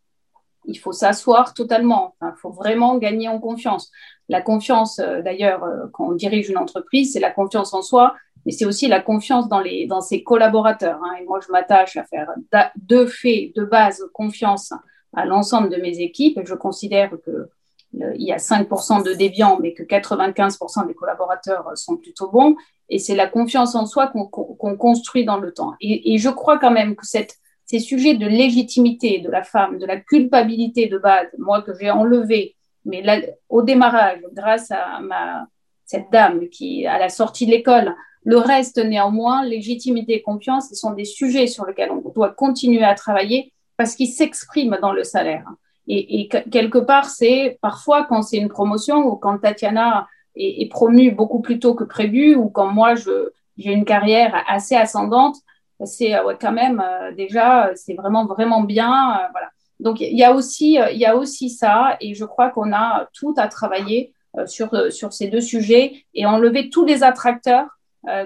il 0.64 0.78
faut 0.78 0.93
s'asseoir 0.93 1.53
totalement. 1.53 2.14
Il 2.22 2.32
faut 2.41 2.53
vraiment 2.53 2.97
gagner 2.97 3.28
en 3.28 3.38
confiance. 3.38 3.91
La 4.30 4.41
confiance, 4.41 4.99
euh, 4.99 5.20
d'ailleurs, 5.20 5.62
euh, 5.62 5.88
quand 5.93 6.09
on 6.09 6.12
dirige 6.12 6.49
une 6.49 6.57
entreprise, 6.57 7.12
c'est 7.12 7.20
la 7.20 7.30
confiance 7.30 7.74
en 7.74 7.82
soi, 7.82 8.14
mais 8.47 8.53
c'est 8.53 8.64
aussi 8.64 8.88
la 8.88 9.01
confiance 9.01 9.47
dans, 9.47 9.61
les, 9.61 9.86
dans 9.86 10.01
ses 10.01 10.22
collaborateurs. 10.22 11.01
Hein. 11.05 11.16
Et 11.20 11.24
moi, 11.26 11.41
je 11.47 11.53
m'attache 11.53 11.99
à 11.99 12.05
faire 12.05 12.30
deux 12.76 13.07
faits 13.07 13.55
de 13.57 13.64
base 13.64 14.03
confiance 14.14 14.72
à 15.14 15.26
l'ensemble 15.26 15.68
de 15.68 15.76
mes 15.76 16.01
équipes. 16.01 16.38
Et 16.38 16.47
je 16.47 16.55
considère 16.55 17.11
que 17.26 17.51
il 17.93 18.22
y 18.22 18.32
a 18.32 18.36
5% 18.36 19.05
de 19.05 19.12
déviants, 19.12 19.59
mais 19.61 19.74
que 19.74 19.82
95% 19.82 20.86
des 20.86 20.95
collaborateurs 20.95 21.70
sont 21.76 21.97
plutôt 21.97 22.30
bons. 22.30 22.57
Et 22.88 22.99
c'est 22.99 23.14
la 23.14 23.26
confiance 23.26 23.74
en 23.74 23.86
soi 23.86 24.09
qu'on 24.09 24.76
construit 24.76 25.24
dans 25.24 25.38
le 25.38 25.53
temps. 25.53 25.74
Et, 25.80 26.18
je 26.18 26.28
crois 26.28 26.59
quand 26.59 26.70
même 26.70 26.97
que 26.97 27.07
ces 27.07 27.78
sujets 27.78 28.14
de 28.14 28.26
légitimité 28.26 29.20
de 29.20 29.30
la 29.30 29.43
femme, 29.43 29.78
de 29.78 29.86
la 29.86 29.99
culpabilité 29.99 30.86
de 30.86 30.99
base, 30.99 31.28
moi 31.38 31.62
que 31.62 31.72
j'ai 31.78 31.91
enlevé, 31.91 32.57
mais 32.84 33.03
au 33.49 33.62
démarrage, 33.62 34.20
grâce 34.32 34.70
à 34.70 35.01
cette 35.84 36.11
dame 36.11 36.49
qui, 36.49 36.86
à 36.86 36.99
la 36.99 37.09
sortie 37.09 37.47
de 37.47 37.51
l'école, 37.51 37.95
le 38.24 38.36
reste 38.36 38.78
néanmoins, 38.78 39.45
légitimité 39.45 40.14
et 40.14 40.22
confiance, 40.22 40.68
ce 40.68 40.74
sont 40.74 40.93
des 40.93 41.05
sujets 41.05 41.47
sur 41.47 41.64
lesquels 41.66 41.91
on 41.91 42.09
doit 42.11 42.30
continuer 42.30 42.84
à 42.84 42.95
travailler 42.95 43.53
parce 43.76 43.95
qu'ils 43.95 44.11
s'expriment 44.11 44.78
dans 44.80 44.93
le 44.93 45.05
salaire. 45.05 45.47
Et, 45.93 46.28
quelque 46.28 46.78
part, 46.78 47.07
c'est 47.07 47.59
parfois 47.61 48.05
quand 48.05 48.22
c'est 48.22 48.36
une 48.36 48.49
promotion 48.49 48.99
ou 49.07 49.16
quand 49.16 49.38
Tatiana 49.38 50.07
est, 50.36 50.70
promue 50.70 51.11
beaucoup 51.11 51.41
plus 51.41 51.59
tôt 51.59 51.74
que 51.74 51.82
prévu 51.82 52.36
ou 52.36 52.49
quand 52.49 52.68
moi, 52.68 52.95
j'ai 52.95 53.72
une 53.72 53.84
carrière 53.84 54.45
assez 54.47 54.76
ascendante, 54.76 55.36
c'est 55.84 56.14
quand 56.41 56.53
même 56.53 56.82
euh, 56.84 57.12
déjà, 57.12 57.70
c'est 57.74 57.95
vraiment, 57.95 58.26
vraiment 58.26 58.62
bien. 58.62 59.12
Euh, 59.12 59.28
voilà. 59.32 59.49
Donc, 59.80 60.01
il 60.01 60.16
y, 60.16 60.24
a 60.24 60.32
aussi, 60.32 60.78
il 60.93 60.99
y 60.99 61.07
a 61.07 61.16
aussi 61.16 61.49
ça 61.49 61.97
et 62.01 62.14
je 62.14 62.24
crois 62.24 62.51
qu'on 62.51 62.72
a 62.72 63.09
tout 63.14 63.34
à 63.38 63.49
travailler 63.49 64.12
euh, 64.36 64.47
sur, 64.47 64.93
sur 64.93 65.12
ces 65.12 65.28
deux 65.28 65.41
sujets 65.41 66.05
et 66.14 66.26
enlever 66.26 66.70
tous 66.70 66.84
les 66.84 67.03
attracteurs 67.03 67.66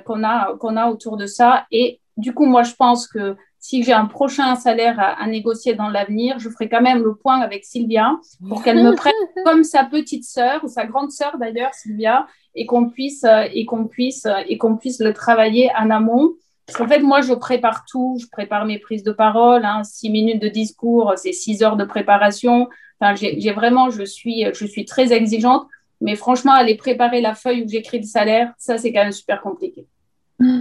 qu'on 0.05 0.23
a, 0.23 0.57
qu'on 0.59 0.77
a 0.77 0.89
autour 0.89 1.17
de 1.17 1.27
ça. 1.27 1.67
Et 1.73 2.01
du 2.17 2.33
coup, 2.33 2.47
moi, 2.47 2.63
je 2.63 2.75
pense 2.75 3.09
que 3.09 3.37
si 3.65 3.83
j'ai 3.83 3.95
un 3.95 4.05
prochain 4.05 4.57
salaire 4.57 5.01
à, 5.01 5.27
négocier 5.27 5.75
dans 5.75 5.89
l'avenir, 5.89 6.39
je 6.39 6.51
ferai 6.51 6.69
quand 6.69 6.83
même 6.83 7.03
le 7.03 7.15
point 7.15 7.41
avec 7.41 7.65
Sylvia 7.65 8.21
pour 8.47 8.63
qu'elle 8.63 8.85
me 8.85 8.95
prenne 8.95 9.15
comme 9.47 9.65
sa 9.65 9.85
petite 9.85 10.25
sœur 10.25 10.63
ou 10.65 10.69
sa 10.69 10.85
grande 10.85 11.11
sœur 11.11 11.39
d'ailleurs, 11.39 11.73
Sylvia, 11.73 12.27
et 12.55 12.67
qu'on 12.67 12.91
puisse 12.91 13.25
euh, 13.25 13.49
et 13.55 13.65
qu'on 13.65 13.87
puisse 13.87 14.27
euh, 14.27 14.43
et 14.47 14.59
qu'on 14.59 14.77
puisse 14.77 15.01
le 15.01 15.15
travailler 15.15 15.71
en 15.79 15.89
amont. 15.89 16.35
Parce 16.67 16.77
qu'en 16.77 16.87
fait, 16.87 17.01
moi, 17.01 17.23
je 17.23 17.33
prépare 17.33 17.87
tout. 17.91 18.19
Je 18.21 18.27
prépare 18.31 18.67
mes 18.67 18.79
prises 18.79 19.03
de 19.03 19.13
parole. 19.13 19.65
Hein, 19.65 19.83
six 19.83 20.11
minutes 20.11 20.43
de 20.43 20.49
discours, 20.49 21.15
c'est 21.17 21.33
six 21.33 21.63
heures 21.63 21.79
de 21.79 21.85
préparation. 21.87 22.69
Enfin, 23.01 23.15
j'ai 23.15 23.53
vraiment, 23.53 23.89
je 23.89 24.05
suis, 24.05 24.45
je 24.53 24.67
suis 24.67 24.85
très 24.85 25.11
exigeante. 25.11 25.67
Mais 26.03 26.17
franchement, 26.17 26.53
aller 26.53 26.77
préparer 26.77 27.23
la 27.23 27.35
feuille 27.35 27.63
où 27.63 27.69
j'écris 27.69 28.01
le 28.01 28.05
salaire, 28.05 28.53
ça, 28.59 28.77
c'est 28.77 28.93
quand 28.93 29.05
même 29.05 29.13
super 29.13 29.41
compliqué. 29.41 29.87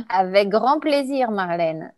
Avec 0.07 0.47
grand 0.47 0.79
plaisir, 0.79 1.31
Marlène. 1.31 1.91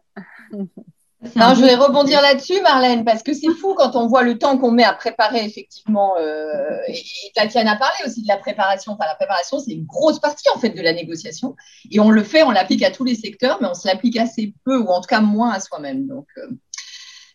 Non, 1.35 1.53
je 1.53 1.61
voulais 1.61 1.75
rebondir 1.75 2.21
là-dessus, 2.21 2.61
Marlène, 2.61 3.03
parce 3.03 3.23
que 3.23 3.33
c'est 3.33 3.51
fou 3.59 3.73
quand 3.75 3.95
on 3.95 4.07
voit 4.07 4.23
le 4.23 4.37
temps 4.37 4.57
qu'on 4.57 4.71
met 4.71 4.83
à 4.83 4.93
préparer, 4.93 5.43
effectivement. 5.45 6.13
Euh, 6.17 6.77
et, 6.87 7.01
Tatiana 7.35 7.73
a 7.73 7.75
parlé 7.77 7.95
aussi 8.05 8.21
de 8.21 8.27
la 8.27 8.37
préparation. 8.37 8.93
Enfin, 8.93 9.05
la 9.05 9.15
préparation, 9.15 9.59
c'est 9.59 9.71
une 9.71 9.85
grosse 9.85 10.19
partie, 10.19 10.49
en 10.53 10.59
fait, 10.59 10.69
de 10.69 10.81
la 10.81 10.93
négociation. 10.93 11.55
Et 11.91 11.99
on 11.99 12.09
le 12.09 12.23
fait, 12.23 12.43
on 12.43 12.51
l'applique 12.51 12.83
à 12.83 12.91
tous 12.91 13.03
les 13.03 13.15
secteurs, 13.15 13.57
mais 13.61 13.67
on 13.67 13.73
se 13.73 13.87
l'applique 13.87 14.17
assez 14.17 14.53
peu, 14.63 14.77
ou 14.77 14.87
en 14.87 15.01
tout 15.01 15.07
cas 15.07 15.21
moins 15.21 15.51
à 15.51 15.59
soi-même. 15.59 16.07
Donc, 16.07 16.27
euh, 16.37 16.47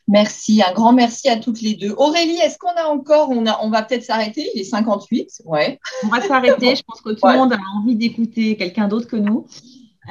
merci, 0.08 0.62
un 0.66 0.72
grand 0.72 0.92
merci 0.92 1.28
à 1.28 1.36
toutes 1.36 1.60
les 1.60 1.74
deux. 1.74 1.94
Aurélie, 1.96 2.38
est-ce 2.38 2.58
qu'on 2.58 2.76
a 2.76 2.84
encore, 2.84 3.30
on, 3.30 3.46
a, 3.46 3.60
on 3.62 3.70
va 3.70 3.82
peut-être 3.82 4.04
s'arrêter, 4.04 4.48
il 4.54 4.60
est 4.60 4.64
58, 4.64 5.42
ouais. 5.44 5.78
On 6.04 6.08
va 6.08 6.20
s'arrêter, 6.20 6.76
je 6.76 6.82
pense 6.82 7.00
que 7.00 7.10
tout 7.10 7.26
le 7.26 7.36
monde 7.36 7.52
a 7.52 7.58
envie 7.78 7.96
d'écouter 7.96 8.56
quelqu'un 8.56 8.88
d'autre 8.88 9.06
que 9.06 9.16
nous. 9.16 9.46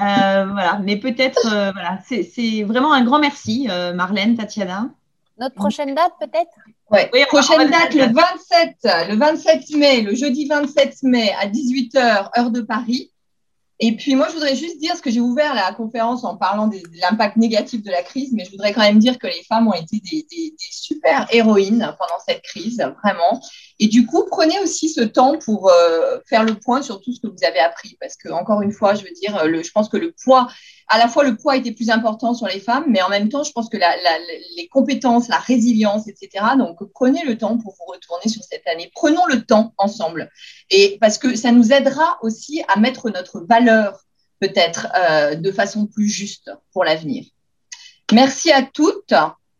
Euh, 0.01 0.45
voilà, 0.45 0.79
mais 0.81 0.97
peut-être, 0.97 1.45
euh, 1.51 1.71
voilà, 1.73 1.99
c'est 2.07 2.63
vraiment 2.63 2.93
un 2.93 3.03
grand 3.03 3.19
merci, 3.19 3.67
euh, 3.69 3.93
Marlène, 3.93 4.37
Tatiana. 4.37 4.89
Notre 5.37 5.55
prochaine 5.55 5.93
date, 5.95 6.13
peut-être? 6.19 6.51
Ouais. 6.91 7.09
Oui, 7.13 7.23
prochaine 7.27 7.69
date, 7.69 7.93
le 7.93 8.13
27, 8.13 9.09
le 9.09 9.15
27 9.15 9.69
mai, 9.75 10.01
le 10.01 10.15
jeudi 10.15 10.47
27 10.47 11.03
mai 11.03 11.33
à 11.39 11.47
18h, 11.47 12.29
heure 12.37 12.51
de 12.51 12.61
Paris. 12.61 13.11
Et 13.81 13.95
puis 13.95 14.15
moi, 14.15 14.27
je 14.27 14.33
voudrais 14.33 14.55
juste 14.55 14.79
dire 14.79 14.95
ce 14.97 15.01
que 15.01 15.09
j'ai 15.09 15.21
ouvert 15.21 15.53
la 15.53 15.73
conférence 15.73 16.25
en 16.25 16.35
parlant 16.35 16.67
de, 16.67 16.77
l'impact 17.01 17.37
négatif 17.37 17.81
de 17.81 17.91
la 17.91 18.03
crise, 18.03 18.33
mais 18.33 18.43
je 18.43 18.51
voudrais 18.51 18.73
quand 18.73 18.81
même 18.81 18.99
dire 18.99 19.17
que 19.17 19.27
les 19.27 19.43
femmes 19.47 19.69
ont 19.69 19.73
été 19.73 20.01
des, 20.01 20.27
des, 20.29 20.51
des, 20.51 20.55
super 20.71 21.27
héroïnes 21.31 21.95
pendant 21.97 22.19
cette 22.25 22.41
crise, 22.41 22.83
vraiment. 23.01 23.41
Et 23.79 23.87
du 23.87 24.05
coup, 24.05 24.25
prenez 24.29 24.59
aussi 24.59 24.89
ce 24.89 25.01
temps 25.01 25.37
pour 25.37 25.69
euh, 25.69 26.19
faire 26.27 26.43
le 26.43 26.55
point 26.55 26.81
sur 26.81 27.01
tout 27.01 27.13
ce 27.13 27.21
que 27.21 27.27
vous 27.27 27.43
avez 27.47 27.59
appris, 27.59 27.97
parce 27.99 28.17
que 28.17 28.29
encore 28.29 28.61
une 28.61 28.73
fois, 28.73 28.93
je 28.93 29.03
veux 29.03 29.11
dire, 29.11 29.45
le, 29.45 29.63
je 29.63 29.71
pense 29.71 29.89
que 29.89 29.97
le 29.97 30.13
poids 30.23 30.47
à 30.89 30.97
la 30.97 31.07
fois 31.07 31.23
le 31.23 31.37
poids 31.37 31.55
était 31.55 31.71
plus 31.71 31.91
important 31.91 32.33
sur 32.33 32.47
les 32.47 32.59
femmes, 32.59 32.85
mais 32.87 33.01
en 33.01 33.09
même 33.09 33.29
temps, 33.29 33.43
je 33.43 33.51
pense 33.51 33.69
que 33.69 33.77
la, 33.77 33.93
les 34.57 34.67
compétences, 34.67 35.27
la 35.27 35.37
résilience, 35.37 36.07
etc. 36.07 36.43
Donc, 36.57 36.77
prenez 36.93 37.23
le 37.23 37.37
temps 37.37 37.57
pour 37.57 37.75
vous 37.79 37.85
retourner 37.85 38.27
sur 38.27 38.43
cette 38.43 38.67
année. 38.67 38.91
Prenons 38.95 39.25
le 39.27 39.43
temps 39.43 39.73
ensemble. 39.77 40.31
Et 40.71 40.97
parce 40.99 41.19
que 41.19 41.35
ça 41.35 41.51
nous 41.51 41.71
aidera 41.71 42.17
aussi 42.23 42.63
à 42.67 42.79
mettre 42.79 43.11
notre 43.11 43.39
valeur 43.41 43.99
peut-être 44.39 44.87
euh, 44.97 45.35
de 45.35 45.51
façon 45.51 45.85
plus 45.85 46.09
juste 46.09 46.51
pour 46.73 46.83
l'avenir. 46.83 47.25
Merci 48.11 48.51
à 48.51 48.63
toutes. 48.63 49.13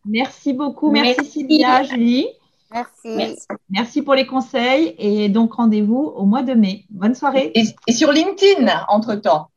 Merci 0.06 0.54
beaucoup. 0.54 0.90
Merci, 0.90 1.26
Sylvia, 1.26 1.84
Julie. 1.84 2.28
Merci. 2.72 3.40
Merci. 3.70 4.02
pour 4.02 4.14
les 4.14 4.28
conseils 4.28 4.96
et 5.00 5.30
donc 5.30 5.54
rendez-vous 5.54 6.14
au 6.16 6.26
mois 6.26 6.44
de 6.44 6.54
mai. 6.54 6.86
Bonne 6.90 7.16
soirée. 7.16 7.52
Et, 7.56 7.92
sur 7.92 8.12
LinkedIn, 8.12 8.86
entre-temps. 8.88 9.50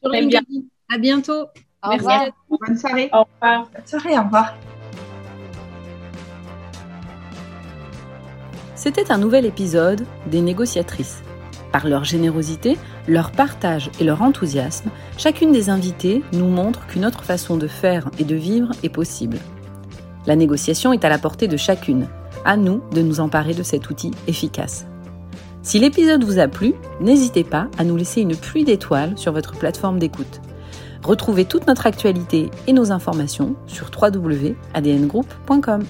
Sur 0.00 0.10
LinkedIn. 0.10 0.62
À 0.92 0.98
bientôt. 0.98 1.46
Merci. 1.88 2.32
Bonne 2.48 2.76
soirée. 2.76 3.10
Au 3.12 3.24
revoir. 3.24 3.68
Bonne 3.72 3.86
soirée, 3.86 4.18
au 4.18 4.22
revoir. 4.22 4.54
C'était 8.74 9.10
un 9.10 9.18
nouvel 9.18 9.46
épisode 9.46 10.06
des 10.26 10.40
négociatrices. 10.40 11.22
Par 11.72 11.88
leur 11.88 12.04
générosité, 12.04 12.78
leur 13.08 13.32
partage 13.32 13.90
et 14.00 14.04
leur 14.04 14.22
enthousiasme, 14.22 14.90
chacune 15.18 15.52
des 15.52 15.70
invitées 15.70 16.22
nous 16.32 16.48
montre 16.48 16.86
qu'une 16.86 17.04
autre 17.04 17.24
façon 17.24 17.56
de 17.56 17.68
faire 17.68 18.10
et 18.18 18.24
de 18.24 18.34
vivre 18.34 18.70
est 18.82 18.88
possible. 18.88 19.38
La 20.26 20.36
négociation 20.36 20.92
est 20.92 21.04
à 21.04 21.08
la 21.08 21.18
portée 21.18 21.48
de 21.48 21.56
chacune. 21.56 22.08
À 22.46 22.56
nous 22.56 22.80
de 22.92 23.02
nous 23.02 23.18
emparer 23.18 23.54
de 23.54 23.64
cet 23.64 23.90
outil 23.90 24.12
efficace. 24.28 24.86
Si 25.62 25.80
l'épisode 25.80 26.22
vous 26.22 26.38
a 26.38 26.46
plu, 26.46 26.74
n'hésitez 27.00 27.42
pas 27.42 27.66
à 27.76 27.82
nous 27.82 27.96
laisser 27.96 28.20
une 28.20 28.36
pluie 28.36 28.62
d'étoiles 28.62 29.18
sur 29.18 29.32
votre 29.32 29.58
plateforme 29.58 29.98
d'écoute. 29.98 30.40
Retrouvez 31.02 31.44
toute 31.44 31.66
notre 31.66 31.86
actualité 31.86 32.52
et 32.68 32.72
nos 32.72 32.92
informations 32.92 33.56
sur 33.66 33.90
www.adngroup.com. 33.90 35.82